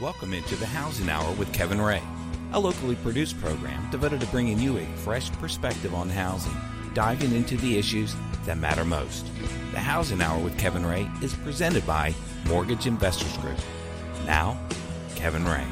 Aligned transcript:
Welcome 0.00 0.32
into 0.32 0.54
the 0.54 0.64
Housing 0.64 1.10
Hour 1.10 1.28
with 1.32 1.52
Kevin 1.52 1.80
Ray, 1.80 2.00
a 2.52 2.60
locally 2.60 2.94
produced 2.94 3.36
program 3.40 3.90
devoted 3.90 4.20
to 4.20 4.28
bringing 4.28 4.60
you 4.60 4.78
a 4.78 4.86
fresh 4.98 5.28
perspective 5.32 5.92
on 5.92 6.08
housing, 6.08 6.56
diving 6.94 7.34
into 7.34 7.56
the 7.56 7.76
issues 7.76 8.14
that 8.44 8.58
matter 8.58 8.84
most. 8.84 9.26
The 9.72 9.80
Housing 9.80 10.22
Hour 10.22 10.38
with 10.38 10.56
Kevin 10.56 10.86
Ray 10.86 11.10
is 11.20 11.34
presented 11.34 11.84
by 11.84 12.14
Mortgage 12.46 12.86
Investors 12.86 13.36
Group. 13.38 13.58
Now, 14.24 14.56
Kevin 15.16 15.44
Ray. 15.44 15.66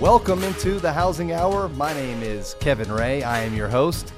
Welcome 0.00 0.42
into 0.44 0.80
the 0.80 0.94
Housing 0.94 1.32
Hour. 1.32 1.68
My 1.68 1.92
name 1.92 2.22
is 2.22 2.56
Kevin 2.58 2.90
Ray. 2.90 3.22
I 3.22 3.40
am 3.40 3.54
your 3.54 3.68
host. 3.68 4.14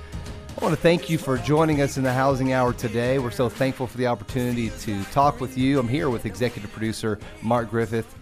I 0.59 0.65
want 0.65 0.75
to 0.75 0.81
thank 0.81 1.09
you 1.09 1.19
for 1.19 1.39
joining 1.39 1.83
us 1.83 1.99
in 1.99 2.03
the 2.03 2.13
Housing 2.13 2.53
Hour 2.53 2.73
today. 2.73 3.21
We're 3.21 3.31
so 3.31 3.49
thankful 3.49 3.87
for 3.87 3.97
the 3.97 4.09
opportunity 4.09 4.71
to 4.81 5.05
talk 5.05 5.41
with 5.41 5.57
you. 5.57 5.79
I'm 5.79 5.87
here 5.87 6.11
with 6.11 6.27
executive 6.27 6.73
producer 6.73 7.21
Mark 7.43 7.71
Griffith, 7.71 8.13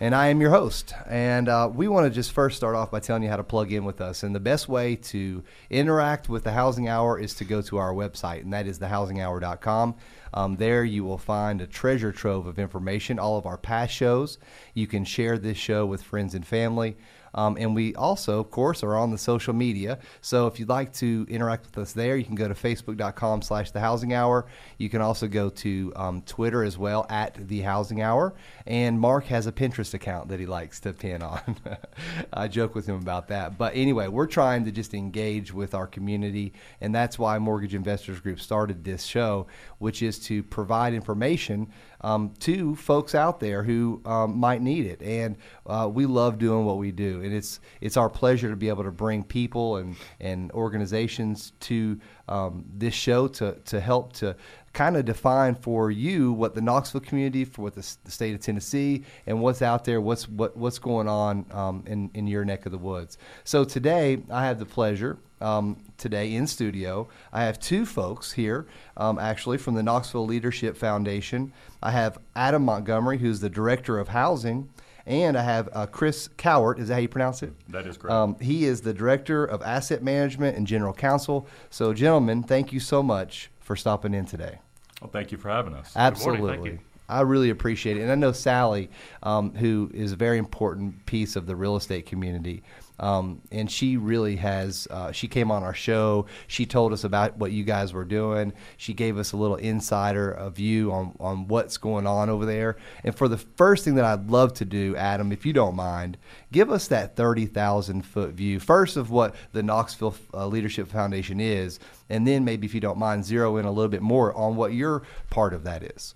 and 0.00 0.12
I 0.12 0.26
am 0.26 0.40
your 0.40 0.50
host. 0.50 0.94
And 1.08 1.48
uh, 1.48 1.70
we 1.72 1.86
want 1.86 2.04
to 2.04 2.10
just 2.10 2.32
first 2.32 2.56
start 2.56 2.74
off 2.74 2.90
by 2.90 2.98
telling 2.98 3.22
you 3.22 3.28
how 3.28 3.36
to 3.36 3.44
plug 3.44 3.70
in 3.70 3.84
with 3.84 4.00
us. 4.00 4.24
And 4.24 4.34
the 4.34 4.40
best 4.40 4.68
way 4.68 4.96
to 4.96 5.44
interact 5.70 6.28
with 6.28 6.42
the 6.42 6.50
Housing 6.50 6.88
Hour 6.88 7.20
is 7.20 7.34
to 7.34 7.44
go 7.44 7.62
to 7.62 7.76
our 7.76 7.92
website, 7.94 8.40
and 8.40 8.52
that 8.52 8.66
is 8.66 8.80
thehousinghour.com. 8.80 9.94
Um, 10.34 10.56
there 10.56 10.82
you 10.82 11.04
will 11.04 11.18
find 11.18 11.60
a 11.60 11.68
treasure 11.68 12.10
trove 12.10 12.48
of 12.48 12.58
information, 12.58 13.20
all 13.20 13.38
of 13.38 13.46
our 13.46 13.56
past 13.56 13.94
shows. 13.94 14.38
You 14.74 14.88
can 14.88 15.04
share 15.04 15.38
this 15.38 15.56
show 15.56 15.86
with 15.86 16.02
friends 16.02 16.34
and 16.34 16.44
family. 16.44 16.96
Um, 17.36 17.56
and 17.60 17.74
we 17.74 17.94
also, 17.94 18.40
of 18.40 18.50
course, 18.50 18.82
are 18.82 18.96
on 18.96 19.10
the 19.10 19.18
social 19.18 19.54
media. 19.54 19.98
So 20.20 20.46
if 20.46 20.58
you'd 20.58 20.68
like 20.68 20.92
to 20.94 21.26
interact 21.28 21.66
with 21.66 21.78
us 21.78 21.92
there, 21.92 22.16
you 22.16 22.24
can 22.24 22.34
go 22.34 22.48
to 22.48 22.54
facebook.com 22.54 23.42
slash 23.42 23.70
the 23.70 23.80
housing 23.80 24.14
hour. 24.14 24.46
You 24.78 24.88
can 24.88 25.00
also 25.00 25.28
go 25.28 25.50
to 25.50 25.92
um, 25.94 26.22
Twitter 26.22 26.64
as 26.64 26.78
well 26.78 27.06
at 27.08 27.48
the 27.48 27.60
housing 27.60 28.02
hour. 28.02 28.34
And 28.66 28.98
Mark 28.98 29.26
has 29.26 29.46
a 29.46 29.52
Pinterest 29.52 29.94
account 29.94 30.28
that 30.28 30.40
he 30.40 30.46
likes 30.46 30.80
to 30.80 30.92
pin 30.92 31.22
on. 31.22 31.56
I 32.32 32.48
joke 32.48 32.74
with 32.74 32.86
him 32.86 32.96
about 32.96 33.28
that. 33.28 33.58
But 33.58 33.76
anyway, 33.76 34.08
we're 34.08 34.26
trying 34.26 34.64
to 34.64 34.72
just 34.72 34.94
engage 34.94 35.52
with 35.52 35.74
our 35.74 35.86
community. 35.86 36.54
And 36.80 36.94
that's 36.94 37.18
why 37.18 37.38
Mortgage 37.38 37.74
Investors 37.74 38.20
Group 38.20 38.40
started 38.40 38.84
this 38.84 39.04
show, 39.04 39.46
which 39.78 40.02
is 40.02 40.18
to 40.20 40.42
provide 40.42 40.94
information 40.94 41.68
um, 42.00 42.32
to 42.40 42.76
folks 42.76 43.14
out 43.14 43.40
there 43.40 43.62
who 43.62 44.00
um, 44.04 44.38
might 44.38 44.62
need 44.62 44.86
it. 44.86 45.02
And 45.02 45.36
uh, 45.66 45.90
we 45.92 46.06
love 46.06 46.38
doing 46.38 46.64
what 46.64 46.78
we 46.78 46.92
do, 46.92 47.22
and 47.26 47.34
it's 47.34 47.60
it's 47.80 47.96
our 47.96 48.08
pleasure 48.08 48.48
to 48.48 48.56
be 48.56 48.68
able 48.68 48.84
to 48.84 48.90
bring 48.90 49.22
people 49.22 49.76
and 49.76 49.96
and 50.20 50.50
organizations 50.52 51.52
to 51.60 52.00
um, 52.28 52.64
this 52.74 52.94
show 52.94 53.28
to 53.28 53.52
to 53.66 53.80
help 53.80 54.12
to 54.14 54.34
kind 54.72 54.96
of 54.96 55.06
define 55.06 55.54
for 55.54 55.90
you 55.90 56.32
what 56.32 56.54
the 56.54 56.60
Knoxville 56.60 57.00
community, 57.00 57.46
for 57.46 57.62
what 57.62 57.74
the, 57.74 57.96
the, 58.04 58.10
state 58.10 58.34
of 58.34 58.40
Tennessee, 58.40 59.04
and 59.26 59.40
what's 59.40 59.62
out 59.62 59.86
there, 59.86 60.02
what's 60.02 60.28
what 60.28 60.54
what's 60.56 60.78
going 60.78 61.08
on 61.08 61.46
um, 61.50 61.82
in 61.86 62.10
in 62.14 62.26
your 62.26 62.44
neck 62.44 62.66
of 62.66 62.72
the 62.72 62.78
woods. 62.78 63.18
So 63.44 63.64
today, 63.64 64.22
I 64.30 64.44
have 64.46 64.58
the 64.58 64.66
pleasure 64.66 65.18
um, 65.40 65.76
today 65.96 66.34
in 66.34 66.46
studio. 66.46 67.08
I 67.32 67.44
have 67.44 67.58
two 67.58 67.86
folks 67.86 68.32
here, 68.32 68.66
um, 68.96 69.18
actually 69.18 69.58
from 69.58 69.74
the 69.74 69.82
Knoxville 69.82 70.26
Leadership 70.26 70.76
Foundation. 70.76 71.52
I 71.82 71.90
have 71.92 72.18
Adam 72.34 72.64
Montgomery, 72.64 73.18
who's 73.18 73.40
the 73.40 73.50
director 73.50 73.98
of 73.98 74.08
housing. 74.08 74.68
And 75.06 75.38
I 75.38 75.42
have 75.42 75.68
uh, 75.72 75.86
Chris 75.86 76.28
Cowart. 76.36 76.80
Is 76.80 76.88
that 76.88 76.94
how 76.94 77.00
you 77.00 77.08
pronounce 77.08 77.42
it? 77.42 77.52
That 77.70 77.86
is 77.86 77.96
correct. 77.96 78.12
Um, 78.12 78.36
he 78.40 78.64
is 78.64 78.80
the 78.80 78.92
director 78.92 79.44
of 79.44 79.62
asset 79.62 80.02
management 80.02 80.56
and 80.56 80.66
general 80.66 80.92
counsel. 80.92 81.46
So, 81.70 81.94
gentlemen, 81.94 82.42
thank 82.42 82.72
you 82.72 82.80
so 82.80 83.02
much 83.02 83.50
for 83.60 83.76
stopping 83.76 84.14
in 84.14 84.26
today. 84.26 84.58
Well, 85.00 85.10
thank 85.10 85.30
you 85.30 85.38
for 85.38 85.48
having 85.48 85.74
us. 85.74 85.92
Absolutely. 85.94 86.80
I 87.08 87.20
really 87.20 87.50
appreciate 87.50 87.96
it. 87.98 88.00
And 88.00 88.10
I 88.10 88.16
know 88.16 88.32
Sally, 88.32 88.90
um, 89.22 89.54
who 89.54 89.90
is 89.94 90.12
a 90.12 90.16
very 90.16 90.38
important 90.38 91.06
piece 91.06 91.36
of 91.36 91.46
the 91.46 91.54
real 91.54 91.76
estate 91.76 92.06
community, 92.06 92.64
um, 92.98 93.42
and 93.50 93.70
she 93.70 93.96
really 93.96 94.36
has, 94.36 94.88
uh, 94.90 95.12
she 95.12 95.28
came 95.28 95.50
on 95.50 95.62
our 95.62 95.74
show. 95.74 96.26
She 96.46 96.66
told 96.66 96.92
us 96.92 97.04
about 97.04 97.36
what 97.36 97.52
you 97.52 97.64
guys 97.64 97.92
were 97.92 98.04
doing. 98.04 98.52
She 98.76 98.94
gave 98.94 99.18
us 99.18 99.32
a 99.32 99.36
little 99.36 99.56
insider 99.56 100.50
view 100.54 100.92
on, 100.92 101.14
on 101.20 101.48
what's 101.48 101.76
going 101.76 102.06
on 102.06 102.30
over 102.30 102.46
there. 102.46 102.76
And 103.04 103.14
for 103.14 103.28
the 103.28 103.38
first 103.38 103.84
thing 103.84 103.96
that 103.96 104.04
I'd 104.04 104.30
love 104.30 104.54
to 104.54 104.64
do, 104.64 104.96
Adam, 104.96 105.32
if 105.32 105.44
you 105.44 105.52
don't 105.52 105.76
mind, 105.76 106.16
give 106.52 106.70
us 106.70 106.88
that 106.88 107.16
30,000 107.16 108.02
foot 108.02 108.30
view, 108.30 108.58
first 108.60 108.96
of 108.96 109.10
what 109.10 109.34
the 109.52 109.62
Knoxville 109.62 110.14
uh, 110.32 110.46
Leadership 110.46 110.88
Foundation 110.88 111.40
is, 111.40 111.78
and 112.08 112.26
then 112.26 112.44
maybe, 112.44 112.66
if 112.66 112.74
you 112.74 112.80
don't 112.80 112.98
mind, 112.98 113.24
zero 113.24 113.56
in 113.56 113.64
a 113.64 113.70
little 113.70 113.90
bit 113.90 114.02
more 114.02 114.32
on 114.34 114.56
what 114.56 114.72
your 114.72 115.02
part 115.28 115.52
of 115.52 115.64
that 115.64 115.82
is. 115.82 116.14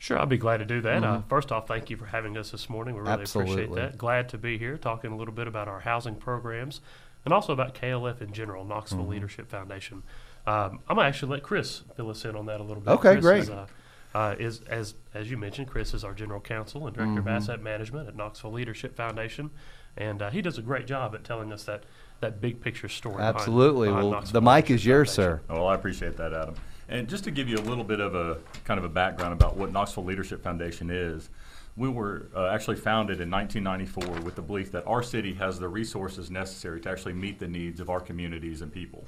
Sure, 0.00 0.18
I'll 0.18 0.24
be 0.24 0.38
glad 0.38 0.56
to 0.56 0.64
do 0.64 0.80
that. 0.80 1.04
Uh, 1.04 1.06
mm-hmm. 1.06 1.16
Uh, 1.18 1.22
first 1.28 1.52
off, 1.52 1.68
thank 1.68 1.90
you 1.90 1.96
for 1.98 2.06
having 2.06 2.34
us 2.38 2.50
this 2.50 2.70
morning. 2.70 2.94
We 2.94 3.02
really 3.02 3.20
Absolutely. 3.20 3.64
appreciate 3.64 3.74
that. 3.76 3.98
Glad 3.98 4.30
to 4.30 4.38
be 4.38 4.56
here 4.56 4.78
talking 4.78 5.12
a 5.12 5.16
little 5.16 5.34
bit 5.34 5.46
about 5.46 5.68
our 5.68 5.80
housing 5.80 6.14
programs 6.14 6.80
and 7.26 7.34
also 7.34 7.52
about 7.52 7.74
KLF 7.74 8.22
in 8.22 8.32
general, 8.32 8.64
Knoxville 8.64 9.00
mm-hmm. 9.00 9.10
Leadership 9.10 9.50
Foundation. 9.50 10.02
Um, 10.46 10.80
I'm 10.88 10.96
going 10.96 11.04
to 11.04 11.08
actually 11.08 11.32
let 11.32 11.42
Chris 11.42 11.82
fill 11.96 12.08
us 12.08 12.24
in 12.24 12.34
on 12.34 12.46
that 12.46 12.60
a 12.60 12.62
little 12.62 12.82
bit. 12.82 12.92
Okay, 12.92 13.12
Chris 13.12 13.22
great. 13.22 13.42
Is, 13.42 13.50
uh, 13.50 13.66
uh, 14.14 14.36
is, 14.38 14.62
as 14.68 14.94
as 15.12 15.30
you 15.30 15.36
mentioned, 15.36 15.68
Chris 15.68 15.92
is 15.92 16.02
our 16.02 16.14
general 16.14 16.40
counsel 16.40 16.86
and 16.86 16.96
director 16.96 17.20
mm-hmm. 17.20 17.28
of 17.28 17.42
asset 17.42 17.62
management 17.62 18.08
at 18.08 18.16
Knoxville 18.16 18.52
Leadership 18.52 18.96
Foundation, 18.96 19.50
and 19.98 20.22
uh, 20.22 20.30
he 20.30 20.40
does 20.40 20.56
a 20.56 20.62
great 20.62 20.86
job 20.86 21.14
at 21.14 21.24
telling 21.24 21.52
us 21.52 21.64
that 21.64 21.84
that 22.20 22.40
big 22.40 22.62
picture 22.62 22.88
story. 22.88 23.22
Absolutely. 23.22 23.88
Behind, 23.88 24.08
behind 24.08 24.24
well, 24.24 24.32
the 24.32 24.42
mic 24.42 24.70
is 24.70 24.84
yours, 24.84 25.10
sir. 25.10 25.42
Oh, 25.50 25.56
well, 25.56 25.68
I 25.68 25.74
appreciate 25.74 26.16
that, 26.16 26.32
Adam. 26.32 26.54
And 26.90 27.08
just 27.08 27.22
to 27.24 27.30
give 27.30 27.48
you 27.48 27.56
a 27.56 27.62
little 27.62 27.84
bit 27.84 28.00
of 28.00 28.16
a 28.16 28.38
kind 28.64 28.76
of 28.76 28.84
a 28.84 28.88
background 28.88 29.32
about 29.32 29.56
what 29.56 29.72
Knoxville 29.72 30.04
Leadership 30.04 30.42
Foundation 30.42 30.90
is, 30.90 31.30
we 31.76 31.88
were 31.88 32.26
uh, 32.34 32.48
actually 32.48 32.76
founded 32.76 33.20
in 33.20 33.30
1994 33.30 34.22
with 34.22 34.34
the 34.34 34.42
belief 34.42 34.72
that 34.72 34.84
our 34.88 35.02
city 35.02 35.32
has 35.34 35.60
the 35.60 35.68
resources 35.68 36.32
necessary 36.32 36.80
to 36.80 36.90
actually 36.90 37.12
meet 37.12 37.38
the 37.38 37.46
needs 37.46 37.78
of 37.78 37.88
our 37.88 38.00
communities 38.00 38.60
and 38.60 38.72
people. 38.72 39.04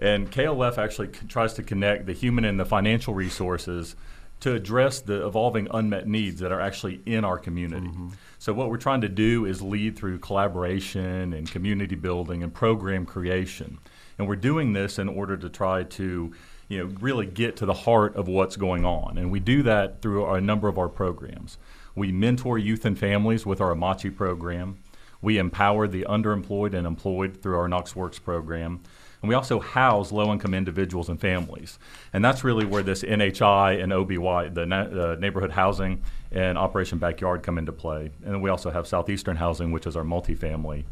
And 0.00 0.30
KLF 0.30 0.78
actually 0.78 1.12
c- 1.12 1.26
tries 1.28 1.54
to 1.54 1.62
connect 1.62 2.06
the 2.06 2.12
human 2.12 2.44
and 2.44 2.58
the 2.58 2.64
financial 2.64 3.14
resources 3.14 3.94
to 4.40 4.54
address 4.54 5.00
the 5.00 5.26
evolving 5.26 5.68
unmet 5.72 6.08
needs 6.08 6.40
that 6.40 6.50
are 6.50 6.60
actually 6.60 7.00
in 7.06 7.24
our 7.24 7.38
community. 7.38 7.86
Mm-hmm. 7.86 8.08
So, 8.38 8.52
what 8.52 8.68
we're 8.70 8.76
trying 8.76 9.00
to 9.00 9.08
do 9.08 9.46
is 9.46 9.62
lead 9.62 9.96
through 9.96 10.18
collaboration 10.18 11.32
and 11.32 11.50
community 11.50 11.96
building 11.96 12.42
and 12.42 12.52
program 12.52 13.06
creation. 13.06 13.78
And 14.18 14.28
we're 14.28 14.36
doing 14.36 14.72
this 14.72 14.98
in 14.98 15.08
order 15.08 15.36
to 15.36 15.48
try 15.48 15.84
to 15.84 16.32
you 16.68 16.78
know, 16.78 16.92
really 17.00 17.26
get 17.26 17.56
to 17.56 17.66
the 17.66 17.72
heart 17.72 18.14
of 18.16 18.28
what's 18.28 18.56
going 18.56 18.84
on. 18.84 19.16
And 19.16 19.30
we 19.30 19.40
do 19.40 19.62
that 19.62 20.02
through 20.02 20.26
a 20.26 20.40
number 20.40 20.68
of 20.68 20.78
our 20.78 20.88
programs. 20.88 21.58
We 21.94 22.12
mentor 22.12 22.58
youth 22.58 22.84
and 22.84 22.98
families 22.98 23.46
with 23.46 23.60
our 23.60 23.74
Amachi 23.74 24.14
program. 24.14 24.78
We 25.20 25.38
empower 25.38 25.88
the 25.88 26.04
underemployed 26.08 26.74
and 26.74 26.86
employed 26.86 27.42
through 27.42 27.56
our 27.56 27.68
Knox 27.68 27.96
Works 27.96 28.18
program. 28.18 28.80
And 29.20 29.28
we 29.28 29.34
also 29.34 29.58
house 29.58 30.12
low 30.12 30.32
income 30.32 30.54
individuals 30.54 31.08
and 31.08 31.20
families. 31.20 31.78
And 32.12 32.24
that's 32.24 32.44
really 32.44 32.64
where 32.64 32.84
this 32.84 33.02
NHI 33.02 33.82
and 33.82 33.92
OBY, 33.92 34.54
the 34.54 34.62
uh, 34.62 35.16
neighborhood 35.18 35.50
housing 35.50 36.04
and 36.30 36.56
Operation 36.56 36.98
Backyard, 36.98 37.42
come 37.42 37.58
into 37.58 37.72
play. 37.72 38.10
And 38.24 38.34
then 38.34 38.40
we 38.40 38.50
also 38.50 38.70
have 38.70 38.86
Southeastern 38.86 39.36
Housing, 39.36 39.72
which 39.72 39.86
is 39.86 39.96
our 39.96 40.04
multifamily 40.04 40.84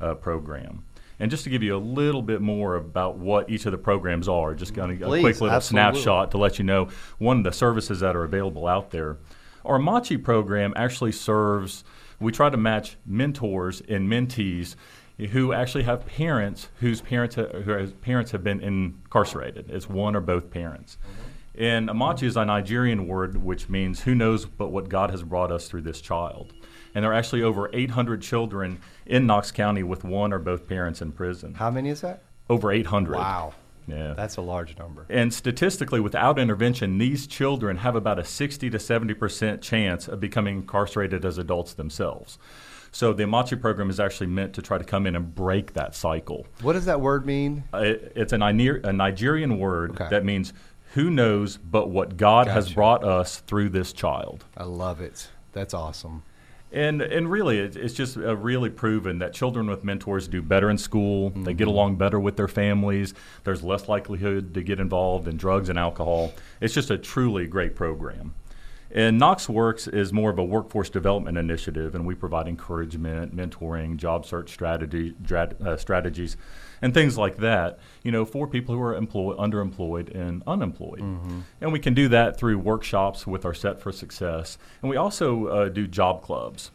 uh, 0.00 0.14
program. 0.14 0.84
And 1.20 1.30
just 1.30 1.44
to 1.44 1.50
give 1.50 1.62
you 1.62 1.76
a 1.76 1.78
little 1.78 2.22
bit 2.22 2.40
more 2.40 2.76
about 2.76 3.18
what 3.18 3.50
each 3.50 3.66
of 3.66 3.72
the 3.72 3.78
programs 3.78 4.28
are, 4.28 4.54
just 4.54 4.74
kind 4.74 4.92
of 4.92 5.02
a 5.02 5.20
quick 5.20 5.40
little 5.40 5.50
absolutely. 5.50 5.92
snapshot 6.00 6.30
to 6.30 6.38
let 6.38 6.58
you 6.58 6.64
know 6.64 6.88
one 7.18 7.38
of 7.38 7.44
the 7.44 7.52
services 7.52 8.00
that 8.00 8.14
are 8.14 8.24
available 8.24 8.66
out 8.66 8.90
there. 8.90 9.18
Our 9.64 9.78
Amachi 9.78 10.22
program 10.22 10.72
actually 10.76 11.12
serves, 11.12 11.84
we 12.20 12.30
try 12.30 12.50
to 12.50 12.56
match 12.56 12.96
mentors 13.04 13.82
and 13.88 14.08
mentees 14.08 14.76
who 15.30 15.52
actually 15.52 15.82
have 15.82 16.06
parents 16.06 16.68
whose 16.78 17.00
parents, 17.00 17.34
whose 17.34 17.92
parents 17.94 18.30
have 18.30 18.44
been 18.44 18.60
incarcerated. 18.60 19.68
It's 19.68 19.88
one 19.88 20.14
or 20.14 20.20
both 20.20 20.50
parents. 20.50 20.96
Mm-hmm. 21.02 21.28
And 21.60 21.88
Amachi 21.88 22.22
is 22.22 22.36
a 22.36 22.44
Nigerian 22.44 23.08
word 23.08 23.36
which 23.36 23.68
means 23.68 24.00
who 24.00 24.14
knows 24.14 24.46
but 24.46 24.68
what 24.68 24.88
God 24.88 25.10
has 25.10 25.24
brought 25.24 25.50
us 25.50 25.68
through 25.68 25.82
this 25.82 26.00
child 26.00 26.52
and 26.94 27.04
there 27.04 27.12
are 27.12 27.14
actually 27.14 27.42
over 27.42 27.70
800 27.72 28.22
children 28.22 28.80
in 29.06 29.26
Knox 29.26 29.50
County 29.50 29.82
with 29.82 30.04
one 30.04 30.32
or 30.32 30.38
both 30.38 30.66
parents 30.66 31.02
in 31.02 31.12
prison. 31.12 31.54
How 31.54 31.70
many 31.70 31.90
is 31.90 32.00
that? 32.00 32.22
Over 32.48 32.72
800. 32.72 33.16
Wow. 33.16 33.54
Yeah. 33.86 34.14
That's 34.14 34.36
a 34.36 34.42
large 34.42 34.76
number. 34.78 35.06
And 35.08 35.32
statistically, 35.32 36.00
without 36.00 36.38
intervention, 36.38 36.98
these 36.98 37.26
children 37.26 37.78
have 37.78 37.96
about 37.96 38.18
a 38.18 38.24
60 38.24 38.70
to 38.70 38.78
70% 38.78 39.62
chance 39.62 40.08
of 40.08 40.20
becoming 40.20 40.56
incarcerated 40.56 41.24
as 41.24 41.38
adults 41.38 41.74
themselves. 41.74 42.38
So 42.90 43.12
the 43.12 43.24
Amachi 43.24 43.60
program 43.60 43.90
is 43.90 44.00
actually 44.00 44.28
meant 44.28 44.54
to 44.54 44.62
try 44.62 44.78
to 44.78 44.84
come 44.84 45.06
in 45.06 45.16
and 45.16 45.34
break 45.34 45.74
that 45.74 45.94
cycle. 45.94 46.46
What 46.62 46.72
does 46.74 46.86
that 46.86 47.00
word 47.00 47.26
mean? 47.26 47.64
Uh, 47.72 47.78
it, 47.78 48.12
it's 48.16 48.32
a, 48.32 48.38
Niger- 48.38 48.80
a, 48.84 48.92
Nigerian 48.92 49.58
word 49.58 49.92
okay. 49.92 50.08
that 50.10 50.24
means 50.24 50.52
who 50.94 51.10
knows 51.10 51.58
but 51.58 51.90
what 51.90 52.16
God 52.16 52.46
gotcha. 52.46 52.54
has 52.54 52.72
brought 52.72 53.04
us 53.04 53.40
through 53.40 53.70
this 53.70 53.92
child. 53.92 54.44
I 54.56 54.64
love 54.64 55.00
it. 55.00 55.28
That's 55.52 55.74
awesome. 55.74 56.22
And 56.70 57.00
and 57.00 57.30
really, 57.30 57.58
it's 57.58 57.94
just 57.94 58.18
uh, 58.18 58.36
really 58.36 58.68
proven 58.68 59.20
that 59.20 59.32
children 59.32 59.68
with 59.68 59.84
mentors 59.84 60.28
do 60.28 60.42
better 60.42 60.68
in 60.68 60.76
school. 60.76 61.30
They 61.30 61.54
get 61.54 61.66
along 61.66 61.96
better 61.96 62.20
with 62.20 62.36
their 62.36 62.48
families. 62.48 63.14
There's 63.44 63.62
less 63.62 63.88
likelihood 63.88 64.52
to 64.54 64.62
get 64.62 64.78
involved 64.78 65.28
in 65.28 65.38
drugs 65.38 65.70
and 65.70 65.78
alcohol. 65.78 66.34
It's 66.60 66.74
just 66.74 66.90
a 66.90 66.98
truly 66.98 67.46
great 67.46 67.74
program. 67.74 68.34
And 68.90 69.18
Knox 69.18 69.48
Works 69.50 69.86
is 69.86 70.12
more 70.14 70.30
of 70.30 70.38
a 70.38 70.44
workforce 70.44 70.88
development 70.88 71.36
initiative, 71.36 71.94
and 71.94 72.06
we 72.06 72.14
provide 72.14 72.48
encouragement, 72.48 73.36
mentoring, 73.36 73.96
job 73.96 74.24
search 74.24 74.50
strategy, 74.50 75.14
drat, 75.20 75.60
uh, 75.60 75.76
strategies, 75.76 76.38
and 76.80 76.94
things 76.94 77.18
like 77.18 77.36
that. 77.36 77.78
You 78.02 78.12
know, 78.12 78.24
for 78.24 78.46
people 78.46 78.74
who 78.74 78.80
are 78.80 78.94
employed, 78.94 79.36
underemployed, 79.36 80.14
and 80.14 80.42
unemployed. 80.46 81.00
And 81.60 81.72
we 81.72 81.78
can 81.80 81.92
do 81.92 82.08
that 82.08 82.38
through 82.38 82.58
workshops 82.58 83.26
with 83.26 83.44
our 83.44 83.54
Set 83.54 83.78
for 83.80 83.92
Success, 83.92 84.56
and 84.80 84.88
we 84.88 84.96
also 84.96 85.46
uh, 85.48 85.68
do 85.68 85.86
job 85.86 86.22
clubs. 86.22 86.70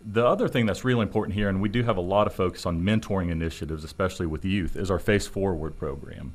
The 0.00 0.24
other 0.24 0.46
thing 0.46 0.64
that's 0.64 0.84
really 0.84 1.02
important 1.02 1.34
here, 1.34 1.48
and 1.48 1.60
we 1.60 1.68
do 1.68 1.82
have 1.82 1.96
a 1.96 2.00
lot 2.00 2.28
of 2.28 2.32
focus 2.32 2.66
on 2.66 2.82
mentoring 2.82 3.32
initiatives, 3.32 3.82
especially 3.82 4.26
with 4.26 4.44
youth, 4.44 4.76
is 4.76 4.92
our 4.92 5.00
Face 5.00 5.26
Forward 5.26 5.76
program. 5.76 6.34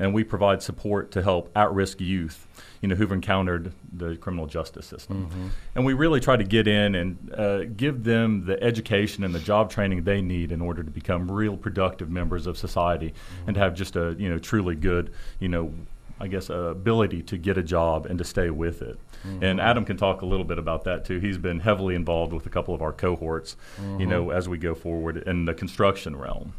And 0.00 0.12
we 0.14 0.24
provide 0.24 0.62
support 0.62 1.10
to 1.12 1.22
help 1.22 1.50
at 1.54 1.70
risk 1.72 2.00
youth, 2.00 2.48
you 2.80 2.88
know, 2.88 2.94
who've 2.96 3.12
encountered 3.12 3.72
the 3.92 4.16
criminal 4.16 4.46
justice 4.46 4.86
system. 4.86 5.50
And 5.74 5.84
we 5.84 5.92
really 5.92 6.18
try 6.20 6.36
to 6.36 6.44
get 6.44 6.66
in 6.66 6.94
and 6.94 7.34
uh, 7.36 7.64
give 7.64 8.02
them 8.04 8.46
the 8.46 8.60
education 8.62 9.22
and 9.24 9.34
the 9.34 9.40
job 9.40 9.70
training 9.70 10.04
they 10.04 10.22
need 10.22 10.50
in 10.52 10.60
order 10.62 10.82
to 10.82 10.90
become 10.90 11.30
real 11.30 11.56
productive 11.56 12.10
members 12.10 12.46
of 12.46 12.56
society 12.56 13.12
and 13.46 13.54
to 13.54 13.60
have 13.60 13.74
just 13.74 13.94
a, 13.94 14.16
you 14.18 14.28
know, 14.30 14.38
truly 14.38 14.74
good, 14.74 15.12
you 15.38 15.48
know, 15.48 15.72
I 16.18 16.28
guess, 16.28 16.50
uh, 16.50 16.54
ability 16.70 17.22
to 17.24 17.38
get 17.38 17.56
a 17.58 17.62
job 17.62 18.06
and 18.06 18.18
to 18.18 18.24
stay 18.24 18.50
with 18.50 18.82
it. 18.82 18.98
And 19.42 19.60
Adam 19.60 19.84
can 19.84 19.98
talk 19.98 20.22
a 20.22 20.26
little 20.26 20.44
bit 20.46 20.58
about 20.58 20.84
that 20.84 21.04
too. 21.04 21.18
He's 21.18 21.36
been 21.38 21.60
heavily 21.60 21.94
involved 21.94 22.32
with 22.32 22.46
a 22.46 22.50
couple 22.50 22.74
of 22.74 22.80
our 22.82 22.92
cohorts, 22.92 23.56
you 23.98 24.06
know, 24.06 24.30
as 24.30 24.48
we 24.48 24.56
go 24.56 24.74
forward 24.74 25.18
in 25.18 25.44
the 25.44 25.52
construction 25.54 26.16
realm. 26.16 26.54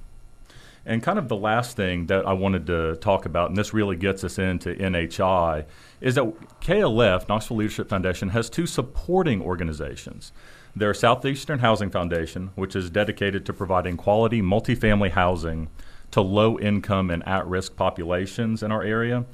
And 0.86 1.04
kind 1.04 1.19
of 1.19 1.28
the 1.28 1.36
last 1.36 1.78
thing 1.78 2.07
that 2.07 2.25
I 2.25 2.33
wanted 2.33 2.66
to 2.68 2.95
talk 2.95 3.25
about, 3.25 3.50
and 3.50 3.57
this 3.57 3.74
really 3.74 3.95
gets 3.95 4.24
us 4.24 4.39
into 4.39 4.74
NHI, 4.74 5.66
is 6.00 6.16
that 6.16 6.33
KLF, 6.62 7.30
Knoxville 7.30 7.57
Leadership 7.57 7.88
Foundation, 7.88 8.30
has 8.30 8.50
two 8.50 8.66
supporting 8.66 9.42
organizations. 9.42 10.31
Their 10.75 10.94
Southeastern 10.94 11.60
Housing 11.60 11.92
Foundation, 11.92 12.51
which 12.56 12.75
is 12.75 12.89
dedicated 12.89 13.45
to 13.45 13.54
providing 13.54 13.98
quality 13.98 14.42
multifamily 14.42 15.12
housing 15.12 15.69
to 16.12 16.22
low 16.22 16.57
income 16.57 17.10
and 17.10 17.27
at 17.27 17.45
risk 17.45 17.75
populations 17.75 18.63
in 18.63 18.72
our 18.72 18.84
area. 18.84 19.25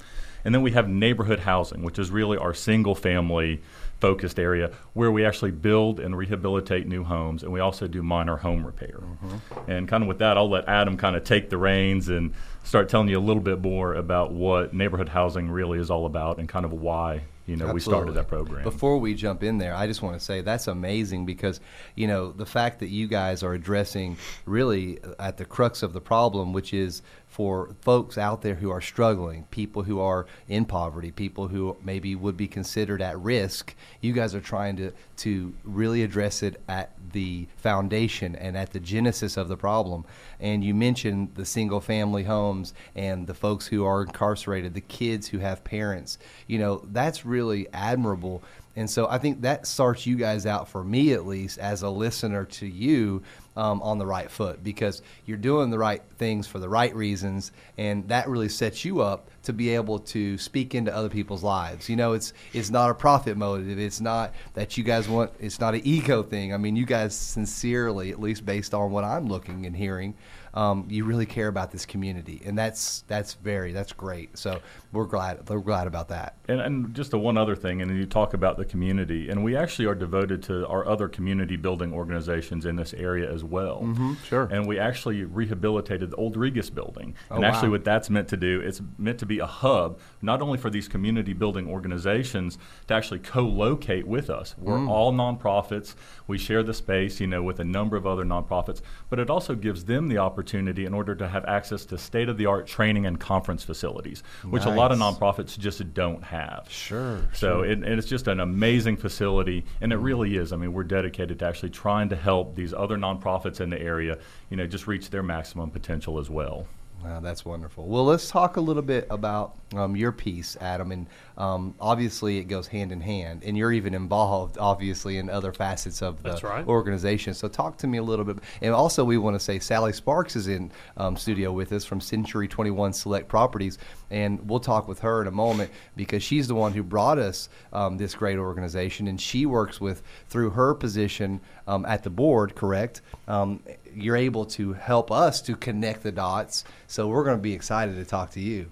And 0.43 0.53
then 0.53 0.61
we 0.61 0.71
have 0.71 0.87
neighborhood 0.87 1.39
housing, 1.39 1.83
which 1.83 1.99
is 1.99 2.09
really 2.09 2.37
our 2.37 2.53
single 2.53 2.95
family 2.95 3.61
focused 3.99 4.39
area 4.39 4.71
where 4.93 5.11
we 5.11 5.25
actually 5.25 5.51
build 5.51 5.99
and 5.99 6.17
rehabilitate 6.17 6.87
new 6.87 7.03
homes 7.03 7.43
and 7.43 7.51
we 7.51 7.59
also 7.59 7.87
do 7.87 8.03
minor 8.03 8.37
home 8.37 8.65
repair. 8.65 8.99
Mm-hmm. 8.99 9.71
And 9.71 9.87
kind 9.87 10.03
of 10.03 10.07
with 10.07 10.19
that, 10.19 10.37
I'll 10.37 10.49
let 10.49 10.67
Adam 10.67 10.97
kind 10.97 11.15
of 11.15 11.23
take 11.23 11.49
the 11.49 11.57
reins 11.57 12.09
and 12.09 12.33
start 12.63 12.89
telling 12.89 13.07
you 13.07 13.17
a 13.17 13.21
little 13.21 13.41
bit 13.41 13.61
more 13.61 13.93
about 13.95 14.31
what 14.31 14.73
neighborhood 14.73 15.09
housing 15.09 15.49
really 15.49 15.79
is 15.79 15.89
all 15.89 16.05
about 16.05 16.37
and 16.37 16.47
kind 16.47 16.65
of 16.65 16.73
why 16.73 17.21
you 17.47 17.55
know 17.55 17.71
we 17.71 17.79
started 17.79 18.13
that 18.15 18.27
program. 18.27 18.63
Before 18.63 18.97
we 18.97 19.15
jump 19.15 19.41
in 19.41 19.57
there, 19.57 19.73
I 19.73 19.87
just 19.87 20.01
want 20.01 20.19
to 20.19 20.23
say 20.23 20.41
that's 20.41 20.67
amazing 20.67 21.25
because 21.25 21.61
you 21.95 22.05
know 22.05 22.31
the 22.33 22.45
fact 22.45 22.79
that 22.79 22.89
you 22.89 23.07
guys 23.07 23.41
are 23.41 23.53
addressing 23.53 24.17
really 24.45 24.99
at 25.17 25.37
the 25.37 25.45
crux 25.45 25.81
of 25.81 25.93
the 25.93 26.01
problem, 26.01 26.51
which 26.51 26.73
is 26.73 27.01
for 27.27 27.75
folks 27.81 28.17
out 28.17 28.41
there 28.41 28.55
who 28.55 28.71
are 28.71 28.81
struggling, 28.81 29.43
people 29.51 29.83
who 29.83 29.99
are 29.99 30.25
in 30.47 30.65
poverty, 30.65 31.11
people 31.11 31.47
who 31.47 31.77
maybe 31.83 32.15
would 32.15 32.35
be 32.35 32.47
considered 32.47 33.01
at 33.01 33.19
risk. 33.19 33.75
You 34.01 34.13
guys 34.13 34.33
are 34.33 34.41
trying 34.41 34.77
to 34.77 34.91
to 35.17 35.53
really 35.63 36.03
address 36.03 36.41
it 36.41 36.61
at 36.67 36.91
the 37.11 37.47
foundation 37.57 38.35
and 38.35 38.57
at 38.57 38.71
the 38.71 38.79
genesis 38.79 39.37
of 39.37 39.49
the 39.49 39.57
problem. 39.57 40.05
And 40.39 40.63
you 40.63 40.73
mentioned 40.73 41.29
the 41.35 41.45
single 41.45 41.81
family 41.81 42.23
homes 42.23 42.73
and 42.95 43.27
the 43.27 43.33
folks 43.33 43.67
who 43.67 43.85
are 43.85 44.03
incarcerated, 44.03 44.73
the 44.73 44.81
kids 44.81 45.27
who 45.27 45.39
have 45.39 45.63
parents. 45.63 46.17
You 46.47 46.59
know, 46.59 46.81
that's 46.91 47.25
really 47.25 47.67
admirable. 47.73 48.43
And 48.77 48.87
so 48.87 49.07
I 49.09 49.17
think 49.17 49.41
that 49.41 49.65
starts 49.65 50.05
you 50.05 50.15
guys 50.15 50.45
out, 50.45 50.69
for 50.69 50.83
me 50.83 51.11
at 51.11 51.25
least, 51.25 51.57
as 51.57 51.81
a 51.81 51.89
listener 51.89 52.45
to 52.45 52.67
you 52.67 53.23
um, 53.55 53.81
on 53.81 53.97
the 53.97 54.05
right 54.05 54.29
foot 54.29 54.63
because 54.63 55.01
you're 55.25 55.35
doing 55.35 55.71
the 55.71 55.79
right 55.79 56.03
things 56.19 56.45
for 56.45 56.59
the 56.59 56.69
right 56.69 56.95
reasons. 56.95 57.51
And 57.79 58.07
that 58.09 58.29
really 58.29 58.49
sets 58.49 58.85
you 58.85 59.01
up 59.01 59.31
to 59.43 59.51
be 59.51 59.69
able 59.73 59.97
to 59.99 60.37
speak 60.37 60.75
into 60.75 60.95
other 60.95 61.09
people's 61.09 61.43
lives. 61.43 61.89
You 61.89 61.95
know, 61.95 62.13
it's 62.13 62.33
it's 62.53 62.69
not 62.69 62.91
a 62.91 62.93
profit 62.93 63.35
motive. 63.35 63.79
It's 63.79 63.99
not 63.99 64.35
that 64.53 64.77
you 64.77 64.83
guys 64.83 65.09
want. 65.09 65.31
It's 65.39 65.59
not 65.59 65.73
an 65.73 65.81
ego 65.83 66.21
thing. 66.21 66.53
I 66.53 66.57
mean, 66.57 66.75
you 66.75 66.85
guys 66.85 67.15
sincerely, 67.15 68.11
at 68.11 68.21
least 68.21 68.45
based 68.45 68.75
on 68.75 68.91
what 68.91 69.03
I'm 69.03 69.25
looking 69.25 69.65
and 69.65 69.75
hearing, 69.75 70.13
um, 70.57 70.87
you 70.89 71.05
really 71.05 71.27
care 71.27 71.49
about 71.49 71.71
this 71.71 71.85
community, 71.85 72.41
and 72.43 72.57
that's 72.57 73.03
that's 73.07 73.35
very 73.35 73.73
that's 73.73 73.93
great. 73.93 74.35
So 74.35 74.59
we're 74.91 75.05
glad 75.05 75.47
we're 75.47 75.59
glad 75.59 75.85
about 75.85 76.07
that. 76.09 76.35
And, 76.47 76.59
and 76.59 76.95
just 76.95 77.11
the 77.11 77.19
one 77.19 77.37
other 77.37 77.55
thing, 77.55 77.83
and 77.83 77.95
you 77.95 78.07
talk 78.07 78.33
about 78.33 78.57
the 78.57 78.65
community, 78.65 79.29
and 79.29 79.43
we 79.43 79.55
actually 79.55 79.85
are 79.85 79.93
devoted 79.93 80.41
to 80.43 80.65
our 80.67 80.87
other 80.87 81.07
community 81.07 81.57
building 81.57 81.93
organizations 81.93 82.65
in 82.65 82.75
this 82.75 82.95
area 82.95 83.31
as 83.31 83.43
well. 83.43 83.81
Mm-hmm, 83.83 84.13
sure. 84.25 84.49
And 84.51 84.65
we 84.65 84.79
actually 84.79 85.25
rehabilitated 85.25 86.09
the 86.09 86.15
old 86.15 86.35
Regas 86.35 86.73
building. 86.73 87.13
Oh, 87.29 87.35
and 87.35 87.45
actually, 87.45 87.69
wow. 87.69 87.73
what 87.73 87.85
that's 87.85 88.09
meant 88.09 88.27
to 88.29 88.37
do, 88.37 88.59
it's 88.59 88.81
meant 88.97 89.19
to 89.19 89.27
be 89.27 89.37
a 89.37 89.45
hub, 89.45 89.99
not 90.23 90.41
only 90.41 90.57
for 90.57 90.71
these 90.71 90.87
community 90.87 91.33
building 91.33 91.69
organizations 91.69 92.57
to 92.87 92.95
actually 92.95 93.19
co-locate 93.19 94.07
with 94.07 94.31
us. 94.31 94.55
We're 94.57 94.77
Mm. 94.77 94.89
all 94.89 95.13
nonprofits. 95.13 95.93
We 96.25 96.37
share 96.39 96.63
the 96.63 96.73
space, 96.73 97.19
you 97.19 97.27
know, 97.27 97.43
with 97.43 97.59
a 97.59 97.63
number 97.63 97.95
of 97.95 98.07
other 98.07 98.25
nonprofits, 98.25 98.81
but 99.09 99.19
it 99.19 99.29
also 99.29 99.53
gives 99.53 99.85
them 99.85 100.07
the 100.07 100.17
opportunity 100.17 100.46
in 100.53 100.93
order 100.93 101.15
to 101.15 101.27
have 101.27 101.45
access 101.45 101.85
to 101.85 101.97
state-of-the-art 101.97 102.67
training 102.67 103.05
and 103.05 103.19
conference 103.19 103.63
facilities, 103.63 104.23
which 104.43 104.65
a 104.65 104.69
lot 104.69 104.91
of 104.91 104.97
nonprofits 104.97 105.57
just 105.57 105.93
don't 105.93 106.23
have. 106.23 106.67
Sure. 106.69 107.21
So 107.33 107.61
it, 107.61 107.79
and 107.79 107.85
it's 107.85 108.07
just 108.07 108.27
an 108.27 108.39
amazing 108.39 108.97
facility, 108.97 109.65
and 109.81 109.93
it 109.93 109.97
really 109.97 110.37
is. 110.37 110.51
I 110.51 110.57
mean, 110.57 110.73
we're 110.73 110.83
dedicated 110.83 111.39
to 111.39 111.45
actually 111.45 111.69
trying 111.69 112.09
to 112.09 112.15
help 112.15 112.55
these 112.55 112.73
other 112.73 112.97
nonprofits 112.97 113.61
in 113.61 113.69
the 113.69 113.81
area, 113.81 114.17
you 114.49 114.57
know, 114.57 114.67
just 114.67 114.87
reach 114.87 115.09
their 115.09 115.23
maximum 115.23 115.69
potential 115.69 116.19
as 116.19 116.29
well. 116.29 116.67
Wow, 117.03 117.19
that's 117.19 117.45
wonderful. 117.45 117.85
Well, 117.85 118.05
let's 118.05 118.29
talk 118.29 118.57
a 118.57 118.61
little 118.61 118.81
bit 118.81 119.05
about 119.11 119.55
um, 119.75 119.95
your 119.95 120.11
piece, 120.11 120.57
Adam. 120.59 120.91
And 120.91 121.05
um, 121.37 121.75
obviously, 121.79 122.39
it 122.39 122.45
goes 122.45 122.67
hand 122.67 122.91
in 122.91 122.99
hand, 122.99 123.43
and 123.45 123.55
you're 123.55 123.71
even 123.71 123.93
involved, 123.93 124.57
obviously, 124.57 125.17
in 125.17 125.29
other 125.29 125.53
facets 125.53 126.01
of 126.01 126.23
the 126.23 126.39
right. 126.43 126.67
organization. 126.67 127.35
So, 127.35 127.47
talk 127.47 127.77
to 127.77 127.87
me 127.87 127.99
a 127.99 128.03
little 128.03 128.25
bit. 128.25 128.37
And 128.61 128.73
also, 128.73 129.03
we 129.03 129.19
want 129.19 129.35
to 129.35 129.39
say 129.39 129.59
Sally 129.59 129.93
Sparks 129.93 130.35
is 130.35 130.47
in 130.47 130.71
um, 130.97 131.15
studio 131.15 131.51
with 131.51 131.71
us 131.71 131.85
from 131.85 132.01
Century 132.01 132.47
21 132.47 132.93
Select 132.93 133.27
Properties, 133.27 133.77
and 134.09 134.49
we'll 134.49 134.59
talk 134.59 134.87
with 134.87 134.99
her 134.99 135.21
in 135.21 135.27
a 135.27 135.31
moment 135.31 135.69
because 135.95 136.23
she's 136.23 136.47
the 136.47 136.55
one 136.55 136.73
who 136.73 136.81
brought 136.81 137.19
us 137.19 137.49
um, 137.71 137.97
this 137.97 138.15
great 138.15 138.39
organization, 138.39 139.07
and 139.07 139.21
she 139.21 139.45
works 139.45 139.79
with 139.79 140.01
through 140.29 140.49
her 140.49 140.73
position 140.73 141.39
um, 141.67 141.85
at 141.85 142.03
the 142.03 142.09
board. 142.09 142.55
Correct? 142.55 143.01
Um, 143.27 143.61
you're 143.93 144.15
able 144.15 144.45
to 144.45 144.73
help 144.73 145.11
us 145.11 145.41
to 145.43 145.55
connect 145.55 146.01
the 146.01 146.11
dots. 146.11 146.63
So 146.87 147.07
we're 147.07 147.23
going 147.23 147.37
to 147.37 147.43
be 147.43 147.53
excited 147.53 147.95
to 147.95 148.05
talk 148.05 148.31
to 148.31 148.39
you. 148.39 148.71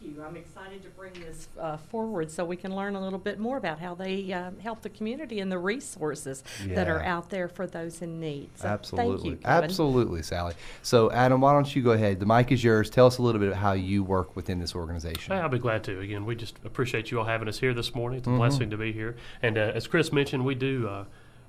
Well, 0.00 0.08
thank 0.08 0.16
you. 0.16 0.22
I'm 0.24 0.36
excited 0.36 0.82
to 0.82 0.88
bring 0.90 1.12
this 1.14 1.48
uh, 1.58 1.76
forward 1.76 2.30
so 2.30 2.44
we 2.44 2.56
can 2.56 2.74
learn 2.74 2.94
a 2.94 3.02
little 3.02 3.18
bit 3.18 3.38
more 3.38 3.56
about 3.56 3.78
how 3.78 3.94
they 3.94 4.32
uh, 4.32 4.50
help 4.62 4.82
the 4.82 4.88
community 4.88 5.40
and 5.40 5.50
the 5.50 5.58
resources 5.58 6.42
that 6.68 6.88
are 6.88 7.02
out 7.02 7.30
there 7.30 7.48
for 7.48 7.66
those 7.66 8.02
in 8.02 8.20
need. 8.20 8.50
So 8.56 8.68
Absolutely. 8.68 9.12
Thank 9.12 9.24
you, 9.24 9.36
Kevin. 9.36 9.64
Absolutely, 9.64 10.22
Sally. 10.22 10.54
So, 10.82 11.10
Adam, 11.10 11.40
why 11.40 11.52
don't 11.52 11.74
you 11.74 11.82
go 11.82 11.92
ahead? 11.92 12.20
The 12.20 12.26
mic 12.26 12.52
is 12.52 12.62
yours. 12.62 12.90
Tell 12.90 13.06
us 13.06 13.18
a 13.18 13.22
little 13.22 13.40
bit 13.40 13.48
about 13.48 13.60
how 13.60 13.72
you 13.72 14.02
work 14.02 14.36
within 14.36 14.58
this 14.58 14.74
organization. 14.74 15.34
Hey, 15.34 15.40
I'll 15.40 15.48
be 15.48 15.58
glad 15.58 15.84
to. 15.84 16.00
Again, 16.00 16.24
we 16.24 16.34
just 16.34 16.56
appreciate 16.64 17.10
you 17.10 17.18
all 17.18 17.26
having 17.26 17.48
us 17.48 17.58
here 17.58 17.74
this 17.74 17.94
morning. 17.94 18.18
It's 18.18 18.26
a 18.26 18.30
Mm-hmm. 18.30 18.38
blessing 18.38 18.70
to 18.70 18.76
be 18.76 18.92
here. 18.92 19.16
And 19.42 19.58
uh, 19.58 19.72
as 19.74 19.86
Chris 19.88 20.12
mentioned, 20.12 20.44
we 20.44 20.54
do. 20.54 20.88
Uh, 20.88 21.04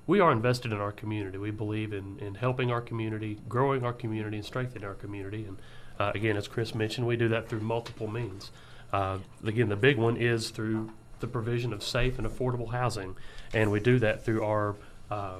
we 0.06 0.18
are 0.18 0.32
invested 0.32 0.72
in 0.72 0.78
our 0.78 0.90
community. 0.90 1.38
We 1.38 1.52
believe 1.52 1.92
in, 1.92 2.18
in 2.18 2.34
helping 2.34 2.72
our 2.72 2.80
community, 2.80 3.38
growing 3.48 3.84
our 3.84 3.92
community, 3.92 4.36
and 4.38 4.44
strengthening 4.44 4.84
our 4.84 4.94
community. 4.94 5.44
And 5.44 5.58
uh, 6.02 6.12
again, 6.16 6.36
as 6.36 6.48
Chris 6.48 6.74
mentioned, 6.74 7.06
we 7.06 7.16
do 7.16 7.28
that 7.28 7.48
through 7.48 7.60
multiple 7.60 8.08
means. 8.08 8.50
Uh, 8.92 9.18
again, 9.44 9.68
the 9.68 9.76
big 9.76 9.96
one 9.96 10.16
is 10.16 10.50
through 10.50 10.90
the 11.20 11.28
provision 11.28 11.72
of 11.72 11.82
safe 11.82 12.18
and 12.18 12.26
affordable 12.26 12.72
housing, 12.72 13.14
and 13.54 13.70
we 13.70 13.78
do 13.78 14.00
that 14.00 14.24
through 14.24 14.42
our 14.44 14.74
uh, 15.10 15.36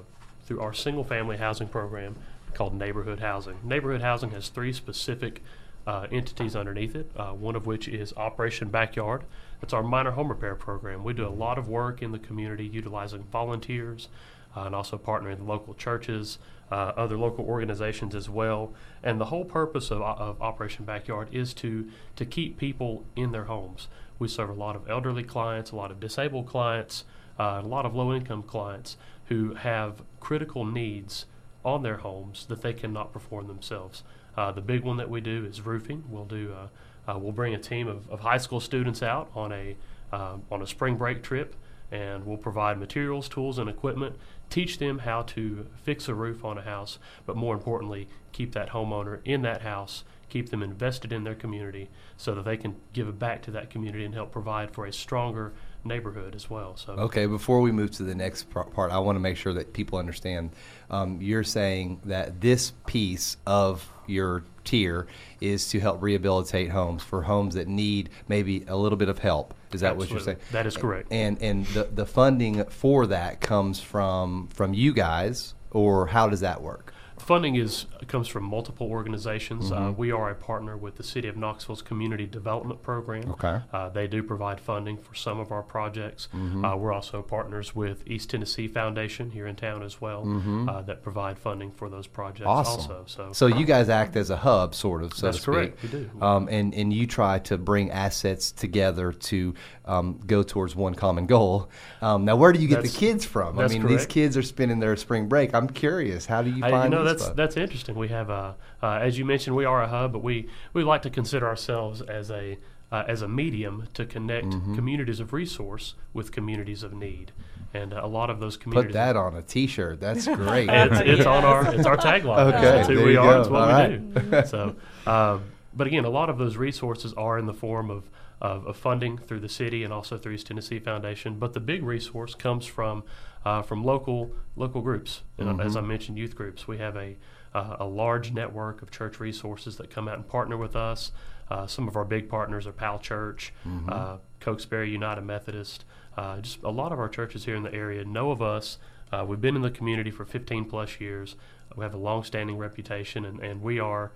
through 0.47 0.61
our 0.61 0.73
single-family 0.73 1.37
housing 1.37 1.67
program 1.67 2.15
called 2.55 2.75
neighborhood 2.75 3.21
housing. 3.21 3.57
Neighborhood 3.65 4.03
housing 4.03 4.31
has 4.31 4.49
three 4.49 4.73
specific 4.73 5.43
uh, 5.87 6.07
entities 6.13 6.55
underneath 6.55 6.95
it, 6.95 7.11
uh, 7.17 7.31
one 7.31 7.57
of 7.57 7.67
which 7.67 7.89
is 7.89 8.13
Operation 8.17 8.69
Backyard. 8.69 9.23
It's 9.63 9.73
our 9.73 9.83
minor 9.83 10.13
home 10.13 10.29
repair 10.29 10.55
program. 10.55 11.03
We 11.03 11.13
do 11.13 11.27
a 11.27 11.31
lot 11.31 11.59
of 11.59 11.69
work 11.69 12.03
in 12.03 12.13
the 12.13 12.19
community 12.19 12.67
utilizing 12.67 13.25
volunteers 13.33 14.09
uh, 14.57 14.63
and 14.63 14.75
also 14.75 14.99
partnering 14.99 15.39
with 15.39 15.41
local 15.41 15.75
churches, 15.75 16.39
uh, 16.73 16.93
other 16.97 17.19
local 17.19 17.45
organizations 17.45 18.15
as 18.15 18.31
well. 18.31 18.73
And 19.03 19.21
the 19.21 19.27
whole 19.27 19.45
purpose 19.45 19.91
of, 19.91 20.01
of 20.01 20.41
Operation 20.41 20.87
Backyard 20.87 21.29
is 21.31 21.53
to, 21.55 21.91
to 22.17 22.25
keep 22.25 22.57
people 22.57 23.05
in 23.15 23.33
their 23.33 23.45
homes. 23.45 23.89
We 24.19 24.29
serve 24.29 24.49
a 24.49 24.55
lot 24.55 24.75
of 24.75 24.89
elderly 24.89 25.23
clients, 25.23 25.71
a 25.71 25.77
lot 25.77 25.91
of 25.91 26.01
disabled 26.01 26.47
clients, 26.47 27.05
uh, 27.39 27.61
a 27.63 27.67
lot 27.67 27.85
of 27.85 27.95
low 27.95 28.15
income 28.15 28.43
clients 28.43 28.97
who 29.27 29.55
have 29.55 30.03
critical 30.19 30.65
needs 30.65 31.27
on 31.63 31.83
their 31.83 31.99
homes 31.99 32.47
that 32.47 32.63
they 32.63 32.73
cannot 32.73 33.13
perform 33.13 33.49
themselves. 33.49 34.03
Uh, 34.35 34.51
the 34.51 34.63
big 34.63 34.83
one 34.83 34.97
that 34.97 35.11
we 35.11 35.21
do 35.21 35.45
is 35.45 35.61
roofing. 35.61 36.05
We'll 36.09 36.25
do 36.25 36.55
uh, 36.55 36.69
uh, 37.11 37.19
we'll 37.19 37.33
bring 37.33 37.55
a 37.55 37.59
team 37.59 37.89
of, 37.89 38.09
of 38.09 38.21
high 38.21 38.39
school 38.39 38.61
students 38.61 39.03
out 39.03 39.31
on 39.35 39.53
a 39.53 39.77
uh, 40.13 40.37
on 40.51 40.63
a 40.63 40.67
spring 40.67 40.97
break 40.97 41.23
trip, 41.23 41.55
and 41.91 42.25
we'll 42.25 42.37
provide 42.39 42.79
materials, 42.79 43.29
tools, 43.29 43.59
and 43.59 43.69
equipment. 43.69 44.17
Teach 44.53 44.79
them 44.79 45.01
how 45.01 45.23
to 45.23 45.67
fix 45.83 46.09
a 46.09 46.15
roof 46.15 46.45
on 46.45 46.59
a 46.59 46.63
house, 46.63 46.99
but 47.25 47.37
more 47.37 47.55
importantly, 47.55 48.09
keep 48.33 48.53
that 48.53 48.71
homeowner 48.71 49.21
in 49.25 49.43
that 49.43 49.63
house 49.63 50.05
keep 50.33 50.49
them 50.49 50.63
invested 50.63 51.13
in 51.13 51.25
their 51.25 51.35
community 51.35 51.91
so 52.17 52.35
that 52.35 52.47
they 52.47 52.57
can 52.57 52.75
give 52.95 53.07
it 53.07 53.19
back 53.19 53.43
to 53.43 53.51
that 53.51 53.69
community 53.69 54.03
and 54.03 54.15
help 54.15 54.33
provide 54.33 54.71
for 54.71 54.87
a 54.87 54.93
stronger 54.93 55.53
neighborhood 55.85 56.35
as 56.35 56.49
well. 56.49 56.75
So 56.75 56.95
Okay, 56.95 57.27
before 57.27 57.61
we 57.61 57.71
move 57.71 57.91
to 57.93 58.03
the 58.03 58.15
next 58.15 58.49
part, 58.49 58.91
I 58.91 58.99
want 58.99 59.17
to 59.17 59.21
make 59.21 59.37
sure 59.37 59.53
that 59.53 59.75
people 59.75 59.99
understand. 59.99 60.53
Um, 60.89 61.21
you're 61.21 61.45
saying 61.45 62.01
that 62.07 62.41
this 62.41 62.73
piece 62.87 63.37
of 63.47 63.87
your 64.07 64.45
tier 64.65 65.07
is 65.43 65.69
to 65.69 65.81
help 65.81 66.01
rehabilitate 66.01 66.71
homes 66.71 67.03
for 67.03 67.21
homes 67.23 67.55
that 67.55 67.69
need 67.69 68.09
maybe 68.27 68.65
a 68.69 68.77
little 68.77 68.97
bit 68.97 69.11
of 69.11 69.19
help. 69.19 69.53
Is 69.75 69.81
that 69.81 69.97
what 69.97 70.11
you're 70.11 70.21
saying? 70.21 70.39
That 70.53 70.67
is 70.67 70.77
correct. 70.77 71.13
And 71.13 71.41
and 71.43 71.67
the 71.67 71.85
the 71.85 72.07
funding 72.07 72.65
for 72.67 73.07
that 73.07 73.41
comes 73.41 73.81
from 73.81 74.49
from 74.49 74.75
you 74.75 74.93
guys, 74.93 75.55
or 75.71 76.07
how 76.07 76.29
does 76.29 76.41
that 76.41 76.63
work? 76.63 76.92
Funding 77.23 77.55
is 77.57 77.87
comes 78.09 78.27
from 78.29 78.45
multiple 78.45 78.89
organizations. 78.91 79.71
Uh, 79.71 79.77
Mm-hmm. 79.83 80.01
we 80.01 80.11
are 80.13 80.31
a 80.31 80.35
partner 80.35 80.77
with 80.77 80.97
the 80.97 81.03
City 81.03 81.29
of 81.29 81.37
Knoxville's 81.37 81.83
Community 81.83 82.27
Development 82.27 82.83
Program. 82.83 83.31
Okay. 83.33 83.61
Uh, 83.73 83.89
they 83.89 84.07
do 84.07 84.23
provide 84.23 84.61
funding 84.61 84.97
for 84.97 85.15
some 85.15 85.39
of 85.41 85.51
our 85.51 85.63
projects. 85.63 86.29
Mm-hmm. 86.35 86.65
Uh, 86.65 86.77
we're 86.77 86.93
also 86.93 87.23
partners 87.23 87.75
with 87.75 88.07
East 88.07 88.31
Tennessee 88.31 88.69
Foundation 88.69 89.31
here 89.31 89.47
in 89.47 89.57
town 89.57 89.83
as 89.83 90.01
well 90.01 90.23
uh, 90.69 90.83
that 90.83 91.03
provide 91.03 91.39
funding 91.39 91.71
for 91.71 91.89
those 91.89 92.07
projects 92.07 92.41
Mm-hmm. 92.43 92.49
Awesome. 92.49 92.81
also. 92.97 93.05
So, 93.07 93.33
So 93.33 93.47
you 93.47 93.65
guys 93.65 93.89
act 93.89 94.17
as 94.17 94.31
a 94.31 94.37
hub, 94.37 94.75
sort 94.75 95.03
of, 95.03 95.15
so 95.15 95.27
That's 95.27 95.45
correct, 95.45 95.83
we 95.83 95.89
do. 95.89 96.11
Um, 96.21 96.49
and 96.51 96.75
and 96.75 96.93
you 96.93 97.07
try 97.07 97.39
to 97.41 97.57
bring 97.59 97.91
assets 97.91 98.53
together 98.53 99.13
to 99.13 99.55
um, 99.85 100.21
go 100.27 100.43
towards 100.43 100.75
one 100.77 100.95
common 100.95 101.27
goal. 101.27 101.69
Um, 102.01 102.25
now, 102.25 102.37
where 102.37 102.53
do 102.53 102.61
you 102.61 102.69
get 102.69 102.83
the 102.83 102.89
kids 102.89 103.25
from? 103.25 103.59
I 103.59 103.63
that's 103.63 103.75
mean, 103.75 103.87
these 103.87 104.07
kids 104.07 104.37
are 104.37 104.43
spending 104.43 104.79
their 104.81 104.97
spring 104.97 105.29
break. 105.29 105.55
I'm 105.55 105.69
curious. 105.69 106.27
How 106.27 106.43
do 106.43 106.51
you 106.51 106.65
I- 106.65 106.71
find 106.71 106.93
you 106.93 106.99
know 106.99 107.05
that's 107.13 107.25
folks? 107.25 107.37
that's 107.37 107.57
interesting. 107.57 107.95
We 107.95 108.09
have 108.09 108.31
a, 108.31 108.57
uh, 108.83 108.99
as 109.01 109.19
you 109.19 109.25
mentioned, 109.25 109.57
we 109.57 109.65
are 109.65 109.83
a 109.83 109.89
hub, 109.89 110.13
but 110.13 110.23
we 110.23 110.49
we 110.73 110.83
like 110.85 111.03
to 111.03 111.11
consider 111.11 111.47
ourselves 111.47 112.01
as 112.03 112.31
a 112.31 112.59
uh, 112.91 113.05
as 113.09 113.23
a 113.23 113.29
medium 113.29 113.89
to 113.95 114.05
connect 114.05 114.47
Mm-hmm. 114.49 114.75
communities 114.75 115.21
of 115.21 115.33
resource 115.33 115.95
with 116.13 116.31
communities 116.33 116.83
of 116.83 116.93
need, 116.93 117.33
and 117.73 117.95
uh, 117.95 118.01
a 118.03 118.07
lot 118.07 118.29
of 118.31 118.39
those 118.41 118.57
communities. 118.59 118.89
Put 118.93 118.95
that 118.95 119.17
on 119.17 119.35
a 119.35 119.43
T-shirt. 119.43 119.99
That's 120.01 120.27
great. 120.37 120.69
it's, 120.71 121.01
it's 121.01 121.27
on 121.37 121.45
our 121.45 121.75
it's 121.75 121.87
our 121.87 121.97
tagline. 121.97 122.53
Okay, 122.55 122.81
it's 122.81 122.89
who 122.89 123.03
we 123.05 123.17
are. 123.17 123.33
go. 123.35 123.41
It's 123.41 123.49
what 123.49 123.61
All 123.63 123.67
we 123.69 123.73
right. 123.73 124.31
do. 124.31 124.47
So, 124.47 124.77
uh, 125.07 125.39
but 125.75 125.87
again, 125.87 126.05
a 126.05 126.11
lot 126.11 126.29
of 126.29 126.37
those 126.39 126.57
resources 126.59 127.15
are 127.15 127.39
in 127.39 127.47
the 127.47 127.55
form 127.55 127.91
of, 127.91 128.11
of 128.43 128.67
of 128.67 128.77
funding 128.77 129.17
through 129.17 129.41
the 129.41 129.49
city 129.49 129.85
and 129.85 129.93
also 129.93 130.19
through 130.19 130.33
East 130.35 130.49
Tennessee 130.49 130.79
Foundation. 130.79 131.39
But 131.39 131.55
the 131.55 131.61
big 131.61 131.83
resource 131.83 132.35
comes 132.35 132.67
from 132.67 133.05
uh, 133.45 133.63
from 133.63 133.85
local 133.85 134.33
local 134.57 134.81
groups. 134.81 135.23
And 135.39 135.49
Mm-hmm. 135.49 135.61
As 135.61 135.77
I 135.77 135.81
mentioned, 135.81 136.19
youth 136.19 136.35
groups. 136.35 136.67
We 136.69 136.79
have 136.79 136.97
a 136.97 137.17
uh, 137.55 137.77
a 137.81 137.85
large 137.85 138.33
network 138.33 138.81
of 138.83 138.91
church 138.91 139.21
resources 139.21 139.77
that 139.77 139.91
come 139.91 140.09
out 140.09 140.15
and 140.17 140.27
partner 140.27 140.57
with 140.57 140.75
us. 140.75 141.13
Uh, 141.51 141.67
some 141.67 141.87
of 141.87 141.97
our 141.97 142.05
big 142.05 142.29
partners 142.31 142.67
are 142.67 142.73
Pal 142.73 142.99
Church, 142.99 143.53
Mm-hmm. 143.67 143.91
uh, 143.93 144.17
Cokesbury 144.41 144.91
United 144.91 145.23
Methodist. 145.23 145.85
Uh, 146.17 146.41
just 146.41 146.63
a 146.63 146.71
lot 146.71 146.93
of 146.93 146.99
our 146.99 147.09
churches 147.09 147.45
here 147.45 147.55
in 147.57 147.63
the 147.63 147.73
area 147.75 148.05
know 148.05 148.31
of 148.31 148.41
us. 148.43 148.79
Uh, 149.13 149.25
we've 149.27 149.41
been 149.41 149.57
in 149.57 149.63
the 149.63 149.71
community 149.71 150.11
for 150.11 150.25
15 150.25 150.65
plus 150.67 150.99
years. 151.01 151.37
We 151.77 151.85
have 151.85 151.95
a 151.95 151.99
long-standing 151.99 152.57
reputation, 152.59 153.25
and, 153.25 153.41
and 153.41 153.61
we 153.63 153.79
are 153.79 154.13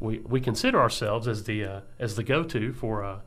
we, 0.00 0.18
we 0.18 0.40
consider 0.42 0.78
ourselves 0.80 1.26
as 1.26 1.44
the 1.44 1.64
uh, 1.64 1.80
as 1.98 2.16
the 2.16 2.22
go-to 2.22 2.72
for 2.74 3.02
a 3.02 3.22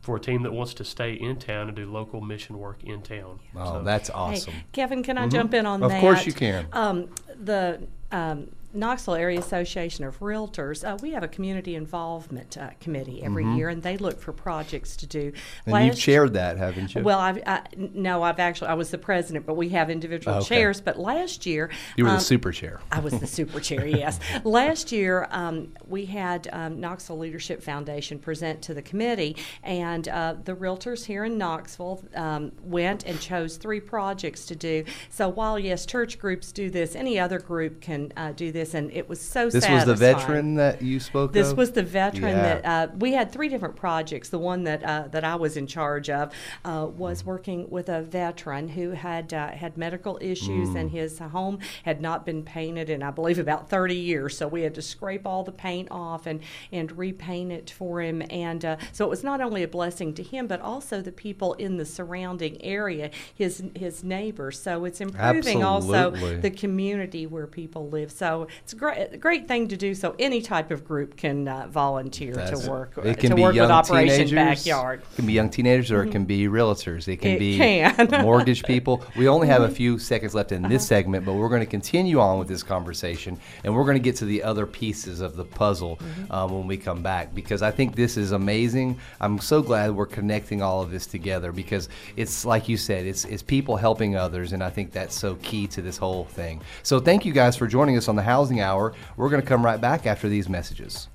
for 0.00 0.16
a 0.16 0.20
team 0.20 0.42
that 0.42 0.52
wants 0.52 0.74
to 0.74 0.84
stay 0.84 1.12
in 1.12 1.36
town 1.36 1.68
and 1.68 1.76
do 1.76 1.84
local 1.90 2.20
mission 2.20 2.58
work 2.58 2.82
in 2.84 3.02
town. 3.02 3.38
oh, 3.54 3.64
So- 3.74 3.82
that's 3.84 4.08
Hey, 4.08 4.14
awesome. 4.14 4.54
Kevin, 4.72 5.02
can 5.02 5.18
I 5.18 5.28
jump 5.28 5.52
in 5.54 5.66
on 5.66 5.82
Of 5.82 5.90
that? 5.90 5.96
Of 5.96 6.00
course 6.00 6.26
you 6.26 6.32
can. 6.32 6.66
Um, 6.72 7.08
the 7.42 7.80
um, 8.10 8.48
Knoxville 8.72 9.14
Area 9.14 9.38
Association 9.38 10.04
of 10.04 10.18
Realtors, 10.20 10.88
uh, 10.88 10.96
we 11.02 11.10
have 11.12 11.22
a 11.22 11.28
community 11.28 11.74
involvement 11.74 12.56
uh, 12.56 12.70
committee 12.80 13.22
every 13.22 13.44
year, 13.54 13.68
and 13.68 13.82
they 13.82 13.96
look 13.96 14.20
for 14.20 14.32
projects 14.32 14.96
to 14.96 15.06
do. 15.06 15.32
Mm-hmm. 15.32 15.74
And 15.74 15.86
you've 15.86 15.98
chaired 15.98 16.34
that, 16.34 16.56
haven't 16.56 16.94
you? 16.94 17.02
Well, 17.02 17.18
I've, 17.18 17.42
I, 17.46 17.62
no, 17.76 18.22
I've 18.22 18.38
actually 18.38 18.68
I 18.68 18.74
was 18.74 18.90
the 18.90 18.98
president, 18.98 19.46
but 19.46 19.54
we 19.54 19.70
have 19.70 19.90
individual 19.90 20.36
Okay. 20.38 20.46
chairs. 20.46 20.80
But 20.80 20.98
last 20.98 21.46
year, 21.46 21.70
you 21.96 22.04
were 22.04 22.10
um, 22.10 22.16
the 22.16 22.22
super 22.22 22.52
chair. 22.52 22.80
I 22.92 23.00
was 23.00 23.18
the 23.18 23.26
super 23.26 23.60
chair, 23.68 23.86
yes. 23.86 24.20
Last 24.44 24.92
year, 24.92 25.26
um, 25.30 25.72
we 25.86 26.06
had 26.06 26.48
um, 26.52 26.78
Knoxville 26.78 27.18
Leadership 27.18 27.62
Foundation 27.62 28.18
present 28.18 28.62
to 28.62 28.74
the 28.74 28.82
committee, 28.82 29.36
and 29.62 30.06
uh, 30.08 30.34
the 30.44 30.54
realtors 30.54 31.04
here 31.04 31.24
in 31.24 31.38
Knoxville 31.38 32.04
um, 32.14 32.52
went 32.62 33.04
and 33.04 33.20
chose 33.20 33.56
three 33.56 33.80
projects 33.80 34.46
to 34.46 34.54
do. 34.54 34.84
So 35.08 35.28
while, 35.28 35.58
yes, 35.58 35.86
church 35.86 36.18
groups 36.18 36.52
do 36.52 36.70
this, 36.70 36.94
any 36.94 37.18
other 37.18 37.38
group 37.40 37.80
can 37.80 38.12
uh, 38.16 38.32
do 38.32 38.52
this, 38.52 38.59
and 38.74 38.90
it 38.92 39.08
was 39.08 39.20
so 39.20 39.48
This 39.50 39.68
was 39.68 39.84
the 39.84 39.94
veteran 39.94 40.54
that 40.56 40.82
you 40.82 41.00
spoke 41.00 41.32
This 41.32 41.52
of. 41.52 41.58
was 41.58 41.72
the 41.72 41.82
veteran 41.82 42.36
Yeah. 42.36 42.42
that 42.60 42.64
uh, 42.64 42.92
we 42.98 43.12
had 43.12 43.32
three 43.32 43.48
different 43.48 43.76
projects. 43.76 44.28
The 44.28 44.38
one 44.38 44.64
that 44.64 44.82
uh, 44.84 45.08
that 45.10 45.24
I 45.24 45.34
was 45.36 45.56
in 45.56 45.66
charge 45.66 46.10
of 46.10 46.32
uh, 46.64 46.86
was 46.96 47.24
working 47.24 47.68
with 47.70 47.88
a 47.88 48.02
veteran 48.02 48.68
who 48.68 48.90
had 48.90 49.32
uh, 49.34 49.48
had 49.48 49.76
medical 49.76 50.18
issues 50.20 50.68
Mm. 50.70 50.80
and 50.80 50.90
his 50.90 51.18
home 51.18 51.58
had 51.84 52.00
not 52.00 52.24
been 52.26 52.42
painted 52.42 52.90
in 52.90 53.02
I 53.02 53.10
believe 53.10 53.38
about 53.38 53.68
30 53.70 53.94
years. 53.96 54.36
So 54.36 54.46
we 54.48 54.62
had 54.62 54.74
to 54.74 54.82
scrape 54.82 55.26
all 55.26 55.42
the 55.44 55.52
paint 55.52 55.88
off 55.90 56.26
and 56.26 56.40
and 56.72 56.90
repaint 56.98 57.52
it 57.52 57.70
for 57.70 58.00
him. 58.00 58.22
And 58.30 58.64
uh, 58.64 58.76
so 58.92 59.04
it 59.04 59.08
was 59.10 59.24
not 59.24 59.40
only 59.40 59.62
a 59.62 59.68
blessing 59.68 60.14
to 60.14 60.22
him, 60.22 60.46
but 60.46 60.60
also 60.60 61.00
the 61.00 61.12
people 61.12 61.54
in 61.54 61.76
the 61.76 61.84
surrounding 61.86 62.62
area, 62.62 63.10
his 63.34 63.62
his 63.74 64.02
neighbors. 64.04 64.60
So 64.60 64.84
it's 64.84 65.00
improving 65.00 65.62
also 65.64 66.10
the 66.10 66.50
community 66.50 67.26
where 67.26 67.46
people 67.46 67.88
live. 67.88 68.10
So 68.10 68.46
it's 68.62 68.72
a 68.72 68.76
great, 68.76 69.20
great 69.20 69.48
thing 69.48 69.68
to 69.68 69.76
do. 69.76 69.94
So 69.94 70.14
any 70.18 70.42
type 70.42 70.70
of 70.70 70.84
group 70.84 71.16
can 71.16 71.48
uh, 71.48 71.66
volunteer 71.68 72.34
That's- 72.34 72.64
to 72.64 72.70
work 72.70 72.98
It 72.98 73.06
uh, 73.06 73.20
can 73.20 73.30
to 73.30 73.36
be 73.36 73.42
work 73.42 73.54
young 73.54 73.68
with 73.68 73.70
Operation 73.70 74.28
teenagers. 74.28 74.64
Backyard. 74.64 75.02
It 75.02 75.16
can 75.16 75.26
be 75.26 75.32
young 75.32 75.50
teenagers, 75.50 75.90
or 75.90 76.00
it 76.00 76.04
mm-hmm. 76.04 76.12
can 76.12 76.24
be 76.24 76.44
realtors. 76.46 77.08
It 77.08 77.18
can 77.18 77.32
It 77.32 77.38
be 77.38 77.56
can. 77.56 78.08
mortgage 78.22 78.62
people. 78.64 79.02
We 79.16 79.28
only 79.28 79.46
have 79.48 79.62
a 79.62 79.66
mm-hmm. 79.66 79.74
few 79.74 79.98
seconds 79.98 80.34
left 80.34 80.52
in 80.52 80.62
this 80.62 80.82
uh-huh. 80.82 80.88
segment, 80.88 81.24
but 81.24 81.34
we're 81.34 81.48
going 81.48 81.60
to 81.60 81.66
continue 81.66 82.20
on 82.20 82.38
with 82.38 82.48
this 82.48 82.62
conversation, 82.62 83.38
and 83.64 83.74
we're 83.74 83.84
going 83.84 83.96
to 83.96 84.02
get 84.02 84.16
to 84.16 84.24
the 84.24 84.42
other 84.42 84.66
pieces 84.66 85.20
of 85.20 85.36
the 85.36 85.44
puzzle 85.44 85.98
um, 86.30 86.52
when 86.52 86.66
we 86.66 86.76
come 86.76 87.02
back 87.02 87.34
because 87.34 87.62
I 87.62 87.70
think 87.70 87.94
this 87.96 88.16
is 88.16 88.32
amazing. 88.32 88.98
I'm 89.20 89.38
so 89.38 89.62
glad 89.62 89.92
we're 89.92 90.06
connecting 90.06 90.62
all 90.62 90.82
of 90.82 90.90
this 90.90 91.06
together 91.06 91.52
because 91.52 91.88
it's 92.16 92.44
like 92.44 92.68
you 92.68 92.76
said, 92.76 93.06
it's 93.06 93.24
it's 93.24 93.42
people 93.42 93.76
helping 93.76 94.16
others, 94.16 94.52
and 94.52 94.62
I 94.62 94.70
think 94.70 94.92
that's 94.92 95.18
so 95.18 95.36
key 95.36 95.66
to 95.68 95.82
this 95.82 95.96
whole 95.96 96.24
thing. 96.24 96.60
So 96.82 97.00
thank 97.00 97.24
you 97.24 97.32
guys 97.32 97.56
for 97.56 97.66
joining 97.66 97.96
us 97.96 98.08
on 98.08 98.16
the 98.16 98.22
Housing 98.40 98.60
Hour. 98.62 98.94
We're 99.18 99.28
going 99.28 99.42
to 99.42 99.46
come 99.46 99.62
right 99.62 99.78
back 99.78 100.06
after 100.06 100.26
these 100.26 100.48
messages. 100.48 101.08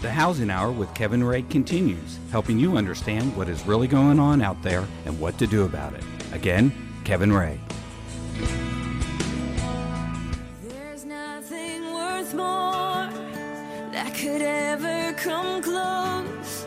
The 0.00 0.10
Housing 0.10 0.48
Hour 0.48 0.72
with 0.72 0.94
Kevin 0.94 1.22
Ray 1.22 1.42
continues, 1.42 2.18
helping 2.30 2.58
you 2.58 2.78
understand 2.78 3.36
what 3.36 3.50
is 3.50 3.66
really 3.66 3.86
going 3.86 4.18
on 4.18 4.40
out 4.40 4.62
there 4.62 4.86
and 5.04 5.20
what 5.20 5.36
to 5.36 5.46
do 5.46 5.66
about 5.66 5.92
it. 5.92 6.02
Again, 6.32 6.72
Kevin 7.04 7.30
Ray. 7.30 7.60
There's 10.62 11.04
nothing 11.04 11.92
worth 11.92 12.32
more 12.32 13.10
that 13.92 14.14
could 14.14 14.40
ever 14.40 15.12
come 15.18 15.62
close. 15.62 16.65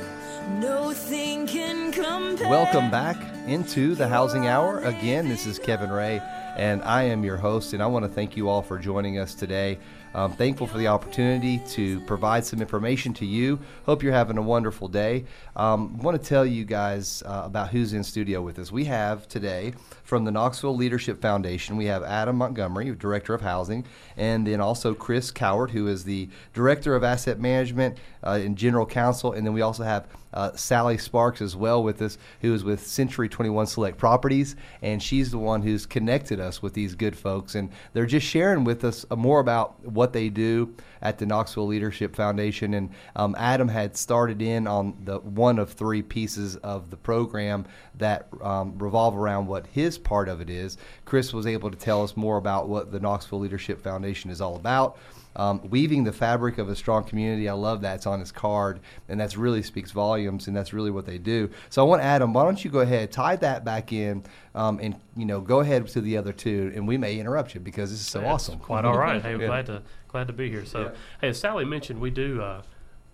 Welcome 2.50 2.90
back 2.90 3.18
into 3.46 3.94
the 3.94 4.08
Housing 4.08 4.48
Hour. 4.48 4.80
Again, 4.80 5.30
this 5.30 5.46
is 5.46 5.60
Kevin 5.60 5.92
Ray, 5.92 6.22
and 6.58 6.82
I 6.84 7.04
am 7.04 7.24
your 7.24 7.38
host. 7.38 7.74
And 7.74 7.84
I 7.84 7.86
want 7.86 8.04
to 8.06 8.10
thank 8.10 8.36
you 8.36 8.50
all 8.50 8.62
for 8.62 8.80
joining 8.80 9.20
us 9.20 9.36
today. 9.36 9.78
I'm 10.16 10.32
thankful 10.32 10.66
for 10.66 10.80
the 10.80 10.88
opportunity 10.88 11.60
to 11.70 12.00
provide 12.02 12.44
some 12.44 12.62
information 12.62 13.14
to 13.16 13.26
you. 13.28 13.60
Hope 13.86 14.02
you're 14.02 14.12
having 14.12 14.40
a 14.40 14.42
wonderful 14.42 14.88
day. 14.88 15.26
Um, 15.56 16.00
want 16.00 16.20
to 16.20 16.28
tell 16.28 16.46
you 16.46 16.66
guys 16.66 17.22
uh, 17.28 17.44
about 17.46 17.70
who's 17.70 17.94
in 17.94 18.04
studio 18.04 18.42
with 18.42 18.58
us. 18.58 18.72
We 18.72 18.86
have 18.86 19.28
today 19.28 19.74
from 20.04 20.26
the 20.26 20.32
Knoxville 20.32 20.76
Leadership 20.76 21.22
Foundation, 21.22 21.78
we 21.78 21.86
have 21.86 22.02
Adam 22.02 22.38
Montgomery, 22.38 22.90
Director 22.96 23.36
of 23.36 23.42
Housing, 23.42 23.86
and 24.18 24.48
then 24.48 24.60
also 24.60 24.96
Chris 24.96 25.32
Cowart, 25.32 25.70
who 25.70 25.88
is 25.88 26.04
the 26.04 26.28
Director 26.56 26.96
of 26.96 27.04
Asset 27.04 27.40
Management 27.40 28.00
uh, 28.24 28.40
and 28.42 28.58
General 28.58 28.88
Counsel. 28.88 29.34
And 29.34 29.46
then 29.46 29.54
we 29.54 29.62
also 29.62 29.84
have 29.84 30.08
uh, 30.34 30.56
Sally 30.56 30.98
Sparks 30.98 31.42
as 31.42 31.56
well 31.56 31.84
with 31.84 32.02
us, 32.02 32.18
who 32.42 32.54
is 32.54 32.64
with 32.64 32.86
Century 32.86 33.30
21 33.30 33.68
Select 33.68 33.98
Properties, 33.98 34.56
and 34.82 35.02
she's 35.02 35.32
the 35.32 35.38
one 35.38 35.62
who's 35.62 35.86
connected 35.86 36.40
us 36.40 36.62
with 36.62 36.74
these 36.74 36.96
good 36.96 37.18
folks, 37.18 37.56
and 37.56 37.70
they're 37.94 38.06
just 38.06 38.26
sharing 38.26 38.64
with 38.64 38.84
us 38.84 39.06
uh, 39.10 39.16
more 39.16 39.40
about 39.40 39.76
what 40.00 40.14
they 40.14 40.30
do 40.30 40.74
at 41.02 41.18
the 41.18 41.26
Knoxville 41.26 41.68
Leadership 41.68 42.16
Foundation. 42.16 42.74
And 42.74 42.90
um, 43.18 43.36
Adam 43.38 43.68
had 43.68 43.98
started 43.98 44.42
in 44.42 44.66
on 44.66 44.96
the 45.04 45.20
one 45.20 45.60
of 45.60 45.74
three 45.74 46.02
pieces 46.02 46.56
of 46.56 46.90
the 46.90 46.96
program 46.96 47.66
that 47.98 48.30
um, 48.42 48.78
revolve 48.78 49.18
around 49.18 49.48
what 49.48 49.68
his 49.68 49.98
part 49.98 50.30
of 50.30 50.40
it 50.40 50.50
is. 50.50 50.78
Chris 51.04 51.34
was 51.34 51.46
able 51.46 51.70
to 51.70 51.78
tell 51.78 52.02
us 52.02 52.16
more 52.16 52.38
about 52.38 52.70
what 52.70 52.94
the 52.94 53.00
Knoxville 53.02 53.40
Leadership 53.40 53.84
Foundation 53.84 54.32
is 54.32 54.40
all 54.40 54.56
about. 54.56 54.98
Um, 55.40 55.62
weaving 55.70 56.04
the 56.04 56.12
fabric 56.12 56.58
of 56.58 56.68
a 56.68 56.76
strong 56.76 57.06
community. 57.06 57.48
I 57.48 57.54
love 57.54 57.80
that. 57.82 57.96
It's 57.96 58.06
on 58.06 58.20
his 58.20 58.30
card, 58.30 58.82
and 59.08 59.18
that's 59.18 59.38
really 59.38 59.64
speaks 59.64 59.92
volumes, 59.92 60.48
and 60.50 60.58
that's 60.58 60.74
really 60.74 60.92
what 60.92 61.06
they 61.06 61.18
do. 61.18 61.50
So 61.70 61.82
I 61.82 61.88
want 61.88 62.02
Adam, 62.02 62.34
why 62.34 62.44
don't 62.44 62.62
you 62.62 62.70
go 62.70 62.80
ahead, 62.82 63.14
tie 63.14 63.38
that 63.38 63.64
back 63.64 63.94
in, 63.94 64.24
um, 64.54 64.80
and 64.82 65.00
you 65.16 65.26
know, 65.26 65.40
go 65.40 65.62
ahead 65.62 65.88
to 65.88 66.02
the 66.02 66.18
other 66.18 66.34
two, 66.34 66.74
and 66.76 66.86
we 66.86 66.98
may 66.98 67.18
interrupt 67.18 67.56
you 67.56 67.62
because 67.62 67.90
this 67.90 68.02
is 68.02 68.08
so 68.08 68.20
Yeah, 68.20 68.34
awesome. 68.34 68.60
Quite 68.60 68.84
all 68.84 68.98
right. 68.98 69.22
Hey, 69.30 69.38
Yeah. 69.38 69.46
glad 69.48 69.66
to 69.68 69.82
glad 70.10 70.28
to 70.28 70.34
be 70.34 70.50
here. 70.50 70.66
So, 70.66 70.82
Yeah. 70.82 70.90
hey, 71.22 71.30
as 71.30 71.40
Sally 71.40 71.64
mentioned, 71.64 72.02
we 72.02 72.10
do 72.10 72.42
uh, 72.42 72.64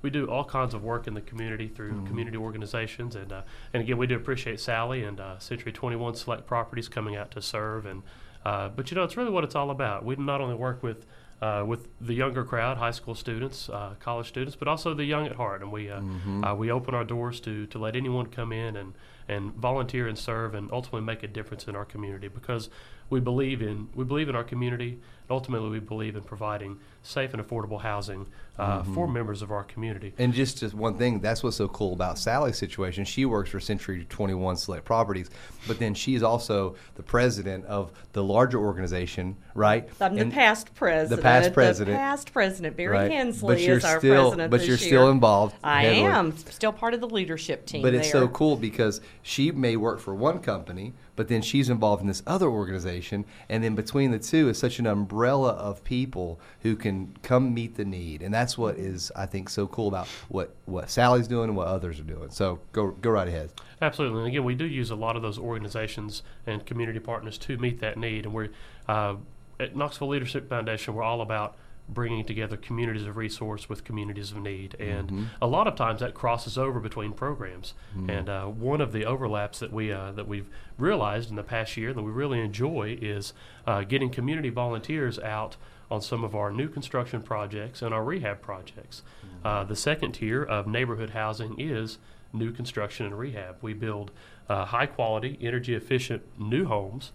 we 0.01 0.09
do 0.09 0.25
all 0.25 0.45
kinds 0.45 0.73
of 0.73 0.83
work 0.83 1.05
in 1.05 1.13
the 1.13 1.21
community 1.21 1.67
through 1.67 1.91
Mm-hmm. 1.91 2.07
community 2.07 2.37
organizations, 2.37 3.15
and 3.15 3.31
uh, 3.31 3.41
and 3.71 3.83
again, 3.83 3.97
we 3.99 4.07
do 4.07 4.15
appreciate 4.15 4.59
Sally 4.59 5.03
and 5.03 5.19
uh, 5.19 5.37
Century 5.37 5.71
Twenty 5.71 5.95
One 5.95 6.15
Select 6.15 6.47
Properties 6.47 6.89
coming 6.89 7.15
out 7.15 7.29
to 7.31 7.41
serve. 7.41 7.85
And 7.85 8.01
uh, 8.43 8.69
but 8.69 8.89
you 8.89 8.95
know, 8.95 9.03
it's 9.03 9.15
really 9.15 9.29
what 9.29 9.43
it's 9.43 9.53
all 9.55 9.69
about. 9.69 10.03
We 10.03 10.15
not 10.15 10.41
only 10.41 10.55
work 10.55 10.81
with 10.81 11.05
uh, 11.41 11.63
with 11.67 11.87
the 11.99 12.13
younger 12.13 12.43
crowd, 12.43 12.77
high 12.77 12.91
school 12.91 13.15
students, 13.15 13.69
uh, 13.69 13.95
college 13.99 14.27
students, 14.27 14.55
but 14.55 14.67
also 14.67 14.93
the 14.93 15.03
young 15.05 15.25
at 15.27 15.35
heart, 15.35 15.61
and 15.61 15.71
we 15.71 15.89
uh, 15.89 15.99
Mm-hmm. 15.99 16.43
uh, 16.43 16.55
we 16.55 16.71
open 16.71 16.93
our 16.95 17.03
doors 17.03 17.39
to 17.41 17.65
to 17.67 17.77
let 17.79 17.95
anyone 17.95 18.27
come 18.27 18.51
in 18.51 18.75
and 18.75 18.93
and 19.27 19.53
volunteer 19.55 20.07
and 20.07 20.17
serve, 20.17 20.53
and 20.55 20.71
ultimately 20.71 21.01
make 21.01 21.23
a 21.23 21.27
difference 21.27 21.67
in 21.67 21.75
our 21.75 21.85
community 21.85 22.27
because 22.27 22.69
we 23.09 23.19
believe 23.19 23.61
in 23.61 23.87
we 23.95 24.03
believe 24.03 24.29
in 24.29 24.35
our 24.35 24.43
community, 24.43 24.89
and 24.93 25.31
ultimately 25.31 25.69
we 25.69 25.79
believe 25.79 26.15
in 26.15 26.23
providing 26.23 26.79
safe 27.03 27.33
and 27.33 27.43
affordable 27.47 27.79
housing 27.81 28.25
uh, 28.57 28.79
Mm-hmm. 28.79 28.93
for 28.93 29.05
members 29.07 29.41
of 29.41 29.51
our 29.51 29.63
community. 29.65 30.13
And 30.17 30.33
just, 30.33 30.59
just 30.59 30.73
one 30.73 30.97
thing, 30.97 31.19
that's 31.19 31.43
what's 31.43 31.57
so 31.57 31.67
cool 31.67 31.91
about 31.93 32.17
Sally's 32.17 32.57
situation. 32.57 33.03
She 33.03 33.25
works 33.25 33.49
for 33.49 33.59
Century 33.59 34.05
21 34.09 34.55
Select 34.55 34.85
Properties, 34.85 35.29
but 35.67 35.77
then 35.77 35.93
she's 35.93 36.23
also 36.23 36.75
the 36.95 37.03
president 37.03 37.65
of 37.65 37.91
the 38.13 38.23
larger 38.23 38.57
organization, 38.57 39.35
right? 39.55 39.87
I'm 39.99 40.15
the 40.15 40.27
past 40.27 40.73
president. 40.73 41.17
the 41.17 41.21
past 41.21 41.53
president. 41.53 41.95
The 41.97 41.99
past 41.99 42.31
president. 42.33 42.77
Barry 42.77 42.89
right? 42.91 43.11
Hensley 43.11 43.55
but 43.55 43.61
you're 43.61 43.77
is 43.77 43.83
our 43.85 43.99
still, 43.99 44.23
president 44.29 44.51
But 44.51 44.59
this 44.61 44.67
you're 44.69 44.77
year. 44.77 44.87
still 44.87 45.09
involved. 45.11 45.55
I 45.63 45.83
heavily. 45.83 46.01
am 46.05 46.37
still 46.37 46.71
part 46.71 46.93
of 46.93 47.01
the 47.01 47.09
leadership 47.09 47.65
team. 47.65 47.81
But 47.81 47.93
it's 47.93 48.09
there. 48.11 48.21
so 48.21 48.27
cool 48.29 48.55
because 48.55 49.01
she 49.21 49.51
may 49.51 49.75
work 49.75 49.99
for 49.99 50.15
one 50.15 50.39
company, 50.39 50.93
but 51.15 51.27
then 51.27 51.41
she's 51.41 51.69
involved 51.69 52.01
in 52.01 52.07
this 52.07 52.23
other 52.27 52.47
organization, 52.47 53.25
and 53.49 53.63
then 53.63 53.75
between 53.75 54.11
the 54.11 54.19
two 54.19 54.49
is 54.49 54.57
such 54.57 54.79
an 54.79 54.87
umbrella 54.87 55.51
of 55.51 55.83
people 55.83 56.39
who 56.61 56.75
can 56.75 57.15
come 57.23 57.53
meet 57.53 57.75
the 57.75 57.85
need, 57.85 58.21
and 58.21 58.33
that's 58.33 58.57
what 58.57 58.75
is 58.77 59.11
I 59.15 59.25
think 59.25 59.49
so 59.49 59.67
cool 59.67 59.87
about 59.87 60.07
what 60.29 60.55
what 60.65 60.89
Sally's 60.89 61.27
doing 61.27 61.49
and 61.49 61.57
what 61.57 61.67
others 61.67 61.99
are 61.99 62.03
doing. 62.03 62.29
So 62.29 62.59
go 62.71 62.91
go 62.91 63.09
right 63.09 63.27
ahead. 63.27 63.51
Absolutely. 63.81 64.19
And 64.19 64.27
again, 64.27 64.43
we 64.43 64.55
do 64.55 64.65
use 64.65 64.89
a 64.89 64.95
lot 64.95 65.15
of 65.15 65.21
those 65.21 65.37
organizations 65.37 66.23
and 66.47 66.65
community 66.65 66.99
partners 66.99 67.37
to 67.39 67.57
meet 67.57 67.79
that 67.81 67.97
need. 67.97 68.25
And 68.25 68.33
we're 68.33 68.49
uh, 68.87 69.15
at 69.59 69.75
Knoxville 69.75 70.07
Leadership 70.07 70.49
Foundation, 70.49 70.93
we're 70.93 71.03
all 71.03 71.21
about 71.21 71.57
bringing 71.87 72.25
together 72.25 72.57
communities 72.57 73.05
of 73.05 73.15
resource 73.15 73.69
with 73.69 73.83
communities 73.83 74.31
of 74.31 74.37
need. 74.37 74.75
And 74.79 75.29
a 75.41 75.47
lot 75.47 75.67
of 75.67 75.75
times 75.75 75.99
that 75.99 76.13
crosses 76.13 76.57
over 76.57 76.79
between 76.79 77.13
programs. 77.13 77.73
And 78.09 78.29
uh, 78.29 78.45
one 78.45 78.81
of 78.81 78.91
the 78.91 79.05
overlaps 79.05 79.59
that 79.59 79.71
we 79.71 79.91
uh, 79.91 80.11
that 80.13 80.27
we've 80.27 80.49
realized 80.77 81.29
in 81.29 81.35
the 81.35 81.43
past 81.43 81.77
year 81.77 81.93
that 81.93 82.01
we 82.01 82.11
really 82.11 82.39
enjoy 82.39 82.97
is 83.01 83.33
uh, 83.67 83.83
getting 83.83 84.09
community 84.09 84.49
volunteers 84.49 85.19
out 85.19 85.57
on 85.91 86.01
some 86.01 86.23
of 86.23 86.33
our 86.35 86.51
new 86.51 86.67
construction 86.67 87.21
projects 87.21 87.81
and 87.81 87.93
our 87.93 88.03
rehab 88.03 88.41
projects. 88.41 89.03
Uh, 89.43 89.63
the 89.63 89.75
second 89.75 90.13
tier 90.13 90.43
of 90.43 90.65
neighborhood 90.65 91.11
housing 91.11 91.59
is 91.59 91.99
new 92.33 92.51
construction 92.51 93.05
and 93.05 93.17
rehab. 93.17 93.57
We 93.61 93.73
build 93.73 94.09
uh, 94.49 94.65
high 94.65 94.87
quality, 94.87 95.37
energy 95.41 95.75
efficient 95.75 96.23
new 96.39 96.65
homes, 96.65 97.11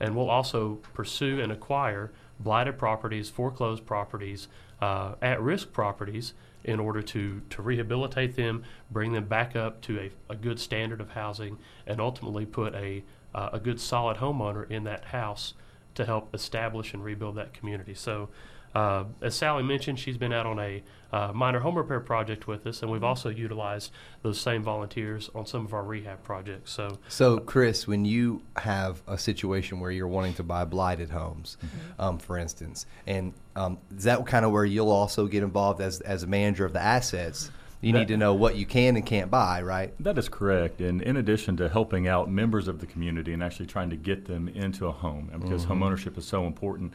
and 0.00 0.16
we'll 0.16 0.30
also 0.30 0.76
pursue 0.94 1.40
and 1.40 1.52
acquire 1.52 2.10
blighted 2.40 2.78
properties, 2.78 3.30
foreclosed 3.30 3.86
properties, 3.86 4.48
uh, 4.80 5.14
at 5.22 5.40
risk 5.40 5.72
properties 5.72 6.34
in 6.64 6.80
order 6.80 7.02
to, 7.02 7.42
to 7.50 7.62
rehabilitate 7.62 8.36
them, 8.36 8.64
bring 8.90 9.12
them 9.12 9.26
back 9.26 9.54
up 9.54 9.80
to 9.82 9.98
a, 9.98 10.10
a 10.30 10.34
good 10.34 10.58
standard 10.58 11.00
of 11.00 11.10
housing, 11.10 11.58
and 11.86 12.00
ultimately 12.00 12.46
put 12.46 12.74
a, 12.74 13.02
uh, 13.34 13.50
a 13.52 13.60
good 13.60 13.80
solid 13.80 14.16
homeowner 14.16 14.68
in 14.70 14.84
that 14.84 15.06
house 15.06 15.54
to 15.94 16.04
help 16.04 16.34
establish 16.34 16.94
and 16.94 17.04
rebuild 17.04 17.36
that 17.36 17.52
community. 17.52 17.94
So, 17.94 18.28
uh, 18.74 19.04
as 19.22 19.34
Sally 19.34 19.62
mentioned, 19.62 19.98
she's 19.98 20.16
been 20.16 20.32
out 20.32 20.46
on 20.46 20.58
a 20.58 20.82
uh, 21.12 21.30
minor 21.32 21.60
home 21.60 21.76
repair 21.76 22.00
project 22.00 22.48
with 22.48 22.66
us, 22.66 22.82
and 22.82 22.90
we've 22.90 23.04
also 23.04 23.28
utilized 23.28 23.92
those 24.22 24.40
same 24.40 24.62
volunteers 24.64 25.30
on 25.34 25.46
some 25.46 25.64
of 25.64 25.72
our 25.72 25.84
rehab 25.84 26.22
projects. 26.24 26.72
So, 26.72 26.98
So, 27.08 27.38
Chris, 27.38 27.86
when 27.86 28.04
you 28.04 28.42
have 28.56 29.00
a 29.06 29.16
situation 29.16 29.78
where 29.78 29.92
you're 29.92 30.08
wanting 30.08 30.34
to 30.34 30.42
buy 30.42 30.64
blighted 30.64 31.10
homes, 31.10 31.56
um, 32.00 32.18
for 32.18 32.36
instance, 32.36 32.84
and 33.06 33.32
um, 33.54 33.78
is 33.96 34.04
that 34.04 34.26
kind 34.26 34.44
of 34.44 34.50
where 34.50 34.64
you'll 34.64 34.90
also 34.90 35.26
get 35.28 35.42
involved 35.44 35.80
as 35.80 36.00
as 36.00 36.24
a 36.24 36.26
manager 36.26 36.64
of 36.64 36.72
the 36.72 36.82
assets? 36.82 37.50
You 37.80 37.92
That- 37.92 37.98
need 38.00 38.08
to 38.08 38.16
know 38.16 38.32
what 38.34 38.56
you 38.56 38.64
can 38.66 38.96
and 38.96 39.04
can't 39.06 39.30
buy, 39.30 39.60
right? 39.62 39.94
That 40.02 40.16
is 40.18 40.28
correct. 40.28 40.80
And 40.80 41.00
in 41.02 41.16
addition 41.18 41.56
to 41.58 41.68
helping 41.68 42.08
out 42.08 42.30
members 42.30 42.66
of 42.66 42.80
the 42.80 42.86
community 42.86 43.32
and 43.34 43.42
actually 43.42 43.66
trying 43.66 43.90
to 43.90 43.96
get 43.96 44.24
them 44.24 44.48
into 44.48 44.86
a 44.86 44.90
home, 44.92 45.28
and 45.32 45.42
because 45.42 45.66
Mm-hmm. 45.66 45.82
homeownership 45.84 46.16
is 46.18 46.24
so 46.24 46.46
important, 46.46 46.94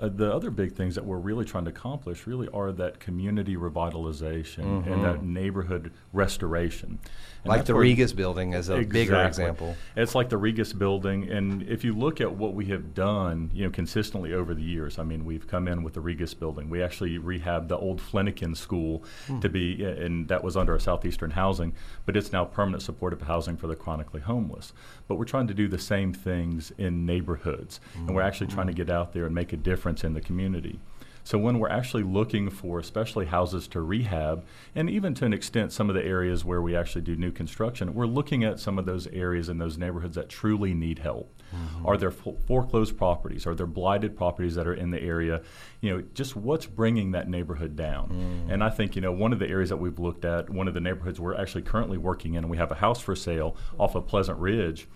uh, 0.00 0.08
the 0.08 0.32
other 0.34 0.50
big 0.50 0.74
things 0.74 0.94
that 0.94 1.04
we're 1.04 1.18
really 1.18 1.44
trying 1.44 1.64
to 1.64 1.70
accomplish 1.70 2.26
really 2.26 2.48
are 2.48 2.72
that 2.72 2.98
community 3.00 3.56
revitalization 3.56 4.86
and 4.86 5.04
that 5.04 5.22
neighborhood 5.22 5.92
restoration. 6.12 6.98
And 7.44 7.50
like 7.50 7.64
the 7.64 7.74
where- 7.74 7.84
Regas 7.84 8.14
building 8.14 8.54
as 8.54 8.68
a 8.68 8.82
bigger 8.82 9.22
example. 9.24 9.76
It's 9.96 10.14
like 10.14 10.28
the 10.28 10.38
Regas 10.38 10.76
building, 10.76 11.30
and 11.30 11.62
if 11.62 11.84
you 11.84 11.94
look 11.94 12.20
at 12.20 12.32
what 12.32 12.54
we 12.54 12.66
have 12.66 12.94
done, 12.94 13.50
you 13.54 13.64
know, 13.64 13.70
consistently 13.70 14.34
over 14.34 14.54
the 14.54 14.62
years, 14.62 14.98
I 14.98 15.04
mean, 15.04 15.24
we've 15.24 15.46
come 15.46 15.66
in 15.66 15.82
with 15.82 15.94
the 15.94 16.00
Regas 16.00 16.38
building. 16.38 16.68
We 16.68 16.82
actually 16.82 17.18
rehabbed 17.18 17.68
the 17.68 17.78
old 17.78 18.00
Flenniken 18.00 18.56
School 18.56 19.04
hmm. 19.26 19.40
to 19.40 19.48
be, 19.48 19.82
and 19.84 20.28
that 20.28 20.44
was 20.44 20.56
under 20.56 20.72
our 20.72 20.78
Southeastern 20.78 21.30
Housing, 21.30 21.72
but 22.04 22.16
it's 22.16 22.32
now 22.32 22.44
permanent 22.44 22.82
supportive 22.82 23.22
housing 23.22 23.56
for 23.56 23.66
the 23.66 23.76
chronically 23.76 24.20
homeless. 24.20 24.72
But 25.08 25.16
we're 25.16 25.24
trying 25.24 25.46
to 25.48 25.54
do 25.54 25.68
the 25.68 25.78
same 25.78 26.12
things 26.12 26.72
in 26.76 27.06
neighborhoods, 27.06 27.80
and 27.94 28.14
we're 28.14 28.22
hmm. 28.22 28.28
actually 28.28 28.48
trying 28.48 28.66
to 28.66 28.72
hmm. 28.72 28.78
get 28.78 28.90
out 28.90 29.12
there 29.12 29.24
and 29.26 29.34
make 29.34 29.52
a 29.52 29.56
difference 29.56 30.04
in 30.04 30.14
the 30.14 30.20
community. 30.20 30.80
So 31.24 31.38
when 31.38 31.58
we're 31.58 31.68
actually 31.68 32.02
looking 32.02 32.50
for, 32.50 32.78
especially 32.78 33.26
houses 33.26 33.68
to 33.68 33.80
rehab, 33.80 34.44
and 34.74 34.88
even 34.88 35.14
to 35.14 35.24
an 35.24 35.32
extent 35.32 35.72
some 35.72 35.88
of 35.88 35.94
the 35.94 36.04
areas 36.04 36.44
where 36.44 36.62
we 36.62 36.74
actually 36.74 37.02
do 37.02 37.16
new 37.16 37.30
construction, 37.30 37.94
we're 37.94 38.06
looking 38.06 38.44
at 38.44 38.58
some 38.58 38.78
of 38.78 38.86
those 38.86 39.06
areas 39.08 39.48
in 39.48 39.58
those 39.58 39.78
neighborhoods 39.78 40.16
that 40.16 40.28
truly 40.28 40.74
need 40.74 41.00
help. 41.00 41.32
Mm-hmm. 41.54 41.86
Are 41.86 41.96
there 41.96 42.10
fo- 42.10 42.36
foreclosed 42.46 42.96
properties? 42.96 43.46
Are 43.46 43.54
there 43.54 43.66
blighted 43.66 44.16
properties 44.16 44.54
that 44.54 44.66
are 44.66 44.74
in 44.74 44.90
the 44.90 45.02
area? 45.02 45.42
You 45.80 45.90
know, 45.90 46.04
just 46.14 46.36
what's 46.36 46.66
bringing 46.66 47.12
that 47.12 47.28
neighborhood 47.28 47.76
down? 47.76 48.46
Mm. 48.48 48.52
And 48.52 48.64
I 48.64 48.70
think 48.70 48.94
you 48.94 49.02
know 49.02 49.12
one 49.12 49.32
of 49.32 49.38
the 49.38 49.48
areas 49.48 49.70
that 49.70 49.76
we've 49.76 49.98
looked 49.98 50.24
at, 50.24 50.48
one 50.50 50.68
of 50.68 50.74
the 50.74 50.80
neighborhoods 50.80 51.20
we're 51.20 51.36
actually 51.36 51.62
currently 51.62 51.98
working 51.98 52.34
in, 52.34 52.48
we 52.48 52.56
have 52.56 52.70
a 52.70 52.76
house 52.76 53.00
for 53.00 53.16
sale 53.16 53.56
off 53.78 53.94
of 53.94 54.06
Pleasant 54.06 54.38
Ridge. 54.38 54.86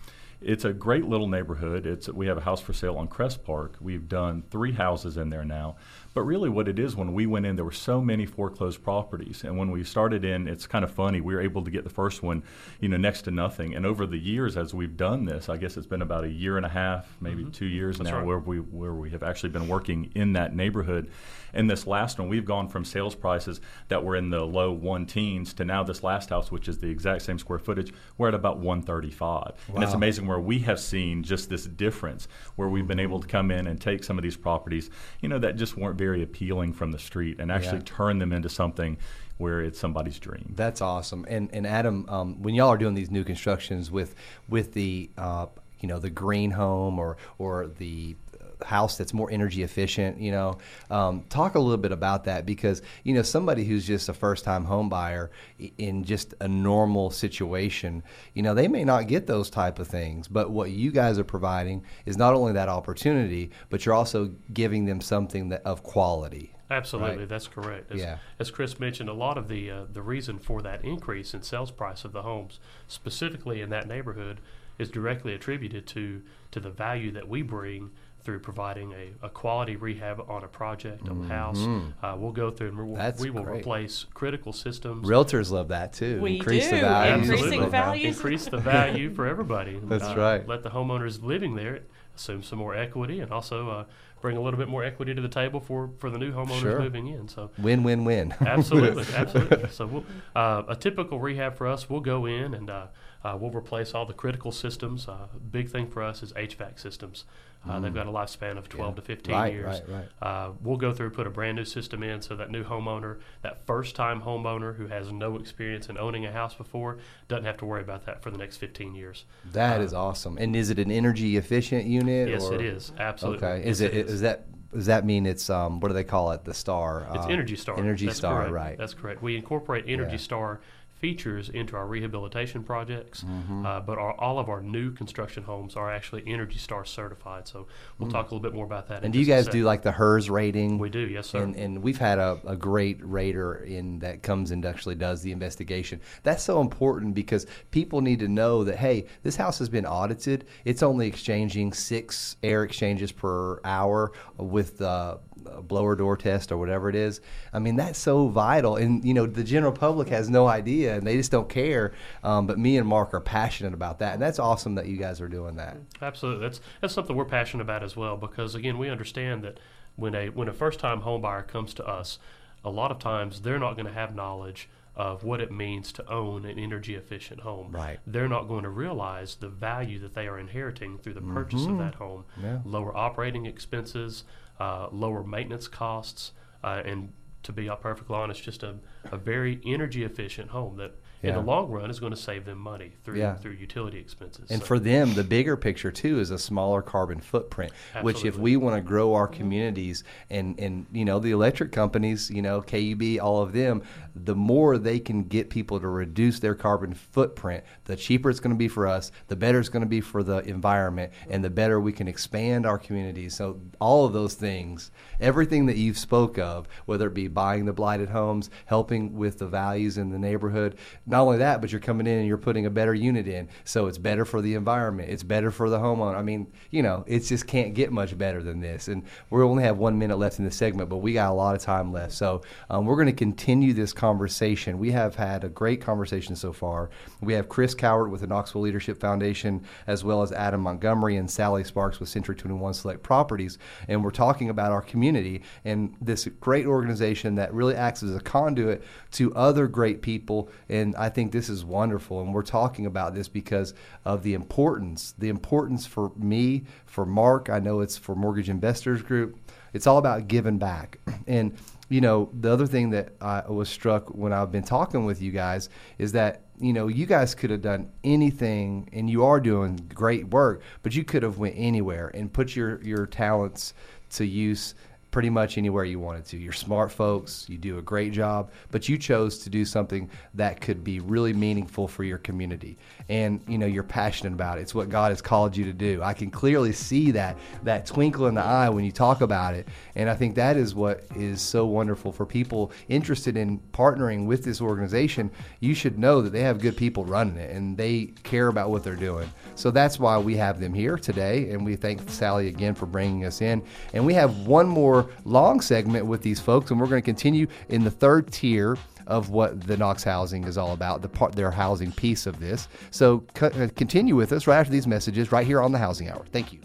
It's 0.40 0.64
a 0.64 0.72
great 0.72 1.06
little 1.06 1.26
neighborhood. 1.26 1.86
It's 1.86 2.08
we 2.08 2.26
have 2.26 2.36
a 2.36 2.42
house 2.42 2.60
for 2.60 2.72
sale 2.72 2.96
on 2.96 3.08
Crest 3.08 3.44
Park. 3.44 3.76
We've 3.80 4.06
done 4.06 4.44
three 4.50 4.72
houses 4.72 5.16
in 5.16 5.30
there 5.30 5.44
now. 5.44 5.76
But 6.14 6.22
really, 6.22 6.48
what 6.48 6.68
it 6.68 6.78
is, 6.78 6.94
when 6.94 7.12
we 7.12 7.26
went 7.26 7.44
in, 7.44 7.56
there 7.56 7.64
were 7.64 7.72
so 7.72 8.00
many 8.00 8.24
foreclosed 8.24 8.82
properties, 8.82 9.42
and 9.42 9.58
when 9.58 9.72
we 9.72 9.82
started 9.82 10.24
in, 10.24 10.46
it's 10.46 10.66
kind 10.66 10.84
of 10.84 10.90
funny. 10.92 11.20
We 11.20 11.34
were 11.34 11.40
able 11.40 11.64
to 11.64 11.70
get 11.70 11.82
the 11.82 11.90
first 11.90 12.22
one, 12.22 12.44
you 12.80 12.88
know, 12.88 12.96
next 12.96 13.22
to 13.22 13.32
nothing. 13.32 13.74
And 13.74 13.84
over 13.84 14.06
the 14.06 14.18
years, 14.18 14.56
as 14.56 14.72
we've 14.72 14.96
done 14.96 15.24
this, 15.24 15.48
I 15.48 15.56
guess 15.56 15.76
it's 15.76 15.86
been 15.86 16.02
about 16.02 16.24
a 16.24 16.30
year 16.30 16.56
and 16.56 16.64
a 16.64 16.68
half, 16.68 17.16
maybe 17.20 17.42
mm-hmm. 17.42 17.50
two 17.50 17.66
years 17.66 17.98
That's 17.98 18.10
now, 18.10 18.18
right. 18.18 18.26
where 18.26 18.38
we 18.38 18.58
where 18.58 18.94
we 18.94 19.10
have 19.10 19.24
actually 19.24 19.50
been 19.50 19.66
working 19.66 20.12
in 20.14 20.34
that 20.34 20.54
neighborhood. 20.54 21.10
And 21.54 21.70
this 21.70 21.86
last 21.86 22.18
one, 22.18 22.28
we've 22.28 22.44
gone 22.44 22.68
from 22.68 22.84
sales 22.84 23.14
prices 23.14 23.60
that 23.88 24.02
were 24.04 24.16
in 24.16 24.28
the 24.28 24.44
low 24.44 24.72
one 24.72 25.06
teens 25.06 25.54
to 25.54 25.64
now 25.64 25.84
this 25.84 26.02
last 26.02 26.30
house, 26.30 26.50
which 26.50 26.68
is 26.68 26.78
the 26.78 26.88
exact 26.88 27.22
same 27.22 27.38
square 27.38 27.60
footage, 27.60 27.92
we're 28.18 28.28
at 28.28 28.34
about 28.34 28.58
135. 28.58 29.20
Wow. 29.20 29.54
And 29.74 29.84
it's 29.84 29.94
amazing 29.94 30.26
where 30.26 30.40
we 30.40 30.58
have 30.60 30.80
seen 30.80 31.22
just 31.22 31.48
this 31.48 31.64
difference, 31.64 32.28
where 32.56 32.68
we've 32.68 32.88
been 32.88 33.00
able 33.00 33.20
to 33.20 33.26
come 33.26 33.50
in 33.50 33.68
and 33.68 33.80
take 33.80 34.02
some 34.02 34.18
of 34.18 34.24
these 34.24 34.36
properties, 34.36 34.90
you 35.20 35.28
know, 35.28 35.38
that 35.38 35.56
just 35.56 35.76
weren't 35.76 35.96
very 36.04 36.22
appealing 36.22 36.72
from 36.72 36.92
the 36.92 36.98
street, 36.98 37.36
and 37.40 37.50
actually 37.50 37.78
Yeah. 37.78 37.98
turn 37.98 38.18
them 38.18 38.32
into 38.32 38.48
something 38.48 38.96
where 39.38 39.60
it's 39.62 39.78
somebody's 39.80 40.18
dream. 40.18 40.52
That's 40.54 40.80
awesome. 40.80 41.24
And 41.28 41.48
and 41.52 41.66
Adam, 41.66 42.06
um, 42.08 42.42
when 42.42 42.54
y'all 42.54 42.68
are 42.68 42.78
doing 42.84 42.94
these 42.94 43.10
new 43.10 43.24
constructions 43.24 43.90
with 43.90 44.14
with 44.48 44.74
the 44.74 45.10
uh, 45.16 45.46
you 45.80 45.88
know 45.88 45.98
the 45.98 46.10
green 46.10 46.52
home 46.52 46.98
or 46.98 47.16
or 47.38 47.66
the 47.78 48.16
house 48.64 48.96
that's 48.96 49.12
more 49.14 49.30
energy 49.30 49.62
efficient. 49.62 50.20
You 50.20 50.32
know, 50.32 50.58
um, 50.90 51.24
talk 51.28 51.54
a 51.54 51.58
little 51.58 51.76
bit 51.76 51.92
about 51.92 52.24
that 52.24 52.46
because 52.46 52.82
you 53.02 53.14
know 53.14 53.22
somebody 53.22 53.64
who's 53.64 53.86
just 53.86 54.08
a 54.08 54.14
first 54.14 54.44
time 54.44 54.64
home 54.64 54.88
buyer 54.88 55.30
in 55.78 56.04
just 56.04 56.34
a 56.40 56.48
normal 56.48 57.10
situation, 57.10 58.02
you 58.34 58.42
know, 58.42 58.54
they 58.54 58.68
may 58.68 58.84
not 58.84 59.08
get 59.08 59.26
those 59.26 59.50
type 59.50 59.78
of 59.78 59.88
things. 59.88 60.28
But 60.28 60.50
what 60.50 60.70
you 60.70 60.90
guys 60.92 61.18
are 61.18 61.24
providing 61.24 61.84
is 62.06 62.16
not 62.16 62.34
only 62.34 62.52
that 62.52 62.68
opportunity, 62.68 63.50
but 63.70 63.84
you're 63.84 63.94
also 63.94 64.30
giving 64.52 64.84
them 64.84 65.00
something 65.00 65.48
that 65.50 65.62
of 65.64 65.82
quality. 65.82 66.50
Absolutely, 66.70 67.18
Right. 67.18 67.28
that's 67.28 67.46
correct. 67.46 67.92
As, 67.92 68.00
Yeah. 68.00 68.18
as 68.38 68.50
Chris 68.50 68.80
mentioned, 68.80 69.08
a 69.10 69.12
lot 69.12 69.36
of 69.36 69.48
the 69.48 69.70
uh, 69.70 69.84
the 69.92 70.00
reason 70.02 70.38
for 70.38 70.62
that 70.62 70.82
increase 70.82 71.34
in 71.34 71.42
sales 71.42 71.70
price 71.70 72.04
of 72.04 72.12
the 72.12 72.22
homes, 72.22 72.58
specifically 72.88 73.60
in 73.60 73.68
that 73.70 73.86
neighborhood, 73.86 74.40
is 74.78 74.90
directly 74.90 75.34
attributed 75.34 75.86
to 75.88 76.22
to 76.50 76.60
the 76.60 76.70
value 76.70 77.10
that 77.12 77.28
we 77.28 77.42
bring 77.42 77.90
through 78.24 78.38
providing 78.40 78.92
a, 78.92 79.26
a 79.26 79.28
quality 79.28 79.76
rehab 79.76 80.18
on 80.28 80.42
a 80.44 80.48
project, 80.48 81.08
on 81.08 81.24
a 81.24 81.28
house. 81.28 81.60
Uh, 82.02 82.16
we'll 82.18 82.32
go 82.32 82.50
through 82.50 82.68
and 82.68 82.76
we'll, 82.78 82.86
Mm-hmm. 82.86 82.96
That's 82.96 83.20
we 83.20 83.30
will 83.30 83.42
great. 83.44 83.60
replace 83.60 84.06
critical 84.14 84.52
systems. 84.52 85.06
Realtors 85.08 85.50
love 85.50 85.68
that 85.68 85.92
too. 85.92 86.20
We 86.20 86.36
Increase 86.36 86.68
the 86.70 86.76
do. 86.76 86.80
value. 86.82 87.14
Increasing 87.22 87.62
of 87.62 87.70
the 87.70 87.76
house. 87.76 87.86
values. 87.86 88.16
increase 88.16 88.46
the 88.46 88.58
value 88.58 89.12
for 89.14 89.26
everybody. 89.26 89.78
That's 89.84 90.04
Uh, 90.04 90.14
right. 90.16 90.48
Let 90.48 90.62
the 90.62 90.70
homeowners 90.70 91.22
living 91.22 91.54
there 91.54 91.80
assume 92.16 92.42
some 92.44 92.60
more 92.60 92.76
equity, 92.76 93.18
and 93.20 93.32
also 93.32 93.68
uh, 93.68 93.84
bring 94.20 94.36
a 94.36 94.40
little 94.40 94.58
bit 94.58 94.68
more 94.68 94.84
equity 94.84 95.12
to 95.14 95.20
the 95.20 95.28
table 95.28 95.58
for, 95.60 95.90
for 95.98 96.08
the 96.10 96.18
new 96.18 96.32
homeowners 96.32 96.60
Sure. 96.60 96.78
moving 96.78 97.08
in. 97.08 97.26
So 97.28 97.50
Win, 97.58 97.82
win, 97.82 98.04
win. 98.04 98.32
absolutely, 98.40 99.04
absolutely. 99.14 99.68
So 99.70 99.86
we'll, 99.86 100.04
uh, 100.36 100.62
a 100.68 100.76
typical 100.76 101.18
rehab 101.18 101.56
for 101.56 101.66
us, 101.66 101.90
we'll 101.90 102.00
go 102.00 102.24
in 102.26 102.54
and 102.54 102.70
uh, 102.70 102.86
uh, 103.24 103.36
we'll 103.38 103.50
replace 103.50 103.92
all 103.94 104.06
the 104.06 104.12
critical 104.14 104.52
systems. 104.52 105.08
Uh, 105.08 105.26
big 105.50 105.68
thing 105.68 105.88
for 105.90 106.02
us 106.02 106.22
is 106.22 106.32
HVAC 106.34 106.78
systems. 106.78 107.24
Uh, 107.68 107.80
They've 107.80 107.94
got 107.94 108.06
a 108.06 108.10
lifespan 108.10 108.58
of 108.58 108.68
12 108.68 108.96
to 108.96 109.02
15 109.02 109.34
Mm. 109.34 109.38
Right, 109.38 109.52
years. 109.52 109.82
right, 109.88 110.08
right. 110.22 110.28
Uh, 110.28 110.50
we'll 110.62 110.76
go 110.76 110.92
through 110.92 111.10
put 111.10 111.26
a 111.26 111.30
brand 111.30 111.56
new 111.56 111.64
system 111.64 112.02
in 112.02 112.20
so 112.20 112.36
that 112.36 112.50
new 112.50 112.62
homeowner, 112.64 113.18
that 113.42 113.64
first 113.66 113.96
time 113.96 114.20
homeowner 114.22 114.76
who 114.76 114.86
has 114.88 115.10
no 115.10 115.36
experience 115.36 115.88
in 115.88 115.96
owning 115.96 116.26
a 116.26 116.32
house 116.32 116.54
before, 116.54 116.98
doesn't 117.28 117.44
have 117.44 117.56
to 117.58 117.64
worry 117.64 117.80
about 117.80 118.04
that 118.06 118.22
for 118.22 118.30
the 118.30 118.38
next 118.38 118.58
15 118.58 118.94
years. 118.94 119.24
That 119.52 119.80
Uh, 119.80 119.84
is 119.84 119.94
awesome. 119.94 120.36
And 120.38 120.54
is 120.54 120.70
it 120.70 120.78
an 120.78 120.90
energy 120.90 121.36
efficient 121.36 121.84
unit? 121.86 122.28
Yes, 122.28 122.44
or? 122.44 122.54
it 122.54 122.60
is. 122.60 122.92
Absolutely. 122.98 123.46
Okay. 123.48 123.66
Is 123.68 123.80
Yes, 123.80 123.90
it 123.92 123.96
is 124.08 124.20
that 124.20 124.46
does 124.72 124.86
that 124.86 125.06
mean 125.06 125.24
it's 125.24 125.48
um 125.50 125.78
what 125.78 125.88
do 125.88 125.94
they 125.94 126.02
call 126.04 126.32
it? 126.32 126.44
The 126.44 126.52
star. 126.52 127.06
It's 127.14 127.24
uh, 127.26 127.28
Energy 127.28 127.54
Star. 127.56 127.78
Energy 127.78 128.06
That's 128.06 128.18
Star, 128.18 128.40
correct. 128.40 128.52
right? 128.52 128.76
That's 128.78 128.92
correct. 128.92 129.22
We 129.22 129.36
incorporate 129.36 129.84
Energy 129.86 130.12
Yeah. 130.12 130.16
Star 130.18 130.60
features 131.00 131.48
into 131.50 131.76
our 131.76 131.86
rehabilitation 131.86 132.62
projects, 132.62 133.22
Mm-hmm. 133.24 133.66
uh, 133.66 133.80
but 133.80 133.98
our, 133.98 134.12
all 134.20 134.38
of 134.38 134.48
our 134.48 134.62
new 134.62 134.90
construction 134.92 135.42
homes 135.42 135.76
are 135.76 135.92
actually 135.92 136.22
Energy 136.26 136.58
Star 136.58 136.84
certified. 136.84 137.46
So 137.48 137.66
we'll 137.98 138.10
talk 138.10 138.30
a 138.30 138.34
little 138.34 138.40
bit 138.48 138.54
more 138.54 138.64
about 138.64 138.88
that. 138.88 138.96
in 138.98 139.00
Mm. 139.02 139.04
and 139.06 139.12
do 139.12 139.18
you 139.18 139.26
guys 139.26 139.46
do 139.48 139.64
like 139.64 139.82
the 139.82 139.92
HERS 139.92 140.30
rating? 140.30 140.78
We 140.78 140.88
do, 140.88 141.00
yes, 141.00 141.28
sir. 141.28 141.42
And, 141.42 141.56
and 141.56 141.82
we've 141.82 141.98
had 141.98 142.18
a, 142.18 142.38
a 142.46 142.56
great 142.56 142.98
rater 143.04 143.56
in 143.64 143.98
that 144.00 144.22
comes 144.22 144.50
and 144.50 144.64
actually 144.64 144.94
does 144.94 145.20
the 145.22 145.32
investigation. 145.32 146.00
That's 146.22 146.42
so 146.42 146.60
important 146.60 147.14
because 147.14 147.46
people 147.70 148.00
need 148.00 148.20
to 148.20 148.28
know 148.28 148.64
that 148.64 148.76
hey, 148.76 149.06
this 149.22 149.36
house 149.36 149.58
has 149.58 149.68
been 149.68 149.86
audited. 149.86 150.46
It's 150.64 150.82
only 150.82 151.06
exchanging 151.06 151.72
six 151.72 152.36
air 152.42 152.64
exchanges 152.64 153.12
per 153.12 153.60
hour 153.64 154.12
with 154.38 154.78
the 154.78 154.88
uh, 154.88 155.18
blower 155.36 155.94
door 155.96 156.16
test 156.16 156.52
or 156.52 156.56
whatever 156.56 156.88
it 156.88 156.94
is. 156.94 157.20
I 157.52 157.58
mean, 157.58 157.76
that's 157.76 157.98
so 157.98 158.28
vital. 158.28 158.76
And 158.76 159.04
you 159.04 159.14
know, 159.14 159.26
the 159.26 159.44
general 159.44 159.72
public 159.72 160.08
has 160.08 160.28
no 160.30 160.46
idea 160.46 160.96
and 160.96 161.06
they 161.06 161.16
just 161.16 161.30
don't 161.30 161.48
care. 161.48 161.92
Um, 162.22 162.46
but 162.46 162.58
me 162.58 162.76
and 162.76 162.86
Mark 162.86 163.14
are 163.14 163.20
passionate 163.20 163.74
about 163.74 163.98
that, 163.98 164.14
and 164.14 164.22
that's 164.22 164.38
awesome 164.38 164.74
that 164.76 164.86
you 164.86 164.96
guys 164.96 165.20
are 165.20 165.28
doing 165.28 165.56
that. 165.56 165.76
Absolutely, 166.00 166.42
that's 166.42 166.60
that's 166.80 166.94
something 166.94 167.16
we're 167.16 167.24
passionate 167.24 167.62
about 167.62 167.82
as 167.82 167.96
well. 167.96 168.16
Because 168.16 168.54
again, 168.54 168.78
we 168.78 168.88
understand 168.88 169.42
that 169.44 169.58
when 169.96 170.14
a 170.14 170.28
when 170.28 170.48
a 170.48 170.52
first 170.52 170.80
time 170.80 171.00
home 171.02 171.20
buyer 171.20 171.42
comes 171.42 171.74
to 171.74 171.86
us, 171.86 172.18
a 172.64 172.70
lot 172.70 172.90
of 172.90 172.98
times 172.98 173.42
they're 173.42 173.58
not 173.58 173.74
going 173.74 173.86
to 173.86 173.92
have 173.92 174.14
knowledge 174.14 174.68
of 174.96 175.24
what 175.24 175.40
it 175.40 175.50
means 175.50 175.90
to 175.92 176.08
own 176.08 176.44
an 176.44 176.58
energy 176.58 176.94
efficient 176.94 177.40
home. 177.40 177.72
Right. 177.72 177.98
They're 178.06 178.28
not 178.28 178.46
going 178.46 178.62
to 178.62 178.68
realize 178.68 179.34
the 179.34 179.48
value 179.48 179.98
that 180.00 180.14
they 180.14 180.28
are 180.28 180.38
inheriting 180.38 180.98
through 180.98 181.14
the 181.14 181.20
purchase 181.20 181.66
of 181.66 181.78
that 181.78 181.96
home. 181.96 182.24
Mm-hmm. 182.38 182.46
Yeah. 182.46 182.58
Lower 182.64 182.96
operating 182.96 183.44
expenses, 183.44 184.22
uh, 184.60 184.88
lower 184.92 185.22
maintenance 185.22 185.68
costs, 185.68 186.32
uh, 186.62 186.82
and 186.84 187.12
to 187.42 187.52
be 187.52 187.68
perfectly 187.80 188.16
honest, 188.16 188.42
just 188.42 188.62
a, 188.62 188.76
a 189.12 189.16
very 189.16 189.60
energy 189.66 190.04
efficient 190.04 190.50
home 190.50 190.76
that 190.76 190.94
in 191.28 191.34
the 191.34 191.40
long 191.40 191.70
run 191.70 191.90
is 191.90 192.00
going 192.00 192.12
to 192.12 192.18
save 192.18 192.44
them 192.44 192.58
money 192.58 192.92
through 193.04 193.18
Yeah. 193.18 193.34
through 193.36 193.52
utility 193.52 193.98
expenses. 193.98 194.50
And 194.50 194.60
So- 194.60 194.66
for 194.66 194.78
them, 194.78 195.14
the 195.14 195.24
bigger 195.24 195.56
picture 195.56 195.90
too 195.90 196.20
is 196.20 196.30
a 196.30 196.38
smaller 196.38 196.82
carbon 196.82 197.20
footprint. 197.20 197.72
Which, 198.02 198.24
if 198.24 198.38
we 198.38 198.56
want 198.56 198.76
to 198.76 198.82
grow 198.82 199.14
our 199.14 199.26
mm-hmm. 199.26 199.36
communities, 199.36 200.04
and 200.30 200.58
and 200.58 200.86
you 200.92 201.04
know 201.04 201.18
the 201.18 201.30
electric 201.30 201.72
companies, 201.72 202.30
you 202.30 202.42
know 202.42 202.60
KUB, 202.60 203.18
all 203.18 203.42
of 203.42 203.52
them, 203.52 203.82
the 204.14 204.34
more 204.34 204.78
they 204.78 205.00
can 205.00 205.24
get 205.24 205.50
people 205.50 205.80
to 205.80 205.88
reduce 205.88 206.38
their 206.40 206.54
carbon 206.54 206.94
footprint, 206.94 207.64
the 207.84 207.96
cheaper 207.96 208.30
it's 208.30 208.40
going 208.40 208.54
to 208.54 208.58
be 208.58 208.68
for 208.68 208.86
us, 208.86 209.10
the 209.28 209.36
better 209.36 209.58
it's 209.58 209.68
going 209.68 209.82
to 209.82 209.88
be 209.88 210.00
for 210.00 210.22
the 210.22 210.38
environment, 210.38 211.12
and 211.28 211.42
the 211.42 211.50
better 211.50 211.80
we 211.80 211.92
can 211.92 212.08
expand 212.08 212.66
our 212.66 212.78
communities. 212.78 213.34
So 213.34 213.60
all 213.80 214.04
of 214.04 214.12
those 214.12 214.34
things, 214.34 214.90
everything 215.20 215.66
that 215.66 215.76
you've 215.76 215.98
spoke 215.98 216.38
of, 216.38 216.68
whether 216.86 217.08
it 217.08 217.14
be 217.14 217.28
buying 217.28 217.64
the 217.64 217.72
blighted 217.72 218.08
homes, 218.10 218.50
helping 218.66 219.16
with 219.16 219.38
the 219.38 219.46
values 219.46 219.98
in 219.98 220.10
the 220.10 220.18
neighborhood, 220.18 220.76
not 221.14 221.20
only 221.20 221.38
that, 221.38 221.60
but 221.60 221.70
you're 221.70 221.80
coming 221.80 222.08
in 222.08 222.18
and 222.18 222.26
you're 222.26 222.36
putting 222.36 222.66
a 222.66 222.70
better 222.70 222.92
unit 222.92 223.28
in, 223.28 223.48
so 223.62 223.86
it's 223.86 223.98
better 223.98 224.24
for 224.24 224.42
the 224.42 224.54
environment, 224.54 225.08
it's 225.08 225.22
better 225.22 225.52
for 225.52 225.70
the 225.70 225.78
homeowner. 225.78 226.16
I 226.16 226.22
mean, 226.22 226.48
you 226.72 226.82
know, 226.82 227.04
it 227.06 227.20
just 227.20 227.46
can't 227.46 227.72
get 227.72 227.92
much 227.92 228.18
better 228.18 228.42
than 228.42 228.60
this. 228.60 228.88
And 228.88 229.04
we 229.30 229.40
only 229.40 229.62
have 229.62 229.78
one 229.78 229.96
minute 229.96 230.16
left 230.16 230.40
in 230.40 230.44
this 230.44 230.56
segment, 230.56 230.88
but 230.88 230.96
we 230.96 231.12
got 231.12 231.30
a 231.30 231.34
lot 231.34 231.54
of 231.54 231.62
time 231.62 231.92
left, 231.92 232.14
so 232.14 232.42
um, 232.68 232.84
we're 232.84 232.96
going 232.96 233.06
to 233.06 233.12
continue 233.12 233.72
this 233.72 233.92
conversation. 233.92 234.76
We 234.76 234.90
have 234.90 235.14
had 235.14 235.44
a 235.44 235.48
great 235.48 235.80
conversation 235.80 236.34
so 236.34 236.52
far. 236.52 236.90
We 237.20 237.32
have 237.34 237.48
Chris 237.48 237.76
Cowart 237.76 238.10
with 238.10 238.22
the 238.22 238.26
Knoxville 238.26 238.62
Leadership 238.62 238.98
Foundation, 238.98 239.62
as 239.86 240.02
well 240.02 240.20
as 240.20 240.32
Adam 240.32 240.62
Montgomery 240.62 241.16
and 241.16 241.30
Sally 241.30 241.62
Sparks 241.62 242.00
with 242.00 242.08
Century 242.08 242.34
21 242.34 242.74
Select 242.74 243.04
Properties, 243.04 243.58
and 243.86 244.02
we're 244.02 244.10
talking 244.10 244.50
about 244.50 244.72
our 244.72 244.82
community 244.82 245.42
and 245.64 245.94
this 246.00 246.26
great 246.40 246.66
organization 246.66 247.36
that 247.36 247.54
really 247.54 247.76
acts 247.76 248.02
as 248.02 248.16
a 248.16 248.20
conduit 248.20 248.82
to 249.12 249.32
other 249.36 249.68
great 249.68 250.02
people. 250.02 250.48
And 250.68 250.96
I 251.04 251.10
think 251.10 251.32
this 251.32 251.50
is 251.50 251.66
wonderful. 251.66 252.22
And 252.22 252.32
we're 252.32 252.40
talking 252.40 252.86
about 252.86 253.14
this 253.14 253.28
because 253.28 253.74
of 254.06 254.22
the 254.22 254.32
importance, 254.32 255.12
the 255.18 255.28
importance 255.28 255.84
for 255.84 256.12
me, 256.16 256.64
for 256.86 257.04
Mark. 257.04 257.50
I 257.50 257.58
know 257.58 257.80
it's 257.80 257.98
for 257.98 258.14
Mortgage 258.14 258.48
Investors 258.48 259.02
Group. 259.02 259.38
It's 259.74 259.86
all 259.86 259.98
about 259.98 260.28
giving 260.28 260.58
back. 260.58 260.98
And 261.26 261.56
you 261.88 262.00
know, 262.02 262.30
the 262.38 262.52
other 262.52 262.66
thing 262.66 262.90
that 262.90 263.14
I 263.20 263.48
was 263.48 263.68
struck 263.68 264.14
when 264.14 264.32
I've 264.32 264.52
been 264.52 264.62
talking 264.62 265.04
with 265.06 265.22
you 265.22 265.30
guys 265.30 265.68
is 265.98 266.12
that 266.12 266.42
you 266.58 266.72
know 266.72 266.88
you 266.88 267.06
guys 267.06 267.34
could 267.34 267.50
have 267.50 267.62
done 267.62 267.90
anything, 268.02 268.88
and 268.92 269.08
you 269.08 269.24
are 269.24 269.40
doing 269.40 269.76
great 269.94 270.28
work, 270.28 270.62
but 270.82 270.94
you 270.94 271.02
could 271.02 271.22
have 271.22 271.38
went 271.38 271.54
anywhere 271.56 272.10
and 272.14 272.32
put 272.32 272.56
your 272.56 272.82
your 272.82 273.06
talents 273.06 273.72
to 274.10 274.26
use 274.26 274.74
pretty 275.14 275.30
much 275.30 275.56
anywhere 275.56 275.84
you 275.84 276.00
wanted 276.00 276.24
to. 276.24 276.36
You're 276.36 276.52
smart 276.52 276.90
folks, 276.90 277.48
you 277.48 277.56
do 277.56 277.78
a 277.78 277.82
great 277.82 278.12
job, 278.12 278.50
but 278.72 278.88
you 278.88 278.98
chose 278.98 279.38
to 279.44 279.48
do 279.48 279.64
something 279.64 280.10
that 280.34 280.60
could 280.60 280.82
be 280.82 280.98
really 280.98 281.32
meaningful 281.32 281.86
for 281.86 282.02
your 282.02 282.18
community. 282.18 282.76
And 283.08 283.40
you 283.46 283.56
know, 283.56 283.66
you're 283.66 283.84
passionate 283.84 284.32
about 284.32 284.58
it. 284.58 284.62
It's 284.62 284.74
what 284.74 284.88
God 284.88 285.12
has 285.12 285.22
called 285.22 285.56
you 285.56 285.66
to 285.66 285.72
do. 285.72 286.02
I 286.02 286.14
can 286.14 286.32
clearly 286.32 286.72
see 286.72 287.12
that 287.12 287.38
that 287.62 287.86
twinkle 287.86 288.26
in 288.26 288.34
the 288.34 288.42
eye 288.42 288.68
when 288.68 288.84
you 288.84 288.90
talk 288.90 289.20
about 289.20 289.54
it. 289.54 289.68
And 289.94 290.10
I 290.10 290.16
think 290.16 290.34
that 290.34 290.56
is 290.56 290.74
what 290.74 291.04
is 291.14 291.40
so 291.40 291.64
wonderful 291.64 292.10
for 292.10 292.26
people 292.26 292.72
interested 292.88 293.36
in 293.36 293.60
partnering 293.72 294.26
with 294.26 294.42
this 294.42 294.60
organization. 294.60 295.30
You 295.60 295.76
should 295.76 295.96
know 295.96 296.22
that 296.22 296.30
they 296.30 296.40
have 296.40 296.58
good 296.58 296.76
people 296.76 297.04
running 297.04 297.36
it 297.36 297.54
and 297.54 297.76
they 297.76 298.06
care 298.24 298.48
about 298.48 298.70
what 298.70 298.82
they're 298.82 298.96
doing. 298.96 299.30
So 299.54 299.70
that's 299.70 300.00
why 300.00 300.18
we 300.18 300.34
have 300.38 300.58
them 300.58 300.74
here 300.74 300.96
today 300.96 301.50
and 301.50 301.64
we 301.64 301.76
thank 301.76 302.10
Sally 302.10 302.48
again 302.48 302.74
for 302.74 302.86
bringing 302.86 303.24
us 303.24 303.40
in. 303.40 303.62
And 303.92 304.04
we 304.04 304.14
have 304.14 304.48
one 304.48 304.66
more 304.66 305.03
long 305.24 305.60
segment 305.60 306.06
with 306.06 306.22
these 306.22 306.40
folks, 306.40 306.70
and 306.70 306.80
we're 306.80 306.86
going 306.86 307.02
to 307.02 307.04
continue 307.04 307.46
in 307.68 307.84
the 307.84 307.90
third 307.90 308.32
tier 308.32 308.76
of 309.06 309.30
what 309.30 309.60
the 309.66 309.76
Knox 309.76 310.02
housing 310.02 310.44
is 310.44 310.56
all 310.56 310.72
about, 310.72 311.02
the 311.02 311.08
part, 311.08 311.34
their 311.34 311.50
housing 311.50 311.92
piece 311.92 312.26
of 312.26 312.40
this. 312.40 312.68
So 312.90 313.24
uh, 313.40 313.68
continue 313.76 314.16
with 314.16 314.32
us 314.32 314.46
right 314.46 314.58
after 314.58 314.72
these 314.72 314.86
messages, 314.86 315.30
right 315.32 315.46
here 315.46 315.60
on 315.60 315.72
the 315.72 315.78
Housing 315.78 316.08
Hour. 316.08 316.24
Thank 316.32 316.52
you. 316.52 316.60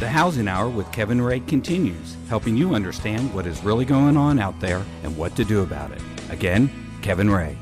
The 0.00 0.08
Housing 0.08 0.48
Hour 0.48 0.70
with 0.70 0.90
Kevin 0.92 1.20
Ray 1.20 1.40
continues, 1.40 2.16
helping 2.28 2.56
you 2.56 2.74
understand 2.74 3.32
what 3.34 3.46
is 3.46 3.62
really 3.62 3.84
going 3.84 4.16
on 4.16 4.38
out 4.38 4.58
there 4.58 4.82
and 5.02 5.14
what 5.14 5.36
to 5.36 5.44
do 5.44 5.60
about 5.60 5.92
it. 5.92 6.00
Again, 6.30 6.70
Kevin 7.02 7.28
Ray. 7.28 7.56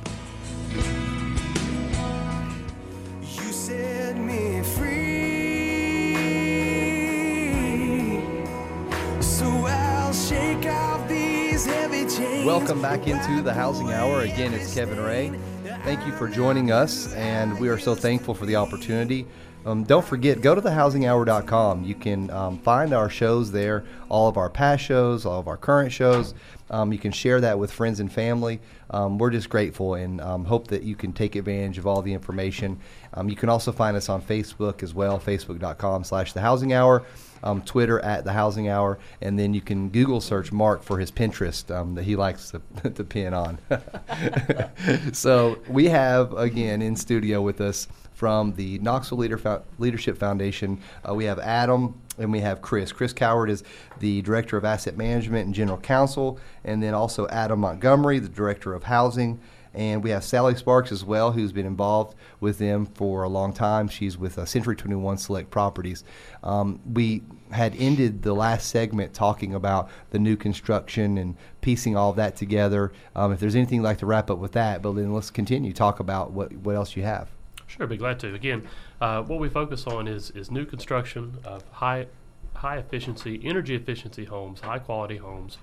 Welcome 12.49 12.81
back 12.81 13.07
into 13.07 13.43
the 13.43 13.53
Housing 13.53 13.93
Hour. 13.93 14.23
Again, 14.23 14.55
it's 14.55 14.73
Kevin 14.73 14.99
Ray. 14.99 15.39
Thank 15.85 16.07
you 16.07 16.13
for 16.13 16.27
joining 16.29 16.73
us, 16.73 17.13
and 17.13 17.61
we 17.61 17.69
are 17.69 17.77
so 17.77 17.95
thankful 17.95 18.33
for 18.33 18.47
the 18.47 18.57
opportunity. 18.57 19.27
Um, 19.67 19.85
don't 19.85 20.05
forget, 20.05 20.41
go 20.41 20.55
to 20.55 20.63
thehousinghour.com. 20.63 21.85
You 21.85 21.95
can 21.95 22.31
um, 22.31 22.59
find 22.61 22.95
our 22.95 23.11
shows 23.11 23.53
there, 23.53 23.85
all 24.09 24.29
of 24.29 24.39
our 24.39 24.49
past 24.49 24.83
shows, 24.83 25.27
all 25.27 25.39
of 25.39 25.47
our 25.47 25.59
current 25.59 25.93
shows. 25.93 26.33
Um, 26.71 26.91
you 26.91 26.99
can 26.99 27.13
share 27.13 27.39
that 27.43 27.59
with 27.59 27.71
friends 27.71 28.01
and 28.01 28.11
family. 28.11 28.61
Um, 28.89 29.19
we're 29.19 29.31
just 29.31 29.51
grateful 29.51 29.95
and 29.95 30.19
um, 30.23 30.47
hope 30.47 30.69
that 30.69 30.85
you 30.85 30.97
can 30.97 31.13
take 31.13 31.37
advantage 31.37 31.77
of 31.77 31.87
all 31.87 32.01
the 32.01 32.15
information. 32.15 32.81
Um, 33.13 33.29
you 33.29 33.37
can 33.37 33.51
also 33.51 33.73
find 33.73 33.95
us 33.95 34.09
on 34.09 34.23
Facebook 34.23 34.83
as 34.83 34.95
well, 34.95 35.21
facebook.com 35.21 36.03
slash 36.03 36.33
the 36.33 36.41
housing 36.41 36.73
hour 36.73 37.05
um, 37.43 37.63
Twitter 37.63 38.01
at 38.01 38.25
the 38.25 38.33
Housing 38.33 38.69
Hour, 38.69 38.99
and 39.21 39.39
then 39.39 39.55
you 39.55 39.61
can 39.61 39.89
Google 39.89 40.21
search 40.21 40.53
Mark 40.53 40.83
for 40.83 40.99
his 40.99 41.11
Pinterest 41.11 41.75
um, 41.75 41.95
that 41.95 42.05
he 42.05 42.17
likes 42.17 42.51
to, 42.51 42.91
to 42.91 43.05
pin 43.05 43.35
on. 43.35 43.59
so 45.13 45.59
we 45.69 45.87
have 45.87 46.33
again 46.35 46.83
in 46.83 46.97
studio 46.97 47.41
with 47.41 47.61
us 47.61 47.89
from 48.15 48.53
the 48.55 48.79
Knoxville 48.81 49.19
Leader 49.19 49.39
Fo- 49.39 49.63
Leadership 49.79 50.19
Foundation. 50.19 50.81
Uh, 51.09 51.15
we 51.15 51.25
have 51.25 51.39
Adam 51.39 52.01
and 52.19 52.33
we 52.33 52.41
have 52.41 52.61
Chris. 52.61 52.91
Chris 52.91 53.13
Cowart 53.13 53.49
is 53.49 53.63
the 54.01 54.23
Director 54.23 54.57
of 54.57 54.65
Asset 54.65 54.97
Management 54.97 55.47
and 55.47 55.55
General 55.55 55.79
Counsel, 55.79 56.39
and 56.65 56.83
then 56.83 56.95
also 56.95 57.29
Adam 57.29 57.61
Montgomery, 57.61 58.19
the 58.19 58.29
Director 58.29 58.75
of 58.75 58.83
Housing. 58.83 59.39
And 59.75 60.03
we 60.03 60.11
have 60.11 60.25
Sally 60.25 60.55
Sparks 60.55 60.93
as 60.93 61.05
well, 61.05 61.33
who's 61.33 61.53
been 61.53 61.67
involved 61.67 62.17
with 62.41 62.59
them 62.59 62.87
for 62.87 63.23
a 63.23 63.29
long 63.29 63.53
time. 63.53 63.89
She's 63.89 64.17
with 64.17 64.39
uh, 64.39 64.45
Century 64.45 64.77
21 64.77 65.19
Select 65.19 65.51
Properties. 65.51 66.05
Um, 66.43 66.81
we 66.93 67.23
had 67.51 67.75
ended 67.77 68.23
the 68.23 68.35
last 68.35 68.69
segment 68.69 69.15
talking 69.15 69.55
about 69.55 69.89
the 70.11 70.19
new 70.19 70.37
construction 70.37 71.19
and 71.19 71.37
piecing 71.61 71.97
all 71.97 72.13
that 72.15 72.37
together. 72.37 72.93
Um, 73.15 73.33
if 73.33 73.41
there's 73.41 73.57
anything 73.57 73.77
you'd 73.77 73.85
like 73.85 73.99
to 73.99 74.07
wrap 74.07 74.31
up 74.31 74.39
with 74.39 74.53
that, 74.53 74.83
but 74.83 74.93
then 74.93 75.13
let's 75.13 75.31
continue 75.31 75.73
talk 75.73 76.01
about 76.01 76.33
what, 76.33 76.53
what 76.53 76.75
else 76.75 76.97
you 76.97 77.03
have. 77.03 77.29
Sure, 77.67 77.87
be 77.87 77.99
glad 77.99 78.19
to. 78.21 78.35
Again, 78.35 78.67
uh, 79.01 79.23
what 79.23 79.39
we 79.39 79.49
focus 79.51 79.87
on 79.87 80.09
is 80.09 80.31
is 80.31 80.51
new 80.51 80.65
construction 80.65 81.37
of 81.45 81.63
high 81.71 82.07
high 82.55 82.79
efficiency, 82.79 83.41
energy 83.45 83.75
efficiency 83.75 84.25
homes, 84.25 84.61
high 84.61 84.79
quality 84.79 85.19
homes, 85.19 85.59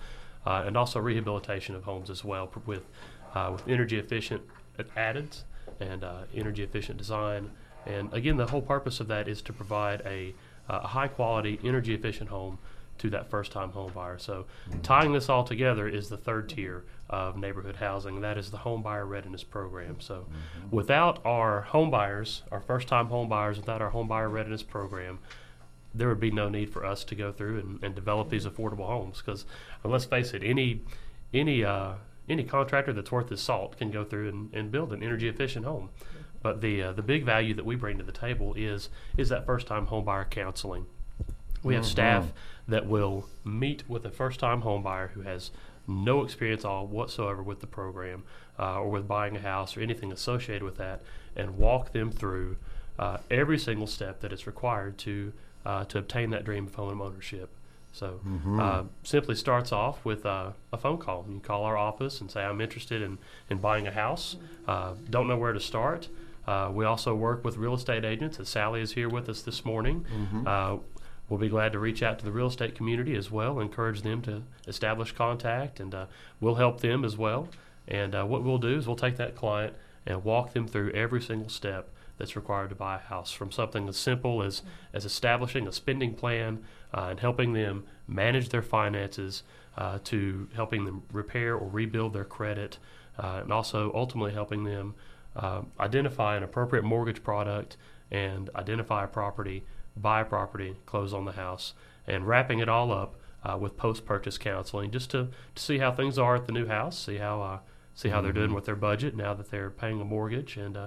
uh, 0.45 0.63
and 0.65 0.77
also 0.77 0.99
rehabilitation 0.99 1.75
of 1.75 1.83
homes 1.83 2.09
as 2.09 2.23
well 2.23 2.49
with 2.65 2.85
uh, 3.35 3.49
with 3.51 3.67
energy 3.67 3.99
efficient 3.99 4.41
addeds 4.97 5.43
and 5.79 6.03
uh, 6.03 6.23
energy 6.33 6.63
efficient 6.63 6.97
design. 6.97 7.51
And 7.85 8.11
again, 8.13 8.37
the 8.37 8.47
whole 8.47 8.61
purpose 8.61 8.99
of 8.99 9.07
that 9.09 9.27
is 9.27 9.41
to 9.43 9.53
provide 9.53 10.01
a, 10.05 10.33
uh, 10.69 10.81
a 10.83 10.87
high 10.87 11.07
quality, 11.07 11.59
energy 11.63 11.93
efficient 11.93 12.29
home 12.29 12.57
to 12.97 13.09
that 13.09 13.29
first 13.29 13.51
time 13.51 13.71
home 13.71 13.91
buyer. 13.93 14.17
So, 14.17 14.45
mm-hmm. 14.69 14.81
tying 14.81 15.11
this 15.11 15.29
all 15.29 15.43
together 15.43 15.87
is 15.87 16.07
the 16.09 16.17
third 16.17 16.49
tier 16.49 16.85
of 17.09 17.37
neighborhood 17.37 17.75
housing. 17.75 18.21
That 18.21 18.37
is 18.37 18.51
the 18.51 18.57
home 18.57 18.81
buyer 18.81 19.05
readiness 19.05 19.43
program. 19.43 19.99
So, 19.99 20.15
mm-hmm. 20.15 20.75
without 20.75 21.23
our 21.25 21.61
home 21.61 21.91
buyers, 21.91 22.43
our 22.51 22.61
first 22.61 22.87
time 22.87 23.07
home 23.07 23.27
buyers, 23.27 23.57
without 23.57 23.81
our 23.81 23.89
home 23.89 24.07
buyer 24.07 24.29
readiness 24.29 24.63
program, 24.63 25.19
there 25.93 26.07
would 26.07 26.21
be 26.21 26.31
no 26.31 26.49
need 26.49 26.69
for 26.69 26.85
us 26.85 27.03
to 27.05 27.15
go 27.15 27.31
through 27.31 27.59
and, 27.59 27.83
and 27.83 27.95
develop 27.95 28.29
these 28.29 28.45
affordable 28.45 28.87
homes. 28.87 29.21
Because 29.23 29.45
let's 29.83 30.05
face 30.05 30.33
it, 30.33 30.41
any 30.43 30.81
any 31.33 31.65
uh, 31.65 31.95
any 32.27 32.43
contractor 32.43 32.93
that's 32.93 33.11
worth 33.11 33.29
his 33.29 33.41
salt 33.41 33.77
can 33.77 33.91
go 33.91 34.03
through 34.03 34.29
and, 34.29 34.53
and 34.53 34.71
build 34.71 34.93
an 34.93 35.03
energy 35.03 35.27
efficient 35.27 35.65
home. 35.65 35.89
But 36.41 36.61
the 36.61 36.83
uh, 36.83 36.91
the 36.93 37.01
big 37.01 37.25
value 37.25 37.53
that 37.55 37.65
we 37.65 37.75
bring 37.75 37.97
to 37.97 38.03
the 38.03 38.11
table 38.11 38.53
is 38.55 38.89
is 39.17 39.29
that 39.29 39.45
first 39.45 39.67
time 39.67 39.87
home 39.87 40.05
buyer 40.05 40.25
counseling. 40.25 40.85
We 41.63 41.73
have 41.73 41.83
mm-hmm. 41.83 41.91
staff 41.91 42.33
that 42.67 42.85
will 42.85 43.27
meet 43.43 43.83
with 43.89 44.05
a 44.05 44.11
first 44.11 44.39
time 44.39 44.61
home 44.61 44.83
buyer 44.83 45.07
who 45.07 45.21
has 45.21 45.51
no 45.87 46.23
experience 46.23 46.63
all 46.63 46.85
whatsoever 46.87 47.41
with 47.41 47.61
the 47.61 47.67
program 47.67 48.23
uh, 48.59 48.79
or 48.79 48.89
with 48.89 49.07
buying 49.07 49.35
a 49.35 49.39
house 49.39 49.75
or 49.75 49.81
anything 49.81 50.11
associated 50.11 50.63
with 50.63 50.77
that 50.77 51.01
and 51.35 51.57
walk 51.57 51.91
them 51.93 52.11
through 52.11 52.57
uh, 52.97 53.17
every 53.29 53.57
single 53.57 53.87
step 53.87 54.21
that 54.21 54.31
is 54.31 54.47
required 54.47 54.97
to 54.97 55.33
uh, 55.65 55.83
to 55.85 55.97
obtain 55.97 56.29
that 56.29 56.45
dream 56.45 56.67
of 56.67 56.75
home 56.75 57.01
ownership. 57.01 57.49
So 57.95 58.19
mm-hmm. 58.27 58.59
uh, 58.59 58.83
simply 59.03 59.35
starts 59.35 59.71
off 59.71 60.03
with 60.03 60.25
uh, 60.25 60.51
a 60.73 60.77
phone 60.77 60.97
call. 60.97 61.25
You 61.29 61.39
call 61.39 61.63
our 61.63 61.77
office 61.77 62.19
and 62.19 62.29
say, 62.29 62.43
I'm 62.43 62.59
interested 62.59 63.01
in, 63.01 63.17
in 63.49 63.59
buying 63.59 63.87
a 63.87 63.91
house. 63.91 64.35
Uh, 64.67 64.95
don't 65.09 65.29
know 65.29 65.37
where 65.37 65.53
to 65.53 65.61
start. 65.61 66.09
Uh, 66.45 66.69
we 66.73 66.83
also 66.83 67.15
work 67.15 67.45
with 67.45 67.55
real 67.55 67.73
estate 67.73 68.03
agents, 68.03 68.37
and 68.37 68.45
Sally 68.45 68.81
is 68.81 68.91
here 68.91 69.07
with 69.07 69.29
us 69.29 69.41
this 69.43 69.63
morning. 69.63 70.05
Mm-hmm. 70.13 70.45
Uh, 70.45 70.77
we'll 71.29 71.39
be 71.39 71.47
glad 71.47 71.71
to 71.71 71.79
reach 71.79 72.03
out 72.03 72.19
to 72.19 72.25
the 72.25 72.33
real 72.33 72.47
estate 72.47 72.75
community 72.75 73.15
as 73.15 73.31
well, 73.31 73.61
encourage 73.61 74.01
them 74.01 74.21
to 74.23 74.43
establish 74.67 75.13
contact, 75.13 75.79
and 75.79 75.95
uh, 75.95 76.07
we'll 76.41 76.55
help 76.55 76.81
them 76.81 77.05
as 77.05 77.15
well. 77.15 77.47
And 77.87 78.13
what 78.13 78.43
we'll 78.43 78.57
do 78.57 78.75
is 78.75 78.87
we'll 78.87 78.97
take 78.97 79.15
that 79.17 79.35
client 79.35 79.73
and 80.05 80.23
walk 80.25 80.51
them 80.51 80.67
through 80.67 80.91
every 80.91 81.21
single 81.21 81.49
step 81.49 81.89
that's 82.17 82.35
required 82.35 82.69
to 82.69 82.75
buy 82.75 82.95
a 82.95 82.99
house, 82.99 83.31
from 83.31 83.51
something 83.51 83.87
as 83.87 83.97
simple 83.97 84.41
as, 84.41 84.61
as 84.93 85.05
establishing 85.05 85.67
a 85.67 85.71
spending 85.71 86.13
plan 86.13 86.63
uh, 86.93 87.07
and 87.09 87.19
helping 87.19 87.53
them 87.53 87.83
manage 88.07 88.49
their 88.49 88.61
finances 88.61 89.43
uh, 89.77 89.99
to 90.03 90.47
helping 90.55 90.85
them 90.85 91.03
repair 91.11 91.55
or 91.55 91.67
rebuild 91.67 92.13
their 92.13 92.23
credit, 92.23 92.77
uh, 93.17 93.41
and 93.43 93.51
also 93.51 93.91
ultimately 93.93 94.31
helping 94.31 94.63
them 94.63 94.95
uh, 95.35 95.61
identify 95.79 96.37
an 96.37 96.43
appropriate 96.43 96.83
mortgage 96.83 97.23
product 97.23 97.75
and 98.11 98.49
identify 98.55 99.03
a 99.03 99.07
property, 99.07 99.65
buy 99.97 100.21
a 100.21 100.25
property, 100.25 100.75
close 100.85 101.13
on 101.13 101.25
the 101.25 101.33
house, 101.33 101.73
and 102.07 102.27
wrapping 102.27 102.59
it 102.59 102.69
all 102.69 102.91
up 102.91 103.15
uh, 103.43 103.57
with 103.57 103.77
post-purchase 103.77 104.37
counseling 104.37 104.91
just 104.91 105.11
to, 105.11 105.27
to 105.53 105.61
see 105.61 105.77
how 105.77 105.91
things 105.91 106.17
are 106.17 106.35
at 106.35 106.45
the 106.45 106.51
new 106.51 106.67
house, 106.67 106.97
see 106.97 107.17
how 107.17 107.41
uh, 107.41 107.59
see 107.93 108.09
how 108.09 108.17
mm-hmm. 108.17 108.23
they're 108.23 108.33
doing 108.33 108.47
mm-hmm. 108.47 108.55
with 108.55 108.65
their 108.65 108.75
budget 108.75 109.15
now 109.15 109.33
that 109.33 109.51
they're 109.51 109.69
paying 109.69 109.99
a 109.99 110.05
mortgage, 110.05 110.57
and 110.57 110.77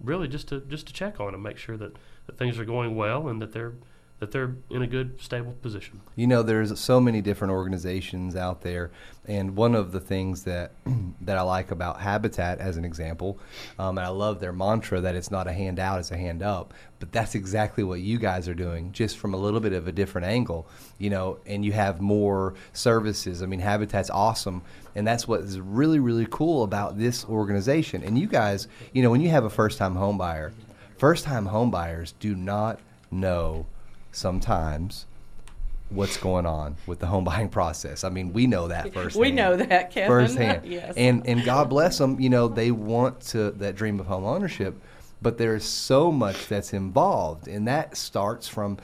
really 0.00 0.28
just 0.28 0.48
to 0.48 0.60
just 0.60 0.86
to 0.88 0.92
check 0.92 1.20
on 1.20 1.32
them, 1.32 1.42
make 1.42 1.58
sure 1.58 1.76
that, 1.76 1.96
that 2.26 2.38
things 2.38 2.58
are 2.58 2.64
going 2.64 2.96
well 2.96 3.28
and 3.28 3.40
that 3.40 3.52
they're 3.52 3.74
that 4.18 4.30
they're 4.30 4.56
in 4.70 4.80
a 4.80 4.86
good 4.86 5.20
stable 5.20 5.52
position. 5.60 6.00
You 6.14 6.26
know, 6.26 6.42
there's 6.42 6.78
so 6.80 7.00
many 7.00 7.20
different 7.20 7.52
organizations 7.52 8.34
out 8.34 8.62
there, 8.62 8.90
and 9.26 9.54
one 9.54 9.74
of 9.74 9.92
the 9.92 10.00
things 10.00 10.44
that 10.44 10.72
that 11.20 11.36
I 11.36 11.42
like 11.42 11.70
about 11.70 12.00
Habitat, 12.00 12.58
as 12.58 12.78
an 12.78 12.84
example, 12.84 13.38
um, 13.78 13.98
and 13.98 14.06
I 14.06 14.08
love 14.08 14.40
their 14.40 14.52
mantra 14.52 15.00
that 15.02 15.14
it's 15.14 15.30
not 15.30 15.46
a 15.46 15.52
hand 15.52 15.78
out, 15.78 15.98
it's 15.98 16.10
a 16.10 16.16
hand 16.16 16.42
up. 16.42 16.72
But 16.98 17.12
that's 17.12 17.34
exactly 17.34 17.84
what 17.84 18.00
you 18.00 18.18
guys 18.18 18.48
are 18.48 18.54
doing, 18.54 18.90
just 18.92 19.18
from 19.18 19.34
a 19.34 19.36
little 19.36 19.60
bit 19.60 19.74
of 19.74 19.86
a 19.86 19.92
different 19.92 20.26
angle. 20.26 20.66
You 20.98 21.10
know, 21.10 21.38
and 21.44 21.62
you 21.62 21.72
have 21.72 22.00
more 22.00 22.54
services. 22.72 23.42
I 23.42 23.46
mean, 23.46 23.60
Habitat's 23.60 24.08
awesome, 24.08 24.62
and 24.96 25.06
that's 25.06 25.28
what 25.28 25.40
is 25.40 25.60
really 25.60 26.00
really 26.00 26.26
cool 26.30 26.64
about 26.64 26.98
this 26.98 27.24
organization. 27.26 28.02
And 28.02 28.18
you 28.18 28.26
guys, 28.26 28.66
you 28.92 29.02
know, 29.02 29.10
when 29.10 29.20
you 29.20 29.28
have 29.28 29.44
a 29.44 29.50
first 29.50 29.78
time 29.78 29.94
home 29.94 30.18
buyer, 30.18 30.52
first 30.98 31.24
time 31.24 31.46
home 31.46 31.70
buyers 31.70 32.14
do 32.18 32.34
not 32.34 32.80
know 33.10 33.66
sometimes 34.10 35.06
what's 35.90 36.16
going 36.16 36.46
on 36.46 36.76
with 36.86 36.98
the 36.98 37.06
home 37.06 37.24
buying 37.24 37.48
process. 37.60 38.04
I 38.04 38.08
mean, 38.08 38.32
we 38.32 38.46
know 38.46 38.68
that 38.68 38.92
firsthand. 38.92 39.20
We 39.20 39.30
know 39.30 39.56
that, 39.56 39.90
Kevin. 39.90 40.08
Firsthand. 40.08 40.66
yes. 40.66 40.94
And 40.96 41.26
and 41.26 41.44
God 41.44 41.68
bless 41.68 41.98
them. 41.98 42.18
You 42.18 42.30
know, 42.30 42.48
they 42.48 42.70
want 42.70 43.20
to 43.28 43.50
that 43.52 43.76
dream 43.76 44.00
of 44.00 44.06
home 44.06 44.24
ownership, 44.24 44.80
but 45.20 45.38
there's 45.38 45.64
so 45.64 46.10
much 46.10 46.46
that's 46.48 46.72
involved, 46.72 47.48
and 47.48 47.68
that 47.68 47.96
starts 47.96 48.48
from 48.48 48.78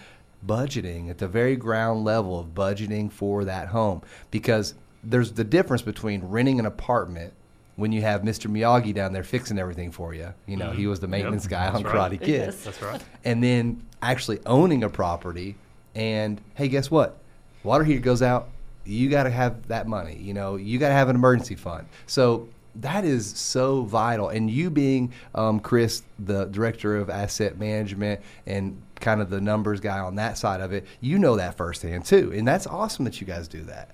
budgeting 0.46 1.08
at 1.08 1.18
the 1.18 1.28
very 1.28 1.56
ground 1.56 2.04
level 2.04 2.38
of 2.38 2.48
budgeting 2.48 3.10
for 3.10 3.44
that 3.44 3.68
home 3.68 4.02
because 4.30 4.74
there's 5.02 5.32
the 5.32 5.44
difference 5.44 5.82
between 5.82 6.22
renting 6.22 6.58
an 6.58 6.66
apartment 6.66 7.32
when 7.76 7.92
you 7.92 8.02
have 8.02 8.22
Mr. 8.22 8.50
Miyagi 8.50 8.94
down 8.94 9.12
there 9.12 9.24
fixing 9.24 9.58
everything 9.58 9.90
for 9.90 10.14
you. 10.14 10.32
You 10.46 10.56
know, 10.56 10.68
mm-hmm. 10.68 10.78
he 10.78 10.86
was 10.86 11.00
the 11.00 11.08
maintenance 11.08 11.44
yep. 11.44 11.50
guy 11.50 11.64
That's 11.64 11.76
on 11.76 11.82
right. 11.84 12.12
Karate 12.12 12.20
Kid. 12.20 12.28
Yes. 12.28 12.64
That's 12.64 12.82
right. 12.82 13.02
And 13.24 13.42
then 13.42 13.82
actually 14.00 14.40
owning 14.46 14.84
a 14.84 14.88
property, 14.88 15.56
and 15.94 16.40
hey, 16.54 16.68
guess 16.68 16.90
what? 16.90 17.18
Water 17.62 17.84
heater 17.84 18.00
goes 18.00 18.22
out. 18.22 18.48
You 18.84 19.08
got 19.08 19.24
to 19.24 19.30
have 19.30 19.68
that 19.68 19.86
money. 19.86 20.16
You 20.16 20.34
know, 20.34 20.56
you 20.56 20.78
got 20.78 20.88
to 20.88 20.94
have 20.94 21.08
an 21.08 21.16
emergency 21.16 21.54
fund. 21.54 21.86
So 22.06 22.48
that 22.76 23.04
is 23.04 23.26
so 23.26 23.82
vital. 23.82 24.28
And 24.28 24.50
you 24.50 24.70
being 24.70 25.12
um, 25.34 25.60
Chris, 25.60 26.02
the 26.18 26.46
director 26.46 26.96
of 26.96 27.10
asset 27.10 27.58
management 27.58 28.20
and 28.46 28.80
kind 28.96 29.20
of 29.20 29.30
the 29.30 29.40
numbers 29.40 29.80
guy 29.80 29.98
on 29.98 30.16
that 30.16 30.38
side 30.38 30.60
of 30.60 30.72
it, 30.72 30.86
you 31.00 31.18
know 31.18 31.36
that 31.36 31.56
firsthand 31.56 32.04
too. 32.04 32.32
And 32.34 32.46
that's 32.46 32.66
awesome 32.66 33.04
that 33.04 33.20
you 33.20 33.26
guys 33.26 33.48
do 33.48 33.62
that. 33.64 33.90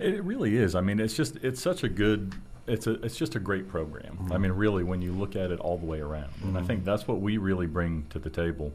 It 0.00 0.22
really 0.22 0.56
is. 0.56 0.74
I 0.74 0.80
mean, 0.80 1.00
it's 1.00 1.14
just 1.14 1.36
it's 1.42 1.60
such 1.60 1.82
a 1.82 1.88
good 1.88 2.34
it's 2.66 2.86
a 2.86 2.92
it's 3.04 3.16
just 3.16 3.34
a 3.34 3.40
great 3.40 3.68
program. 3.68 4.16
Mm-hmm. 4.16 4.32
I 4.32 4.38
mean, 4.38 4.52
really, 4.52 4.84
when 4.84 5.02
you 5.02 5.12
look 5.12 5.36
at 5.36 5.50
it 5.50 5.58
all 5.60 5.78
the 5.78 5.86
way 5.86 6.00
around, 6.00 6.30
mm-hmm. 6.34 6.48
and 6.48 6.56
I 6.56 6.60
mm-hmm. 6.60 6.68
think 6.68 6.84
that's 6.84 7.08
what 7.08 7.20
we 7.20 7.38
really 7.38 7.66
bring 7.66 8.06
to 8.10 8.18
the 8.18 8.30
table. 8.30 8.72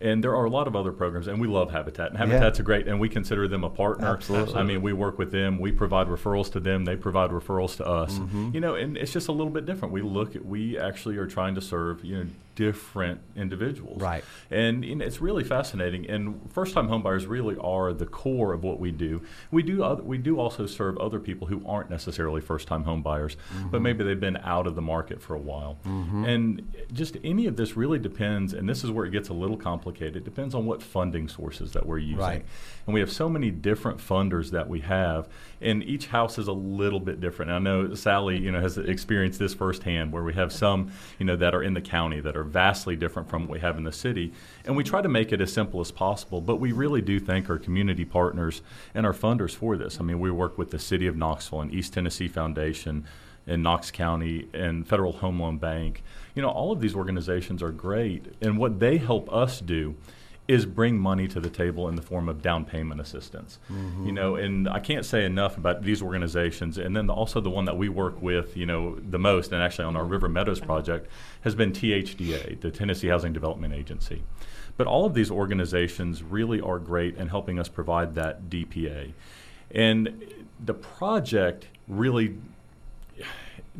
And 0.00 0.22
there 0.22 0.36
are 0.36 0.44
a 0.44 0.50
lot 0.50 0.68
of 0.68 0.76
other 0.76 0.92
programs, 0.92 1.26
and 1.26 1.40
we 1.40 1.48
love 1.48 1.72
Habitat. 1.72 2.10
And 2.10 2.18
Habitat's 2.18 2.60
a 2.60 2.62
great, 2.62 2.86
and 2.86 3.00
we 3.00 3.08
consider 3.08 3.48
them 3.48 3.64
a 3.64 3.70
partner. 3.70 4.06
Absolutely. 4.06 4.54
I 4.54 4.62
mean, 4.62 4.80
we 4.80 4.92
work 4.92 5.18
with 5.18 5.32
them. 5.32 5.58
We 5.58 5.72
provide 5.72 6.06
referrals 6.06 6.52
to 6.52 6.60
them. 6.60 6.84
They 6.84 6.94
provide 6.94 7.30
referrals 7.30 7.76
to 7.78 7.86
us. 7.86 8.16
Mm-hmm. 8.16 8.50
You 8.54 8.60
know, 8.60 8.76
and 8.76 8.96
it's 8.96 9.12
just 9.12 9.26
a 9.26 9.32
little 9.32 9.52
bit 9.52 9.66
different. 9.66 9.92
We 9.92 10.02
look 10.02 10.36
at, 10.36 10.46
we 10.46 10.78
actually 10.78 11.16
are 11.16 11.26
trying 11.26 11.56
to 11.56 11.60
serve, 11.60 12.04
you 12.04 12.16
know, 12.16 12.30
different 12.58 13.20
individuals. 13.36 14.02
Right. 14.02 14.24
And 14.50 14.84
it's 14.84 15.20
really 15.20 15.44
fascinating. 15.44 16.10
And 16.10 16.40
first-time 16.50 16.88
homebuyers 16.88 17.28
really 17.28 17.56
are 17.58 17.92
the 17.92 18.04
core 18.04 18.52
of 18.52 18.64
what 18.64 18.80
we 18.80 18.90
do. 18.90 19.22
We 19.52 19.62
do 19.62 19.84
other, 19.84 20.02
we 20.02 20.18
do 20.18 20.40
also 20.40 20.66
serve 20.66 20.98
other 20.98 21.20
people 21.20 21.46
who 21.46 21.62
aren't 21.64 21.88
necessarily 21.88 22.40
first-time 22.40 22.82
homebuyers, 22.82 23.36
but 23.36 23.76
mm-hmm. 23.76 23.82
maybe 23.82 24.02
they've 24.02 24.18
been 24.18 24.38
out 24.38 24.66
of 24.66 24.74
the 24.74 24.82
market 24.82 25.22
for 25.22 25.36
a 25.36 25.38
while. 25.38 25.78
Mm-hmm. 25.86 26.24
And 26.24 26.74
just 26.92 27.16
any 27.22 27.46
of 27.46 27.54
this 27.54 27.76
really 27.76 28.00
depends. 28.00 28.54
And 28.54 28.68
this 28.68 28.82
is 28.82 28.90
where 28.90 29.06
it 29.06 29.12
gets 29.12 29.28
a 29.28 29.34
little 29.34 29.56
complicated. 29.56 30.16
It 30.16 30.24
depends 30.24 30.52
on 30.52 30.66
what 30.66 30.82
funding 30.82 31.28
sources 31.28 31.70
that 31.74 31.86
we're 31.86 31.98
using. 31.98 32.18
Right. 32.18 32.44
And 32.86 32.92
we 32.92 32.98
have 32.98 33.12
so 33.12 33.28
many 33.28 33.52
different 33.52 34.00
funders 34.00 34.50
that 34.50 34.68
we 34.68 34.80
have, 34.80 35.28
and 35.60 35.84
each 35.84 36.08
house 36.08 36.38
is 36.38 36.48
a 36.48 36.52
little 36.52 36.98
bit 36.98 37.20
different. 37.20 37.52
I 37.52 37.60
know 37.60 37.94
Sally, 37.94 38.36
you 38.40 38.50
know, 38.50 38.60
has 38.60 38.78
experienced 38.78 39.38
this 39.38 39.54
firsthand, 39.54 40.10
where 40.10 40.24
we 40.24 40.34
have 40.34 40.52
some, 40.52 40.90
you 41.20 41.26
know, 41.26 41.36
that 41.36 41.54
are 41.54 41.62
in 41.62 41.74
the 41.74 41.82
county 41.82 42.20
that 42.20 42.34
are 42.34 42.47
vastly 42.48 42.96
different 42.96 43.28
from 43.28 43.42
what 43.42 43.50
we 43.50 43.60
have 43.60 43.78
in 43.78 43.84
the 43.84 43.92
city, 43.92 44.32
and 44.64 44.76
we 44.76 44.84
try 44.84 45.00
to 45.00 45.08
make 45.08 45.32
it 45.32 45.40
as 45.40 45.52
simple 45.52 45.80
as 45.80 45.90
possible. 45.90 46.40
But 46.40 46.56
we 46.56 46.72
really 46.72 47.00
do 47.00 47.20
thank 47.20 47.48
our 47.48 47.58
community 47.58 48.04
partners 48.04 48.62
and 48.94 49.06
our 49.06 49.12
funders 49.12 49.54
for 49.54 49.76
this. 49.76 50.00
I 50.00 50.02
mean, 50.02 50.20
we 50.20 50.30
work 50.30 50.58
with 50.58 50.70
the 50.70 50.78
City 50.78 51.06
of 51.06 51.16
Knoxville 51.16 51.60
and 51.60 51.72
East 51.72 51.92
Tennessee 51.92 52.28
Foundation 52.28 53.04
in 53.46 53.62
Knox 53.62 53.90
County 53.90 54.48
and 54.52 54.86
Federal 54.86 55.12
Home 55.12 55.40
Loan 55.40 55.58
Bank. 55.58 56.02
You 56.34 56.42
know, 56.42 56.50
all 56.50 56.70
of 56.70 56.80
these 56.80 56.94
organizations 56.94 57.62
are 57.62 57.72
great, 57.72 58.34
and 58.40 58.58
what 58.58 58.78
they 58.78 58.98
help 58.98 59.32
us 59.32 59.60
do 59.60 59.96
is 60.48 60.64
bring 60.64 60.98
money 60.98 61.28
to 61.28 61.38
the 61.38 61.50
table 61.50 61.88
in 61.88 61.94
the 61.94 62.02
form 62.02 62.26
of 62.26 62.40
down 62.40 62.64
payment 62.64 63.00
assistance. 63.00 63.58
Mm-hmm. 63.70 64.06
You 64.06 64.12
know, 64.12 64.34
and 64.34 64.66
I 64.66 64.80
can't 64.80 65.04
say 65.04 65.26
enough 65.26 65.58
about 65.58 65.82
these 65.82 66.00
organizations. 66.00 66.78
And 66.78 66.96
then 66.96 67.10
also 67.10 67.40
the 67.40 67.50
one 67.50 67.66
that 67.66 67.76
we 67.76 67.90
work 67.90 68.20
with, 68.22 68.56
you 68.56 68.64
know, 68.64 68.96
the 68.96 69.18
most, 69.18 69.52
and 69.52 69.62
actually 69.62 69.84
on 69.84 69.94
our 69.94 70.06
River 70.06 70.26
Meadows 70.26 70.58
project, 70.58 71.06
has 71.42 71.54
been 71.54 71.72
THDA, 71.72 72.60
the 72.62 72.70
Tennessee 72.70 73.08
Housing 73.08 73.34
Development 73.34 73.74
Agency. 73.74 74.22
But 74.78 74.86
all 74.86 75.04
of 75.04 75.12
these 75.12 75.30
organizations 75.30 76.22
really 76.22 76.62
are 76.62 76.78
great 76.78 77.16
in 77.16 77.28
helping 77.28 77.58
us 77.58 77.68
provide 77.68 78.14
that 78.14 78.48
DPA. 78.48 79.12
And 79.70 80.24
the 80.64 80.74
project 80.74 81.66
really 81.86 82.38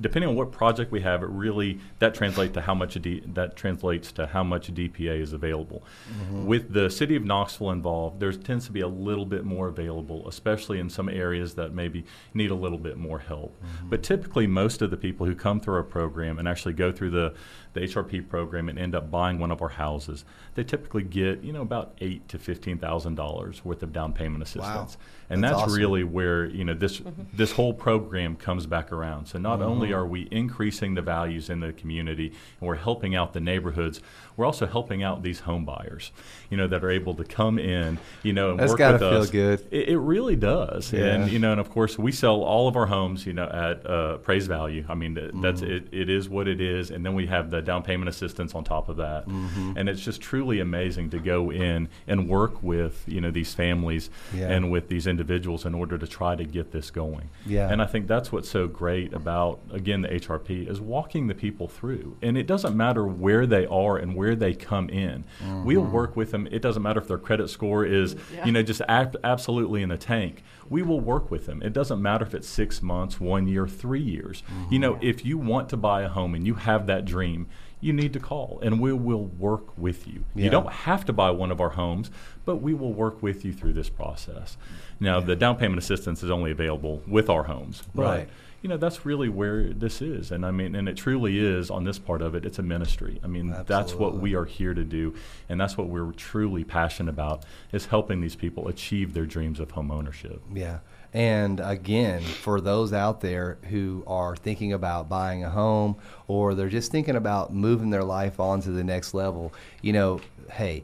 depending 0.00 0.28
on 0.28 0.36
what 0.36 0.52
project 0.52 0.92
we 0.92 1.00
have, 1.00 1.22
it 1.22 1.28
really 1.28 1.78
that 1.98 2.14
translates 2.14 2.54
to 2.54 2.60
how 2.60 2.74
much 2.74 2.96
a 2.96 2.98
D, 2.98 3.22
that 3.34 3.56
translates 3.56 4.12
to 4.12 4.26
how 4.26 4.42
much 4.42 4.72
DPA 4.72 5.20
is 5.20 5.32
available. 5.32 5.82
Mm-hmm. 6.10 6.46
With 6.46 6.72
the 6.72 6.90
city 6.90 7.16
of 7.16 7.24
Knoxville 7.24 7.70
involved, 7.70 8.20
there 8.20 8.32
tends 8.32 8.66
to 8.66 8.72
be 8.72 8.80
a 8.80 8.88
little 8.88 9.26
bit 9.26 9.44
more 9.44 9.68
available, 9.68 10.28
especially 10.28 10.78
in 10.78 10.88
some 10.90 11.08
areas 11.08 11.54
that 11.54 11.72
maybe 11.72 12.04
need 12.34 12.50
a 12.50 12.54
little 12.54 12.78
bit 12.78 12.96
more 12.96 13.18
help. 13.18 13.56
Mm-hmm. 13.62 13.88
But 13.90 14.02
typically, 14.02 14.46
most 14.46 14.82
of 14.82 14.90
the 14.90 14.96
people 14.96 15.26
who 15.26 15.34
come 15.34 15.60
through 15.60 15.74
our 15.74 15.82
program 15.82 16.38
and 16.38 16.46
actually 16.46 16.74
go 16.74 16.92
through 16.92 17.10
the 17.10 17.34
the 17.74 17.80
HRP 17.80 18.28
program 18.28 18.68
and 18.68 18.78
end 18.78 18.94
up 18.94 19.10
buying 19.10 19.38
one 19.38 19.50
of 19.50 19.60
our 19.62 19.68
houses, 19.68 20.24
they 20.54 20.64
typically 20.64 21.02
get 21.02 21.42
you 21.42 21.52
know 21.52 21.62
about 21.62 21.94
eight 22.00 22.28
to 22.28 22.38
fifteen 22.38 22.78
thousand 22.78 23.14
dollars 23.14 23.64
worth 23.64 23.82
of 23.82 23.92
down 23.92 24.12
payment 24.12 24.42
assistance, 24.42 24.96
and 25.30 25.42
That's 25.44 25.52
that's, 25.52 25.62
awesome. 25.64 25.78
really 25.78 26.04
where 26.04 26.46
you 26.46 26.64
know 26.64 26.74
this 26.74 27.02
this 27.34 27.52
whole 27.52 27.74
program 27.74 28.36
comes 28.36 28.66
back 28.66 28.92
around. 28.92 29.26
So 29.26 29.38
not 29.38 29.60
only 29.62 29.92
are 29.92 30.06
we 30.06 30.28
increasing 30.30 30.94
the 30.94 31.02
values 31.02 31.50
in 31.50 31.60
the 31.60 31.72
community 31.72 32.28
and 32.60 32.68
we're 32.68 32.76
helping 32.76 33.14
out 33.14 33.32
the 33.34 33.40
neighborhoods, 33.40 34.00
we're 34.36 34.46
also 34.46 34.66
helping 34.66 35.02
out 35.02 35.22
these 35.22 35.40
home 35.40 35.64
buyers, 35.64 36.12
you 36.50 36.56
know, 36.56 36.66
that 36.68 36.82
are 36.84 36.90
able 36.90 37.14
to 37.14 37.24
come 37.24 37.58
in, 37.58 37.98
you 38.22 38.32
know, 38.32 38.50
and 38.52 38.60
That's 38.60 38.70
work 38.70 38.78
gotta 38.78 38.92
with 38.94 39.00
feel 39.12 39.20
us. 39.22 39.30
good. 39.30 39.66
It, 39.70 39.88
it 39.90 39.98
really 39.98 40.36
does, 40.36 40.92
Yeah. 40.92 41.06
and 41.14 41.30
you 41.30 41.38
know, 41.38 41.52
and 41.52 41.60
of 41.60 41.70
course 41.70 41.98
we 41.98 42.12
sell 42.12 42.42
all 42.42 42.68
of 42.68 42.76
our 42.76 42.86
homes, 42.86 43.26
you 43.26 43.32
know, 43.34 43.44
at 43.48 43.84
uh, 43.88 44.14
appraised 44.14 44.48
value. 44.48 44.84
I 44.88 44.94
mean, 44.94 45.14
that's 45.14 45.60
Mm-hmm. 45.60 45.64
it. 45.72 45.88
It 45.92 46.08
is 46.08 46.28
what 46.28 46.48
it 46.48 46.60
is, 46.60 46.90
and 46.90 47.04
then 47.04 47.14
we 47.14 47.26
have 47.26 47.50
the 47.50 47.60
down 47.60 47.82
payment 47.82 48.08
assistance 48.08 48.54
on 48.54 48.64
top 48.64 48.88
of 48.88 48.96
that, 48.96 49.26
Mm-hmm. 49.28 49.72
and 49.76 49.88
it's 49.88 50.00
just 50.02 50.20
truly 50.20 50.60
amazing 50.60 51.10
to 51.10 51.18
go 51.18 51.50
in 51.50 51.88
and 52.06 52.28
work 52.28 52.62
with 52.62 53.02
you 53.06 53.20
know 53.20 53.30
these 53.30 53.52
families 53.54 54.08
Yeah. 54.34 54.48
and 54.50 54.70
with 54.70 54.88
these 54.88 55.06
individuals 55.06 55.17
in 55.18 55.74
order 55.74 55.98
to 55.98 56.06
try 56.06 56.34
to 56.36 56.44
get 56.44 56.70
this 56.72 56.90
going. 56.90 57.30
Yeah. 57.46 57.70
And 57.70 57.80
I 57.82 57.86
think 57.86 58.06
that's 58.06 58.30
what's 58.32 58.48
so 58.48 58.66
great 58.68 59.12
about 59.12 59.60
again 59.72 60.02
the 60.02 60.08
HRP 60.08 60.68
is 60.68 60.80
walking 60.80 61.26
the 61.26 61.34
people 61.34 61.68
through. 61.68 62.16
And 62.22 62.36
it 62.36 62.46
doesn't 62.46 62.76
matter 62.76 63.06
where 63.06 63.46
they 63.46 63.66
are 63.66 63.96
and 63.96 64.14
where 64.14 64.34
they 64.36 64.54
come 64.54 64.88
in. 64.88 65.24
We'll 65.64 65.82
Mm-hmm. 65.82 65.92
work 65.92 66.16
with 66.16 66.30
them. 66.32 66.48
It 66.50 66.60
doesn't 66.62 66.82
matter 66.82 67.00
if 67.00 67.08
their 67.08 67.18
credit 67.18 67.48
score 67.50 67.84
is, 67.84 68.16
you 68.44 68.52
know, 68.52 68.62
just 68.62 68.82
ab- 68.88 69.16
absolutely 69.24 69.82
in 69.82 69.88
the 69.90 69.96
tank. 69.98 70.42
We 70.68 70.82
will 70.82 71.00
work 71.00 71.30
with 71.30 71.46
them. 71.46 71.62
It 71.62 71.72
doesn't 71.72 72.02
matter 72.02 72.24
if 72.26 72.34
it's 72.34 72.48
6 72.48 72.82
months, 72.82 73.18
1 73.20 73.46
year, 73.48 73.66
3 73.66 74.00
years. 74.00 74.42
You 74.70 74.78
know, 74.78 74.98
if 75.00 75.24
you 75.24 75.38
want 75.38 75.68
to 75.70 75.76
buy 75.76 76.02
a 76.02 76.08
home 76.08 76.34
and 76.34 76.46
you 76.46 76.54
have 76.54 76.86
that 76.88 77.04
dream, 77.04 77.46
you 77.80 77.92
need 77.92 78.12
to 78.12 78.18
call 78.20 78.58
and 78.62 78.80
we 78.80 78.92
will 78.92 79.24
work 79.26 79.78
with 79.78 80.06
you. 80.08 80.24
Yeah. 80.34 80.44
You 80.46 80.50
don't 80.50 80.70
have 80.72 81.04
to 81.06 81.12
buy 81.12 81.30
one 81.30 81.52
of 81.52 81.60
our 81.60 81.70
homes, 81.70 82.10
but 82.44 82.56
we 82.56 82.74
will 82.74 82.92
work 82.92 83.22
with 83.22 83.44
you 83.44 83.52
through 83.52 83.72
this 83.74 83.88
process. 83.88 84.56
Now, 85.00 85.20
the 85.20 85.36
down 85.36 85.56
payment 85.56 85.78
assistance 85.78 86.22
is 86.22 86.30
only 86.30 86.50
available 86.50 87.02
with 87.06 87.30
our 87.30 87.44
homes, 87.44 87.82
but, 87.94 88.02
Right. 88.02 88.28
You 88.60 88.68
know, 88.68 88.76
that's 88.76 89.06
really 89.06 89.28
where 89.28 89.72
this 89.72 90.02
is, 90.02 90.32
and 90.32 90.44
I 90.44 90.50
mean, 90.50 90.74
and 90.74 90.88
it 90.88 90.96
truly 90.96 91.38
is 91.38 91.70
on 91.70 91.84
this 91.84 91.96
part 91.96 92.20
of 92.20 92.34
it. 92.34 92.44
It's 92.44 92.58
a 92.58 92.62
ministry. 92.62 93.20
I 93.22 93.28
mean, 93.28 93.54
that's 93.68 93.94
what 93.94 94.16
we 94.16 94.34
are 94.34 94.44
here 94.44 94.74
to 94.74 94.82
do, 94.82 95.14
and 95.48 95.60
that's 95.60 95.78
what 95.78 95.86
we're 95.86 96.10
truly 96.10 96.64
passionate 96.64 97.10
about 97.10 97.44
is 97.70 97.86
helping 97.86 98.20
these 98.20 98.34
people 98.34 98.66
achieve 98.66 99.14
their 99.14 99.26
dreams 99.26 99.60
of 99.60 99.70
home 99.70 99.92
ownership. 99.92 100.42
Yeah. 100.52 100.78
And 101.14 101.60
again, 101.60 102.20
for 102.20 102.60
those 102.60 102.92
out 102.92 103.20
there 103.20 103.58
who 103.70 104.02
are 104.08 104.34
thinking 104.34 104.72
about 104.72 105.08
buying 105.08 105.44
a 105.44 105.50
home 105.50 105.94
or 106.26 106.54
they're 106.54 106.68
just 106.68 106.90
thinking 106.90 107.14
about 107.14 107.52
moving 107.54 107.90
their 107.90 108.02
life 108.02 108.40
on 108.40 108.60
to 108.62 108.72
the 108.72 108.82
next 108.84 109.14
level, 109.14 109.52
you 109.82 109.92
know, 109.92 110.20
hey, 110.50 110.82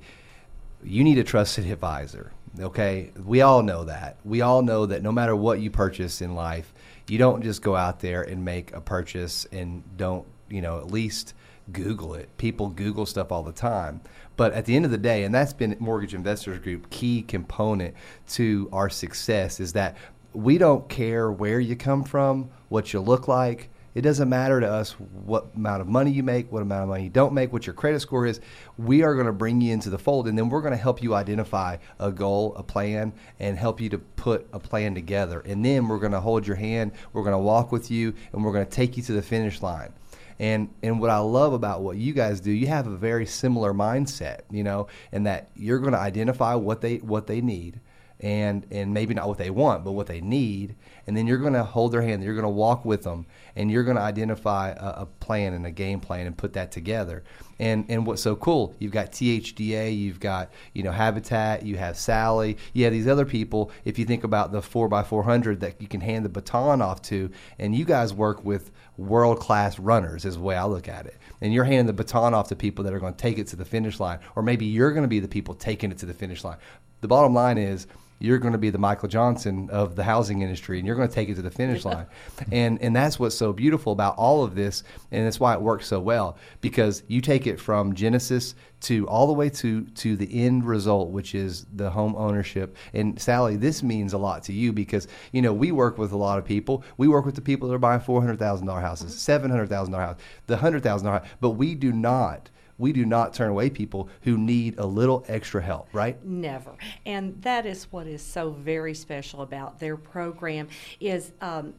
you 0.84 1.02
need 1.02 1.18
a 1.18 1.24
trusted 1.24 1.66
advisor. 1.66 2.30
Okay. 2.60 3.10
We 3.22 3.40
all 3.42 3.62
know 3.62 3.84
that. 3.84 4.16
We 4.24 4.40
all 4.40 4.62
know 4.62 4.86
that 4.86 5.02
no 5.02 5.12
matter 5.12 5.34
what 5.34 5.60
you 5.60 5.70
purchase 5.70 6.20
in 6.20 6.34
life, 6.34 6.72
you 7.08 7.18
don't 7.18 7.42
just 7.42 7.62
go 7.62 7.76
out 7.76 8.00
there 8.00 8.22
and 8.22 8.44
make 8.44 8.72
a 8.72 8.80
purchase 8.80 9.46
and 9.52 9.82
don't, 9.96 10.26
you 10.48 10.62
know, 10.62 10.78
at 10.78 10.90
least 10.90 11.34
Google 11.72 12.14
it. 12.14 12.28
People 12.36 12.68
Google 12.68 13.06
stuff 13.06 13.32
all 13.32 13.42
the 13.42 13.52
time. 13.52 14.00
But 14.36 14.52
at 14.52 14.64
the 14.64 14.76
end 14.76 14.84
of 14.84 14.90
the 14.90 14.98
day, 14.98 15.24
and 15.24 15.34
that's 15.34 15.52
been 15.52 15.76
Mortgage 15.78 16.14
Investors 16.14 16.58
Group 16.60 16.90
key 16.90 17.22
component 17.22 17.94
to 18.30 18.68
our 18.72 18.90
success 18.90 19.60
is 19.60 19.72
that 19.72 19.96
we 20.32 20.58
don't 20.58 20.88
care 20.88 21.30
where 21.30 21.60
you 21.60 21.76
come 21.76 22.04
from, 22.04 22.50
what 22.68 22.92
you 22.92 23.00
look 23.00 23.28
like. 23.28 23.70
It 23.94 24.02
doesn't 24.02 24.28
matter 24.28 24.60
to 24.60 24.68
us 24.68 24.92
what 24.92 25.50
amount 25.54 25.80
of 25.80 25.86
money 25.86 26.10
you 26.10 26.24
make, 26.24 26.50
what 26.50 26.62
amount 26.62 26.82
of 26.82 26.88
money 26.88 27.04
you 27.04 27.10
don't 27.10 27.32
make, 27.32 27.52
what 27.52 27.66
your 27.66 27.74
credit 27.74 28.00
score 28.00 28.26
is. 28.26 28.40
We 28.76 29.02
are 29.02 29.14
going 29.14 29.26
to 29.26 29.32
bring 29.32 29.60
you 29.60 29.72
into 29.72 29.88
the 29.88 29.98
fold, 29.98 30.26
and 30.26 30.36
then 30.36 30.48
we're 30.48 30.62
going 30.62 30.72
to 30.72 30.76
help 30.76 31.00
you 31.00 31.14
identify 31.14 31.76
a 32.00 32.10
goal, 32.10 32.54
a 32.56 32.62
plan, 32.64 33.12
and 33.38 33.56
help 33.56 33.80
you 33.80 33.88
to 33.90 33.98
put 33.98 34.48
a 34.52 34.58
plan 34.58 34.94
together. 34.94 35.40
And 35.40 35.64
then 35.64 35.86
we're 35.86 36.00
going 36.00 36.12
to 36.12 36.20
hold 36.20 36.46
your 36.46 36.56
hand, 36.56 36.92
we're 37.12 37.22
going 37.22 37.34
to 37.34 37.38
walk 37.38 37.70
with 37.70 37.90
you, 37.90 38.14
and 38.32 38.44
we're 38.44 38.52
going 38.52 38.66
to 38.66 38.70
take 38.70 38.96
you 38.96 39.02
to 39.04 39.12
the 39.12 39.22
finish 39.22 39.62
line. 39.62 39.92
And 40.40 40.70
and 40.82 41.00
what 41.00 41.10
I 41.10 41.18
love 41.18 41.52
about 41.52 41.82
what 41.82 41.96
you 41.96 42.12
guys 42.12 42.40
do, 42.40 42.50
you 42.50 42.66
have 42.66 42.88
a 42.88 42.96
very 42.96 43.26
similar 43.26 43.72
mindset, 43.72 44.40
you 44.50 44.64
know, 44.64 44.88
and 45.12 45.26
that 45.26 45.50
you're 45.54 45.78
going 45.78 45.92
to 45.92 45.98
identify 46.00 46.56
what 46.56 46.80
they 46.80 46.96
what 46.96 47.28
they 47.28 47.40
need, 47.40 47.78
and 48.18 48.66
and 48.72 48.92
maybe 48.92 49.14
not 49.14 49.28
what 49.28 49.38
they 49.38 49.50
want, 49.50 49.84
but 49.84 49.92
what 49.92 50.08
they 50.08 50.20
need, 50.20 50.74
and 51.06 51.16
then 51.16 51.26
you're 51.26 51.38
going 51.38 51.52
to 51.52 51.64
hold 51.64 51.92
their 51.92 52.02
hand, 52.02 52.22
you're 52.22 52.34
going 52.34 52.44
to 52.44 52.48
walk 52.48 52.84
with 52.84 53.02
them, 53.02 53.26
and 53.56 53.70
you're 53.70 53.84
going 53.84 53.96
to 53.96 54.02
identify 54.02 54.70
a, 54.70 55.02
a 55.02 55.06
plan 55.20 55.52
and 55.52 55.66
a 55.66 55.70
game 55.70 56.00
plan 56.00 56.26
and 56.26 56.36
put 56.36 56.52
that 56.54 56.72
together. 56.72 57.22
And 57.58 57.84
and 57.88 58.06
what's 58.06 58.22
so 58.22 58.34
cool, 58.34 58.74
you've 58.78 58.92
got 58.92 59.12
THDA, 59.12 59.96
you've 59.96 60.20
got 60.20 60.50
you 60.72 60.82
know 60.82 60.90
Habitat, 60.90 61.64
you 61.64 61.76
have 61.76 61.96
Sally, 61.96 62.58
you 62.72 62.84
have 62.84 62.92
these 62.92 63.06
other 63.06 63.24
people. 63.24 63.70
If 63.84 63.98
you 63.98 64.04
think 64.04 64.24
about 64.24 64.52
the 64.52 64.60
four 64.60 64.92
x 64.92 65.08
four 65.08 65.22
hundred 65.22 65.60
that 65.60 65.80
you 65.80 65.86
can 65.86 66.00
hand 66.00 66.24
the 66.24 66.30
baton 66.30 66.82
off 66.82 67.02
to, 67.02 67.30
and 67.58 67.74
you 67.74 67.84
guys 67.84 68.12
work 68.12 68.44
with 68.44 68.72
world 68.96 69.40
class 69.40 69.78
runners 69.78 70.24
is 70.24 70.34
the 70.34 70.40
way 70.40 70.56
I 70.56 70.64
look 70.64 70.88
at 70.88 71.06
it. 71.06 71.16
And 71.40 71.52
you're 71.52 71.64
handing 71.64 71.86
the 71.86 71.92
baton 71.92 72.34
off 72.34 72.48
to 72.48 72.56
people 72.56 72.84
that 72.84 72.94
are 72.94 73.00
going 73.00 73.14
to 73.14 73.18
take 73.18 73.38
it 73.38 73.48
to 73.48 73.56
the 73.56 73.64
finish 73.64 74.00
line, 74.00 74.18
or 74.36 74.42
maybe 74.42 74.66
you're 74.66 74.92
going 74.92 75.02
to 75.02 75.08
be 75.08 75.20
the 75.20 75.28
people 75.28 75.54
taking 75.54 75.90
it 75.90 75.98
to 75.98 76.06
the 76.06 76.14
finish 76.14 76.44
line. 76.44 76.58
The 77.00 77.08
bottom 77.08 77.34
line 77.34 77.58
is 77.58 77.86
you're 78.24 78.38
going 78.38 78.52
to 78.52 78.58
be 78.58 78.70
the 78.70 78.78
Michael 78.78 79.08
Johnson 79.08 79.68
of 79.70 79.96
the 79.96 80.02
housing 80.02 80.42
industry, 80.42 80.78
and 80.78 80.86
you're 80.86 80.96
going 80.96 81.08
to 81.08 81.14
take 81.14 81.28
it 81.28 81.34
to 81.34 81.42
the 81.42 81.50
finish 81.50 81.84
line. 81.84 82.06
And 82.50 82.80
and 82.80 82.96
that's 82.96 83.18
what's 83.18 83.36
so 83.36 83.52
beautiful 83.52 83.92
about 83.92 84.16
all 84.16 84.42
of 84.42 84.54
this, 84.54 84.82
and 85.12 85.26
that's 85.26 85.38
why 85.38 85.54
it 85.54 85.60
works 85.60 85.86
so 85.86 86.00
well 86.00 86.38
because 86.60 87.02
you 87.06 87.20
take 87.20 87.46
it 87.46 87.60
from 87.60 87.94
Genesis 87.94 88.54
to 88.80 89.06
all 89.08 89.26
the 89.26 89.32
way 89.32 89.48
to 89.48 89.84
to 89.84 90.16
the 90.16 90.44
end 90.44 90.64
result, 90.64 91.10
which 91.10 91.34
is 91.34 91.66
the 91.74 91.90
home 91.90 92.14
ownership. 92.16 92.76
And 92.92 93.20
Sally, 93.20 93.56
this 93.56 93.82
means 93.82 94.12
a 94.12 94.18
lot 94.18 94.42
to 94.44 94.52
you 94.52 94.72
because 94.72 95.08
you 95.32 95.42
know 95.42 95.52
we 95.52 95.72
work 95.72 95.98
with 95.98 96.12
a 96.12 96.16
lot 96.16 96.38
of 96.38 96.44
people. 96.44 96.84
We 96.96 97.08
work 97.08 97.24
with 97.24 97.34
the 97.34 97.42
people 97.42 97.68
that 97.68 97.74
are 97.74 97.78
buying 97.78 98.00
four 98.00 98.20
hundred 98.20 98.38
thousand 98.38 98.66
dollar 98.66 98.80
houses, 98.80 99.18
seven 99.18 99.50
hundred 99.50 99.68
thousand 99.68 99.92
dollar 99.92 100.06
houses, 100.06 100.22
the 100.46 100.56
hundred 100.56 100.82
thousand 100.82 101.06
dollar, 101.06 101.22
but 101.40 101.50
we 101.50 101.74
do 101.74 101.92
not 101.92 102.50
we 102.78 102.92
do 102.92 103.04
not 103.04 103.34
turn 103.34 103.50
away 103.50 103.70
people 103.70 104.08
who 104.22 104.36
need 104.36 104.78
a 104.78 104.86
little 104.86 105.24
extra 105.28 105.62
help, 105.62 105.88
right? 105.92 106.22
Never. 106.24 106.72
And 107.06 107.40
that 107.42 107.66
is 107.66 107.84
what 107.92 108.06
is 108.06 108.22
so 108.22 108.50
very 108.50 108.94
special 108.94 109.42
about 109.42 109.78
their 109.78 109.96
program 109.96 110.68
is 111.00 111.32
um, 111.40 111.74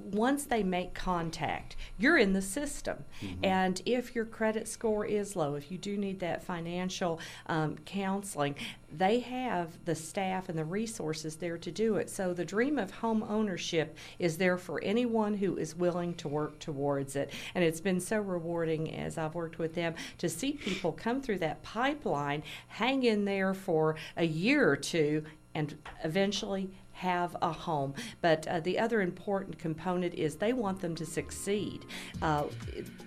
once 0.00 0.44
they 0.44 0.62
make 0.62 0.94
contact, 0.94 1.76
you're 1.98 2.18
in 2.18 2.32
the 2.32 2.42
system. 2.42 3.04
And 3.42 3.80
if 3.86 4.14
your 4.14 4.24
credit 4.24 4.68
score 4.68 5.04
is 5.04 5.36
low, 5.36 5.54
if 5.54 5.70
you 5.70 5.78
do 5.78 5.96
need 5.96 6.20
that 6.20 6.42
financial 6.42 7.20
um, 7.46 7.76
counseling, 7.84 8.54
they 8.92 9.20
have 9.20 9.84
the 9.84 9.94
staff 9.94 10.48
and 10.48 10.58
the 10.58 10.64
resources 10.64 11.36
there 11.36 11.58
to 11.58 11.70
do 11.70 11.96
it. 11.96 12.08
So 12.08 12.32
the 12.32 12.44
dream 12.44 12.78
of 12.78 12.90
home 12.90 13.24
ownership 13.28 13.96
is 14.18 14.38
there 14.38 14.56
for 14.56 14.82
anyone 14.82 15.34
who 15.34 15.56
is 15.56 15.74
willing 15.74 16.14
to 16.14 16.28
work 16.28 16.58
towards 16.58 17.16
it. 17.16 17.32
And 17.54 17.64
it's 17.64 17.80
been 17.80 18.00
so 18.00 18.20
rewarding 18.20 18.94
as 18.94 19.18
I've 19.18 19.34
worked 19.34 19.58
with 19.58 19.74
them 19.74 19.94
to 20.18 20.28
see 20.28 20.52
people 20.52 20.92
come 20.92 21.20
through 21.20 21.38
that 21.38 21.62
pipeline, 21.62 22.42
hang 22.68 23.02
in 23.02 23.24
there 23.24 23.54
for 23.54 23.96
a 24.16 24.24
year 24.24 24.68
or 24.68 24.76
two, 24.76 25.24
and 25.54 25.76
eventually 26.04 26.70
have 26.96 27.36
a 27.42 27.52
home. 27.52 27.94
But 28.22 28.46
uh, 28.48 28.60
the 28.60 28.78
other 28.78 29.02
important 29.02 29.58
component 29.58 30.14
is 30.14 30.36
they 30.36 30.54
want 30.54 30.80
them 30.80 30.94
to 30.96 31.04
succeed. 31.04 31.84
Uh, 32.22 32.44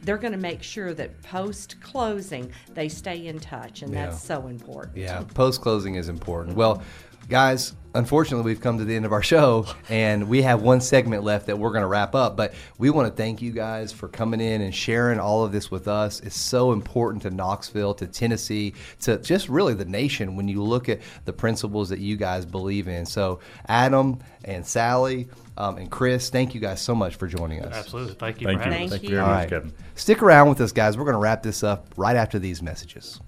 they're 0.03 0.17
going 0.17 0.31
to 0.33 0.39
make 0.39 0.61
sure 0.61 0.93
that 0.93 1.21
post 1.23 1.81
closing 1.81 2.51
they 2.73 2.87
stay 2.87 3.27
in 3.27 3.39
touch, 3.39 3.81
and 3.81 3.93
that's 3.93 4.21
so 4.21 4.47
important. 4.47 4.95
Yeah, 4.97 5.23
post 5.33 5.61
closing 5.61 5.95
is 5.95 6.07
important. 6.07 6.55
Well, 6.55 6.83
guys, 7.27 7.73
unfortunately, 7.93 8.45
we've 8.45 8.61
come 8.61 8.77
to 8.77 8.85
the 8.85 8.95
end 8.95 9.05
of 9.05 9.11
our 9.11 9.21
show, 9.21 9.65
and 9.89 10.29
we 10.29 10.41
have 10.43 10.61
one 10.61 10.81
segment 10.81 11.23
left 11.23 11.47
that 11.47 11.57
we're 11.57 11.71
going 11.71 11.81
to 11.81 11.87
wrap 11.87 12.15
up. 12.15 12.37
But 12.37 12.53
we 12.77 12.89
want 12.89 13.09
to 13.09 13.15
thank 13.15 13.41
you 13.41 13.51
guys 13.51 13.91
for 13.91 14.07
coming 14.07 14.41
in 14.41 14.61
and 14.61 14.73
sharing 14.73 15.19
all 15.19 15.43
of 15.43 15.51
this 15.51 15.69
with 15.69 15.87
us. 15.87 16.19
It's 16.21 16.35
so 16.35 16.71
important 16.71 17.23
to 17.23 17.29
Knoxville, 17.29 17.93
to 17.95 18.07
Tennessee, 18.07 18.73
to 19.01 19.17
just 19.17 19.49
really 19.49 19.73
the 19.73 19.85
nation 19.85 20.35
when 20.35 20.47
you 20.47 20.63
look 20.63 20.89
at 20.89 21.01
the 21.25 21.33
principles 21.33 21.89
that 21.89 21.99
you 21.99 22.15
guys 22.15 22.45
believe 22.45 22.87
in. 22.87 23.05
So, 23.05 23.39
Adam 23.67 24.19
and 24.45 24.65
Sally 24.65 25.27
um, 25.59 25.77
and 25.77 25.91
Chris, 25.91 26.29
thank 26.29 26.55
you 26.55 26.61
guys 26.61 26.81
so 26.81 26.95
much 26.95 27.17
for 27.17 27.27
joining 27.27 27.61
us. 27.61 27.75
Absolutely. 27.75 28.13
Thank 28.15 28.39
you 28.39 28.47
Thank 28.47 28.61
for 28.61 28.69
you. 28.69 28.71
having 28.71 28.89
Thank 28.89 28.93
us. 28.93 28.99
Thank 28.99 29.03
you 29.03 29.09
very 29.09 29.21
you. 29.21 29.27
much, 29.27 29.39
right. 29.39 29.49
Kevin. 29.49 29.73
Stick 29.95 30.23
around 30.23 30.47
with 30.47 30.61
us, 30.61 30.71
guys. 30.71 30.97
We're 30.97 31.03
going 31.03 31.15
to 31.15 31.19
wrap 31.19 31.43
this 31.43 31.63
up 31.63 31.85
right 31.97 32.15
after 32.15 32.39
these 32.39 32.61
messages. 32.61 33.19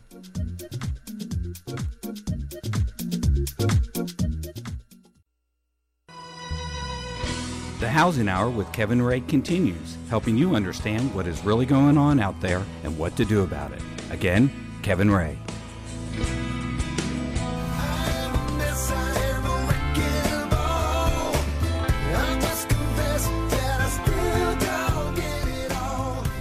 The 7.82 7.90
Housing 7.90 8.30
Hour 8.30 8.52
with 8.52 8.72
Kevin 8.72 9.02
Ray 9.02 9.22
continues, 9.22 9.98
helping 10.08 10.38
you 10.38 10.54
understand 10.54 11.16
what 11.16 11.26
is 11.26 11.44
really 11.44 11.66
going 11.66 11.98
on 11.98 12.20
out 12.20 12.40
there 12.40 12.64
and 12.84 12.96
what 12.96 13.16
to 13.16 13.26
do 13.26 13.42
about 13.42 13.72
it. 13.72 13.82
Again, 14.12 14.52
Kevin 14.84 15.10
Ray. 15.10 15.36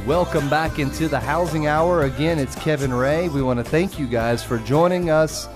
Welcome 0.06 0.50
back 0.50 0.78
into 0.78 1.08
the 1.08 1.18
Housing 1.18 1.66
Hour. 1.66 2.02
Again, 2.02 2.38
it's 2.38 2.54
Kevin 2.56 2.92
Ray. 2.92 3.30
We 3.30 3.40
want 3.40 3.56
to 3.60 3.64
thank 3.64 3.98
you 3.98 4.06
guys 4.06 4.44
for 4.44 4.58
joining 4.58 5.08
us 5.08 5.48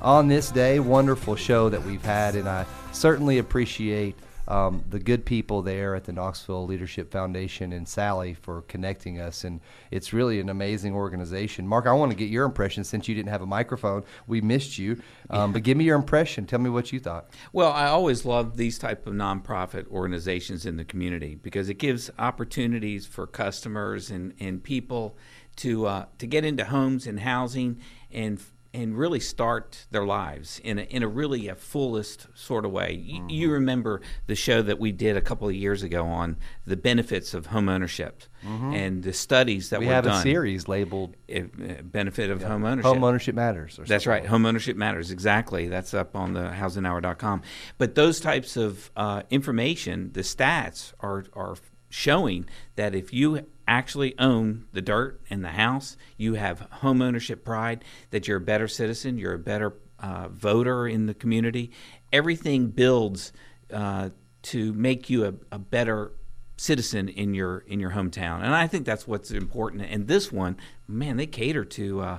on 0.00 0.28
this 0.28 0.52
day. 0.52 0.78
Wonderful 0.78 1.34
show 1.34 1.68
that 1.68 1.82
we've 1.84 2.04
had, 2.04 2.36
and 2.36 2.48
I 2.48 2.64
certainly 2.92 3.38
appreciate 3.38 4.14
um, 4.48 4.84
the 4.88 4.98
good 4.98 5.24
people 5.24 5.62
there 5.62 5.94
at 5.94 6.04
the 6.04 6.12
Knoxville 6.12 6.66
Leadership 6.66 7.10
Foundation 7.10 7.72
and 7.72 7.86
Sally 7.86 8.34
for 8.34 8.62
connecting 8.62 9.20
us. 9.20 9.44
And 9.44 9.60
it's 9.90 10.12
really 10.12 10.40
an 10.40 10.48
amazing 10.48 10.94
organization. 10.94 11.66
Mark, 11.66 11.86
I 11.86 11.92
want 11.92 12.10
to 12.10 12.16
get 12.16 12.28
your 12.28 12.44
impression 12.44 12.84
since 12.84 13.08
you 13.08 13.14
didn't 13.14 13.30
have 13.30 13.42
a 13.42 13.46
microphone. 13.46 14.04
We 14.26 14.40
missed 14.40 14.78
you, 14.78 15.00
um, 15.30 15.52
but 15.52 15.62
give 15.62 15.76
me 15.76 15.84
your 15.84 15.96
impression. 15.96 16.46
Tell 16.46 16.58
me 16.58 16.70
what 16.70 16.92
you 16.92 17.00
thought. 17.00 17.30
Well, 17.52 17.72
I 17.72 17.86
always 17.86 18.24
love 18.24 18.56
these 18.56 18.78
type 18.78 19.06
of 19.06 19.14
nonprofit 19.14 19.88
organizations 19.88 20.66
in 20.66 20.76
the 20.76 20.84
community 20.84 21.36
because 21.36 21.68
it 21.68 21.74
gives 21.74 22.10
opportunities 22.18 23.06
for 23.06 23.26
customers 23.26 24.10
and, 24.10 24.34
and 24.40 24.62
people 24.62 25.16
to 25.56 25.86
uh, 25.86 26.06
to 26.18 26.26
get 26.26 26.44
into 26.44 26.64
homes 26.64 27.06
and 27.06 27.20
housing 27.20 27.78
and 28.10 28.40
and 28.74 28.96
really 28.96 29.20
start 29.20 29.86
their 29.90 30.06
lives 30.06 30.58
in 30.64 30.78
a, 30.78 30.82
in 30.82 31.02
a 31.02 31.08
really 31.08 31.48
a 31.48 31.54
fullest 31.54 32.26
sort 32.34 32.64
of 32.64 32.70
way. 32.70 33.04
Y- 33.06 33.22
You 33.28 33.50
remember 33.50 34.00
the 34.26 34.34
show 34.34 34.62
that 34.62 34.78
we 34.78 34.92
did 34.92 35.16
a 35.16 35.20
couple 35.20 35.46
of 35.48 35.54
years 35.54 35.82
ago 35.82 36.06
on 36.06 36.38
the 36.66 36.76
benefits 36.76 37.34
of 37.34 37.46
home 37.46 37.68
ownership 37.68 38.22
and 38.44 39.04
the 39.04 39.12
studies 39.12 39.70
that 39.70 39.78
We 39.78 39.86
were 39.86 39.92
have 39.92 40.04
done. 40.04 40.18
a 40.18 40.22
series 40.22 40.66
labeled 40.66 41.14
uh, 41.32 41.42
benefit 41.84 42.28
of 42.30 42.42
home 42.42 42.64
ownership. 42.64 42.86
Home 42.92 43.04
Ownership 43.04 43.34
Matters. 43.36 43.78
or 43.78 43.84
That's 43.84 44.04
right. 44.06 44.22
like 44.22 44.30
Home 44.30 44.46
ownership 44.46 44.76
matters. 44.76 45.12
Exactly. 45.12 45.68
That's 45.68 45.94
up 45.94 46.16
on 46.16 46.32
the 46.32 46.48
housinghour.com. 46.50 47.42
But 47.78 47.94
those 47.94 48.18
types 48.20 48.56
of 48.56 48.90
uh, 48.96 49.22
information, 49.30 50.10
the 50.12 50.22
stats 50.22 50.92
are, 51.00 51.24
are 51.34 51.54
showing 51.92 52.46
that 52.74 52.94
if 52.94 53.12
you 53.12 53.46
actually 53.68 54.18
own 54.18 54.64
the 54.72 54.80
dirt 54.80 55.20
and 55.28 55.44
the 55.44 55.50
house, 55.50 55.96
you 56.16 56.34
have 56.34 56.60
home 56.60 57.02
ownership 57.02 57.44
pride, 57.44 57.84
that 58.10 58.26
you're 58.26 58.38
a 58.38 58.40
better 58.40 58.66
citizen, 58.66 59.18
you're 59.18 59.34
a 59.34 59.38
better 59.38 59.74
uh, 59.98 60.28
voter 60.28 60.88
in 60.88 61.04
the 61.04 61.12
community. 61.12 61.70
Everything 62.10 62.68
builds 62.68 63.32
uh, 63.70 64.08
to 64.40 64.72
make 64.72 65.10
you 65.10 65.26
a, 65.26 65.34
a 65.52 65.58
better 65.58 66.12
citizen 66.56 67.10
in 67.10 67.34
your 67.34 67.58
in 67.58 67.78
your 67.78 67.90
hometown, 67.90 68.36
and 68.42 68.54
I 68.54 68.66
think 68.66 68.86
that's 68.86 69.06
what's 69.06 69.30
important. 69.30 69.82
And 69.82 70.08
this 70.08 70.32
one, 70.32 70.56
man, 70.88 71.18
they 71.18 71.26
cater 71.26 71.64
to 71.64 72.00
uh, 72.00 72.18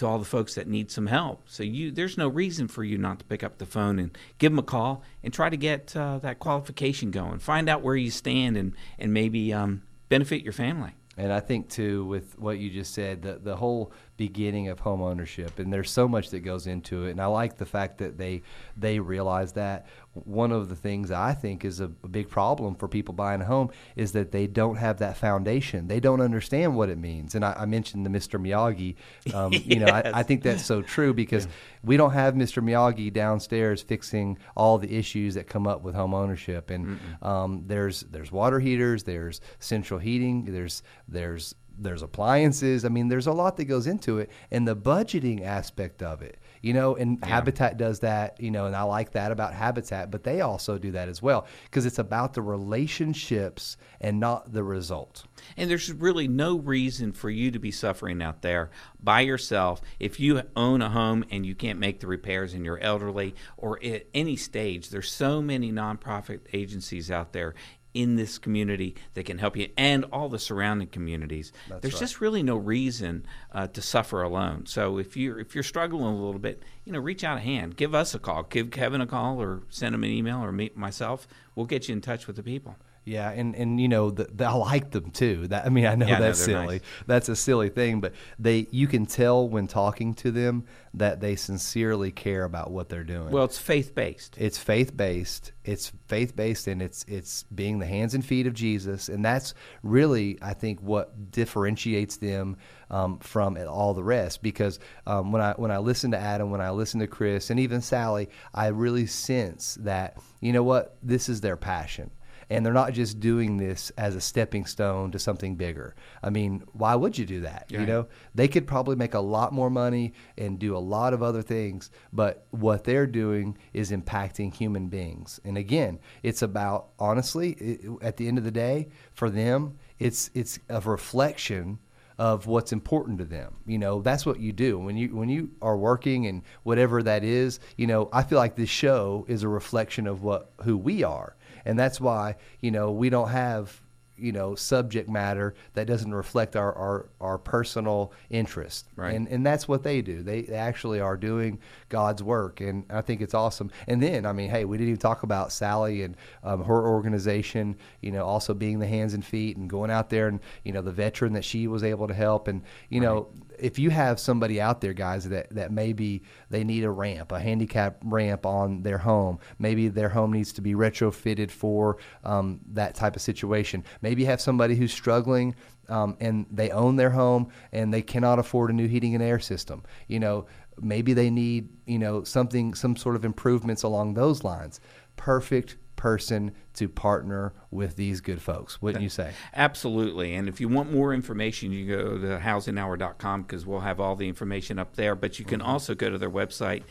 to 0.00 0.06
all 0.06 0.18
the 0.18 0.24
folks 0.24 0.54
that 0.54 0.66
need 0.66 0.90
some 0.90 1.06
help. 1.06 1.42
So 1.46 1.62
you, 1.62 1.90
there's 1.90 2.16
no 2.16 2.26
reason 2.26 2.68
for 2.68 2.82
you 2.82 2.96
not 2.96 3.18
to 3.18 3.24
pick 3.26 3.44
up 3.44 3.58
the 3.58 3.66
phone 3.66 3.98
and 3.98 4.16
give 4.38 4.50
them 4.50 4.58
a 4.58 4.62
call 4.62 5.02
and 5.22 5.32
try 5.32 5.50
to 5.50 5.58
get 5.58 5.94
uh, 5.94 6.18
that 6.20 6.38
qualification 6.38 7.10
going. 7.10 7.38
Find 7.38 7.68
out 7.68 7.82
where 7.82 7.96
you 7.96 8.10
stand 8.10 8.56
and 8.56 8.74
and 8.98 9.12
maybe 9.12 9.52
um, 9.52 9.82
benefit 10.08 10.42
your 10.42 10.54
family. 10.54 10.92
And 11.18 11.30
I 11.30 11.40
think 11.40 11.68
too, 11.68 12.06
with 12.06 12.38
what 12.38 12.58
you 12.58 12.70
just 12.70 12.94
said, 12.94 13.20
the 13.20 13.34
the 13.34 13.56
whole 13.56 13.92
beginning 14.20 14.68
of 14.68 14.80
home 14.80 15.00
ownership, 15.00 15.58
and 15.58 15.72
there's 15.72 15.90
so 15.90 16.06
much 16.06 16.28
that 16.28 16.40
goes 16.40 16.66
into 16.66 17.06
it. 17.06 17.12
And 17.12 17.20
I 17.22 17.26
like 17.26 17.56
the 17.56 17.64
fact 17.64 17.96
that 17.98 18.18
they 18.18 18.42
they 18.76 19.00
realize 19.00 19.52
that. 19.54 19.86
One 20.12 20.50
of 20.50 20.68
the 20.68 20.74
things 20.74 21.12
I 21.12 21.34
think 21.34 21.64
is 21.64 21.78
a, 21.78 21.86
big 21.86 22.28
problem 22.28 22.74
for 22.74 22.88
people 22.88 23.14
buying 23.14 23.40
a 23.40 23.44
home 23.44 23.70
is 23.94 24.10
that 24.12 24.32
they 24.32 24.48
don't 24.48 24.74
have 24.74 24.98
that 24.98 25.16
foundation. 25.16 25.86
They 25.86 26.00
don't 26.00 26.20
understand 26.20 26.74
what 26.76 26.88
it 26.88 26.98
means. 26.98 27.36
And 27.36 27.44
I, 27.44 27.52
I 27.60 27.64
mentioned 27.64 28.04
the 28.04 28.10
Mr. 28.10 28.40
Miyagi. 28.40 28.96
Um, 29.34 29.52
You 29.52 29.78
know, 29.78 29.86
I, 29.86 30.10
I 30.20 30.22
think 30.24 30.42
that's 30.42 30.64
so 30.64 30.82
true 30.82 31.14
because 31.14 31.46
we 31.84 31.96
don't 31.96 32.10
have 32.12 32.34
Mr. 32.34 32.60
Miyagi 32.62 33.12
downstairs 33.12 33.82
fixing 33.82 34.36
all 34.56 34.78
the 34.78 34.92
issues 34.98 35.34
that 35.34 35.46
come 35.46 35.68
up 35.68 35.82
with 35.82 35.94
home 35.94 36.12
ownership. 36.12 36.70
And 36.70 36.98
um, 37.22 37.62
there's 37.66 38.00
there's 38.00 38.32
water 38.32 38.58
heaters, 38.58 39.04
there's 39.04 39.40
central 39.60 40.00
heating, 40.00 40.46
there's 40.52 40.82
there's 41.06 41.54
there's 41.80 42.02
appliances. 42.02 42.84
I 42.84 42.88
mean, 42.88 43.08
there's 43.08 43.26
a 43.26 43.32
lot 43.32 43.56
that 43.56 43.64
goes 43.64 43.86
into 43.86 44.18
it, 44.18 44.30
and 44.50 44.68
the 44.68 44.76
budgeting 44.76 45.44
aspect 45.44 46.02
of 46.02 46.22
it, 46.22 46.38
you 46.60 46.72
know. 46.72 46.94
And 46.96 47.22
Habitat 47.24 47.76
does 47.76 48.00
that, 48.00 48.40
you 48.40 48.50
know, 48.50 48.66
and 48.66 48.76
I 48.76 48.82
like 48.82 49.12
that 49.12 49.32
about 49.32 49.54
Habitat, 49.54 50.10
but 50.10 50.24
they 50.24 50.40
also 50.40 50.78
do 50.78 50.92
that 50.92 51.08
as 51.08 51.22
well 51.22 51.46
because 51.64 51.86
it's 51.86 51.98
about 51.98 52.34
the 52.34 52.42
relationships 52.42 53.76
and 54.00 54.20
not 54.20 54.52
the 54.52 54.62
result. 54.62 55.24
And 55.56 55.70
there's 55.70 55.92
really 55.92 56.28
no 56.28 56.58
reason 56.58 57.12
for 57.12 57.30
you 57.30 57.50
to 57.50 57.58
be 57.58 57.70
suffering 57.70 58.22
out 58.22 58.42
there 58.42 58.70
by 59.02 59.20
yourself 59.22 59.80
if 59.98 60.20
you 60.20 60.42
own 60.54 60.82
a 60.82 60.90
home 60.90 61.24
and 61.30 61.46
you 61.46 61.54
can't 61.54 61.78
make 61.78 62.00
the 62.00 62.06
repairs 62.06 62.54
and 62.54 62.64
you're 62.64 62.78
elderly 62.78 63.34
or 63.56 63.82
at 63.82 64.06
any 64.14 64.36
stage. 64.36 64.90
There's 64.90 65.10
so 65.10 65.40
many 65.40 65.72
nonprofit 65.72 66.40
agencies 66.52 67.10
out 67.10 67.32
there 67.32 67.54
in 67.94 68.16
this 68.16 68.38
community 68.38 68.94
that 69.14 69.24
can 69.24 69.38
help 69.38 69.56
you 69.56 69.68
and 69.76 70.04
all 70.12 70.28
the 70.28 70.38
surrounding 70.38 70.88
communities. 70.88 71.52
There's 71.80 71.98
just 71.98 72.20
really 72.20 72.42
no 72.42 72.56
reason 72.56 73.26
uh, 73.52 73.66
to 73.68 73.82
suffer 73.82 74.22
alone. 74.22 74.66
So 74.66 74.98
if 74.98 75.16
you're 75.16 75.38
if 75.40 75.54
you're 75.54 75.64
struggling 75.64 76.14
a 76.14 76.24
little 76.24 76.40
bit, 76.40 76.62
you 76.84 76.92
know, 76.92 77.00
reach 77.00 77.24
out 77.24 77.38
a 77.38 77.40
hand. 77.40 77.76
Give 77.76 77.94
us 77.94 78.14
a 78.14 78.18
call. 78.18 78.44
Give 78.44 78.70
Kevin 78.70 79.00
a 79.00 79.06
call 79.06 79.40
or 79.40 79.62
send 79.68 79.94
him 79.94 80.04
an 80.04 80.10
email 80.10 80.38
or 80.38 80.52
meet 80.52 80.76
myself. 80.76 81.26
We'll 81.54 81.66
get 81.66 81.88
you 81.88 81.94
in 81.94 82.00
touch 82.00 82.26
with 82.26 82.36
the 82.36 82.42
people. 82.42 82.76
Yeah, 83.04 83.30
and, 83.30 83.56
and 83.56 83.80
you 83.80 83.88
know 83.88 84.10
the, 84.10 84.24
the, 84.24 84.44
I 84.44 84.52
like 84.52 84.90
them 84.90 85.10
too. 85.10 85.48
That 85.48 85.64
I 85.64 85.70
mean 85.70 85.86
I 85.86 85.94
know 85.94 86.06
Yeah, 86.06 86.20
that's 86.20 86.44
they're 86.44 86.62
silly. 86.62 86.76
nice. 86.76 86.80
That's 87.06 87.28
a 87.30 87.36
silly 87.36 87.70
thing, 87.70 88.00
but 88.00 88.12
they 88.38 88.66
you 88.70 88.86
can 88.86 89.06
tell 89.06 89.48
when 89.48 89.66
talking 89.66 90.12
to 90.14 90.30
them 90.30 90.64
that 90.94 91.20
they 91.20 91.34
sincerely 91.36 92.10
care 92.12 92.44
about 92.44 92.70
what 92.70 92.88
they're 92.88 93.04
doing. 93.04 93.30
Well, 93.30 93.44
it's 93.44 93.58
faith 93.58 93.94
based. 93.94 94.36
it's 94.38 94.58
faith 94.58 94.96
based. 94.96 95.52
It's 95.64 95.92
faith 96.08 96.36
based, 96.36 96.66
and 96.66 96.82
it's 96.82 97.04
it's 97.08 97.44
being 97.44 97.78
the 97.78 97.86
hands 97.86 98.14
and 98.14 98.24
feet 98.24 98.46
of 98.46 98.52
Jesus, 98.54 99.08
and 99.08 99.24
that's 99.24 99.54
really 99.82 100.38
I 100.42 100.52
think 100.52 100.80
what 100.80 101.30
differentiates 101.30 102.18
them 102.18 102.58
um, 102.90 103.18
from 103.20 103.56
all 103.68 103.94
the 103.94 104.04
rest. 104.04 104.42
Because 104.42 104.78
um, 105.06 105.32
when 105.32 105.40
I 105.40 105.52
when 105.52 105.70
I 105.70 105.78
listen 105.78 106.10
to 106.10 106.18
Adam, 106.18 106.50
when 106.50 106.60
I 106.60 106.70
listen 106.70 107.00
to 107.00 107.06
Chris, 107.06 107.48
and 107.50 107.58
even 107.58 107.80
Sally, 107.80 108.28
I 108.52 108.66
really 108.68 109.06
sense 109.06 109.78
that 109.80 110.18
you 110.40 110.52
know 110.52 110.62
what 110.62 110.96
this 111.02 111.28
is 111.30 111.40
their 111.40 111.56
passion. 111.56 112.10
And 112.50 112.66
they're 112.66 112.72
not 112.72 112.92
just 112.92 113.20
doing 113.20 113.56
this 113.56 113.90
as 113.96 114.16
a 114.16 114.20
stepping 114.20 114.66
stone 114.66 115.12
to 115.12 115.18
something 115.18 115.54
bigger. 115.54 115.94
I 116.22 116.30
mean, 116.30 116.64
why 116.72 116.96
would 116.96 117.16
you 117.16 117.24
do 117.24 117.40
that? 117.42 117.66
You 117.80 117.86
know, 117.86 118.08
they 118.34 118.48
could 118.48 118.66
probably 118.66 118.96
make 118.96 119.14
a 119.14 119.20
lot 119.20 119.52
more 119.52 119.70
money 119.70 120.12
and 120.36 120.58
do 120.58 120.76
a 120.76 120.78
lot 120.78 121.14
of 121.14 121.22
other 121.22 121.42
things, 121.42 121.90
but 122.12 122.46
what 122.50 122.84
they're 122.84 123.06
doing 123.06 123.56
is 123.72 123.92
impacting 123.92 124.52
human 124.52 124.88
beings. 124.88 125.40
And 125.44 125.56
again, 125.56 126.00
it's 126.22 126.42
about 126.42 126.88
honestly, 126.98 127.52
it, 127.52 127.80
at 128.02 128.16
the 128.16 128.26
end 128.26 128.36
of 128.36 128.44
the 128.44 128.50
day, 128.50 128.88
for 129.12 129.30
them, 129.30 129.78
it's 129.98 130.30
it's 130.34 130.58
a 130.68 130.80
reflection 130.80 131.78
of 132.20 132.46
what's 132.46 132.70
important 132.70 133.18
to 133.18 133.24
them. 133.24 133.56
You 133.64 133.78
know, 133.78 134.02
that's 134.02 134.26
what 134.26 134.40
you 134.40 134.52
do 134.52 134.78
when 134.78 134.94
you 134.94 135.16
when 135.16 135.30
you 135.30 135.52
are 135.62 135.76
working 135.78 136.26
and 136.26 136.42
whatever 136.64 137.02
that 137.02 137.24
is. 137.24 137.60
You 137.78 137.86
know, 137.86 138.10
I 138.12 138.24
feel 138.24 138.36
like 138.36 138.56
this 138.56 138.68
show 138.68 139.24
is 139.26 139.42
a 139.42 139.48
reflection 139.48 140.06
of 140.06 140.22
what 140.22 140.52
who 140.62 140.76
we 140.76 141.02
are, 141.02 141.34
and 141.64 141.78
that's 141.78 142.00
why 142.00 142.36
you 142.60 142.70
know 142.70 142.90
we 142.90 143.10
don't 143.10 143.28
have 143.28 143.80
you 144.20 144.32
know 144.32 144.54
subject 144.54 145.08
matter 145.08 145.54
that 145.74 145.86
doesn't 145.86 146.12
reflect 146.12 146.54
our 146.54 146.72
our, 146.74 147.08
our 147.20 147.38
personal 147.38 148.12
interest. 148.28 148.86
Right. 148.94 149.14
and 149.14 149.26
and 149.28 149.44
that's 149.44 149.66
what 149.66 149.82
they 149.82 150.02
do. 150.02 150.22
They, 150.22 150.42
they 150.42 150.56
actually 150.56 151.00
are 151.00 151.16
doing 151.16 151.58
god's 151.88 152.22
work 152.22 152.60
and 152.60 152.84
i 152.90 153.00
think 153.00 153.20
it's 153.20 153.34
awesome. 153.34 153.70
And 153.88 154.02
then 154.02 154.26
i 154.26 154.32
mean 154.32 154.50
hey 154.50 154.64
we 154.64 154.76
didn't 154.76 154.90
even 154.90 155.00
talk 155.00 155.22
about 155.22 155.52
sally 155.52 156.02
and 156.02 156.16
um, 156.44 156.62
her 156.64 156.86
organization 156.86 157.76
you 158.00 158.12
know 158.12 158.24
also 158.24 158.54
being 158.54 158.78
the 158.78 158.86
hands 158.86 159.14
and 159.14 159.24
feet 159.24 159.56
and 159.56 159.68
going 159.68 159.90
out 159.90 160.10
there 160.10 160.28
and 160.28 160.40
you 160.64 160.72
know 160.72 160.82
the 160.82 160.92
veteran 160.92 161.32
that 161.32 161.44
she 161.44 161.66
was 161.66 161.82
able 161.82 162.06
to 162.06 162.14
help 162.14 162.48
and 162.48 162.62
you 162.90 163.00
know 163.00 163.28
if 163.62 163.78
you 163.78 163.90
have 163.90 164.18
somebody 164.18 164.60
out 164.60 164.80
there 164.80 164.92
guys 164.92 165.28
that 165.28 165.50
that 165.50 165.70
maybe 165.70 166.22
they 166.48 166.64
need 166.64 166.84
a 166.84 166.90
ramp 166.90 167.32
a 167.32 167.40
handicap 167.40 167.98
ramp 168.04 168.44
on 168.46 168.82
their 168.82 168.98
home 168.98 169.38
maybe 169.58 169.88
their 169.88 170.08
home 170.08 170.32
needs 170.32 170.52
to 170.52 170.60
be 170.60 170.74
retrofitted 170.74 171.50
for 171.50 171.98
um, 172.24 172.60
that 172.72 172.94
type 172.94 173.16
of 173.16 173.22
situation. 173.22 173.84
Maybe 174.02 174.22
you 174.22 174.26
have 174.28 174.40
somebody 174.40 174.74
who's 174.74 174.92
struggling 174.92 175.54
um, 175.88 176.16
and 176.20 176.46
they 176.50 176.70
own 176.70 176.96
their 176.96 177.10
home 177.10 177.50
and 177.72 177.92
they 177.92 178.02
cannot 178.02 178.38
afford 178.38 178.70
a 178.70 178.72
new 178.72 178.88
heating 178.88 179.14
and 179.14 179.22
air 179.22 179.38
system. 179.38 179.82
You 180.08 180.20
know 180.20 180.46
maybe 180.80 181.12
they 181.12 181.30
need 181.30 181.68
you 181.86 181.98
know 181.98 182.24
something 182.24 182.74
some 182.74 182.96
sort 182.96 183.16
of 183.16 183.24
improvements 183.24 183.82
along 183.82 184.14
those 184.14 184.44
lines. 184.44 184.80
Perfect 185.16 185.76
person 186.00 186.52
to 186.72 186.88
partner 186.88 187.52
with 187.70 187.96
these 187.96 188.22
good 188.22 188.40
folks 188.40 188.80
wouldn't 188.80 189.02
you 189.02 189.10
say 189.10 189.32
Absolutely. 189.54 190.34
And 190.34 190.48
if 190.48 190.60
you 190.60 190.68
want 190.68 190.92
more 190.92 191.12
information, 191.12 191.70
you 191.72 191.86
go 191.86 192.18
to 192.18 192.38
housinghour.com 192.38 193.42
because 193.42 193.66
we'll 193.66 193.80
have 193.80 194.00
all 194.00 194.16
the 194.16 194.28
information 194.28 194.78
up 194.78 194.96
there. 194.96 195.14
But 195.14 195.38
you 195.38 195.44
can 195.44 195.60
mm-hmm. 195.60 195.68
also 195.68 195.94
go 195.94 196.08
to 196.08 196.18
their 196.18 196.30
website, 196.30 196.84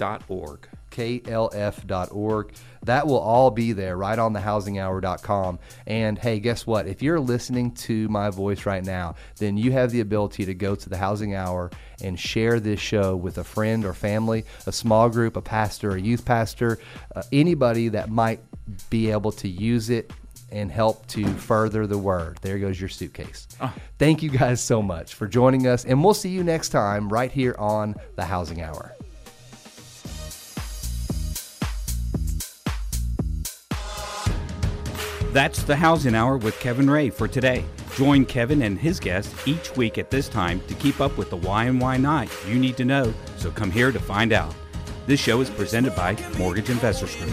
klf.org. 0.00 0.68
klf.org. 0.90 2.52
That 2.82 3.06
will 3.06 3.18
all 3.18 3.50
be 3.50 3.72
there 3.72 3.96
right 3.96 4.18
on 4.18 4.32
the 4.32 4.40
housinghour.com. 4.40 5.58
And 5.86 6.18
hey, 6.18 6.40
guess 6.40 6.66
what? 6.66 6.86
If 6.86 7.02
you're 7.02 7.20
listening 7.20 7.72
to 7.72 8.08
my 8.08 8.30
voice 8.30 8.66
right 8.66 8.84
now, 8.84 9.16
then 9.36 9.56
you 9.56 9.72
have 9.72 9.90
the 9.90 10.00
ability 10.00 10.46
to 10.46 10.54
go 10.54 10.74
to 10.74 10.88
the 10.88 10.96
Housing 10.96 11.34
Hour 11.34 11.70
and 12.02 12.18
share 12.18 12.58
this 12.58 12.80
show 12.80 13.14
with 13.14 13.38
a 13.38 13.44
friend 13.44 13.84
or 13.84 13.92
family, 13.92 14.44
a 14.66 14.72
small 14.72 15.08
group, 15.08 15.36
a 15.36 15.42
pastor, 15.42 15.92
a 15.92 16.00
youth 16.00 16.24
pastor, 16.24 16.78
uh, 17.14 17.22
anybody 17.32 17.88
that 17.88 18.08
might 18.08 18.40
be 18.88 19.10
able 19.10 19.32
to 19.32 19.48
use 19.48 19.90
it 19.90 20.12
and 20.50 20.72
help 20.72 21.06
to 21.06 21.24
further 21.34 21.86
the 21.86 21.98
word. 21.98 22.38
There 22.42 22.58
goes 22.58 22.80
your 22.80 22.88
suitcase. 22.88 23.46
Thank 23.98 24.22
you 24.22 24.30
guys 24.30 24.60
so 24.60 24.82
much 24.82 25.14
for 25.14 25.28
joining 25.28 25.66
us, 25.66 25.84
and 25.84 26.02
we'll 26.02 26.14
see 26.14 26.30
you 26.30 26.42
next 26.42 26.70
time 26.70 27.08
right 27.08 27.30
here 27.30 27.54
on 27.58 27.94
the 28.16 28.24
Housing 28.24 28.62
Hour. 28.62 28.96
That's 35.32 35.62
the 35.62 35.76
Housing 35.76 36.16
Hour 36.16 36.38
with 36.38 36.58
Kevin 36.58 36.90
Ray 36.90 37.08
for 37.08 37.28
today. 37.28 37.64
Join 37.94 38.24
Kevin 38.24 38.62
and 38.62 38.76
his 38.76 38.98
guests 38.98 39.32
each 39.46 39.76
week 39.76 39.96
at 39.96 40.10
this 40.10 40.28
time 40.28 40.60
to 40.66 40.74
keep 40.74 41.00
up 41.00 41.16
with 41.16 41.30
the 41.30 41.36
why 41.36 41.66
and 41.66 41.80
why 41.80 41.98
not 41.98 42.28
you 42.48 42.58
need 42.58 42.76
to 42.78 42.84
know, 42.84 43.14
so 43.36 43.52
come 43.52 43.70
here 43.70 43.92
to 43.92 44.00
find 44.00 44.32
out. 44.32 44.52
This 45.06 45.20
show 45.20 45.40
is 45.40 45.48
presented 45.48 45.94
by 45.94 46.16
Mortgage 46.36 46.68
Investors 46.68 47.14
Group. 47.14 47.30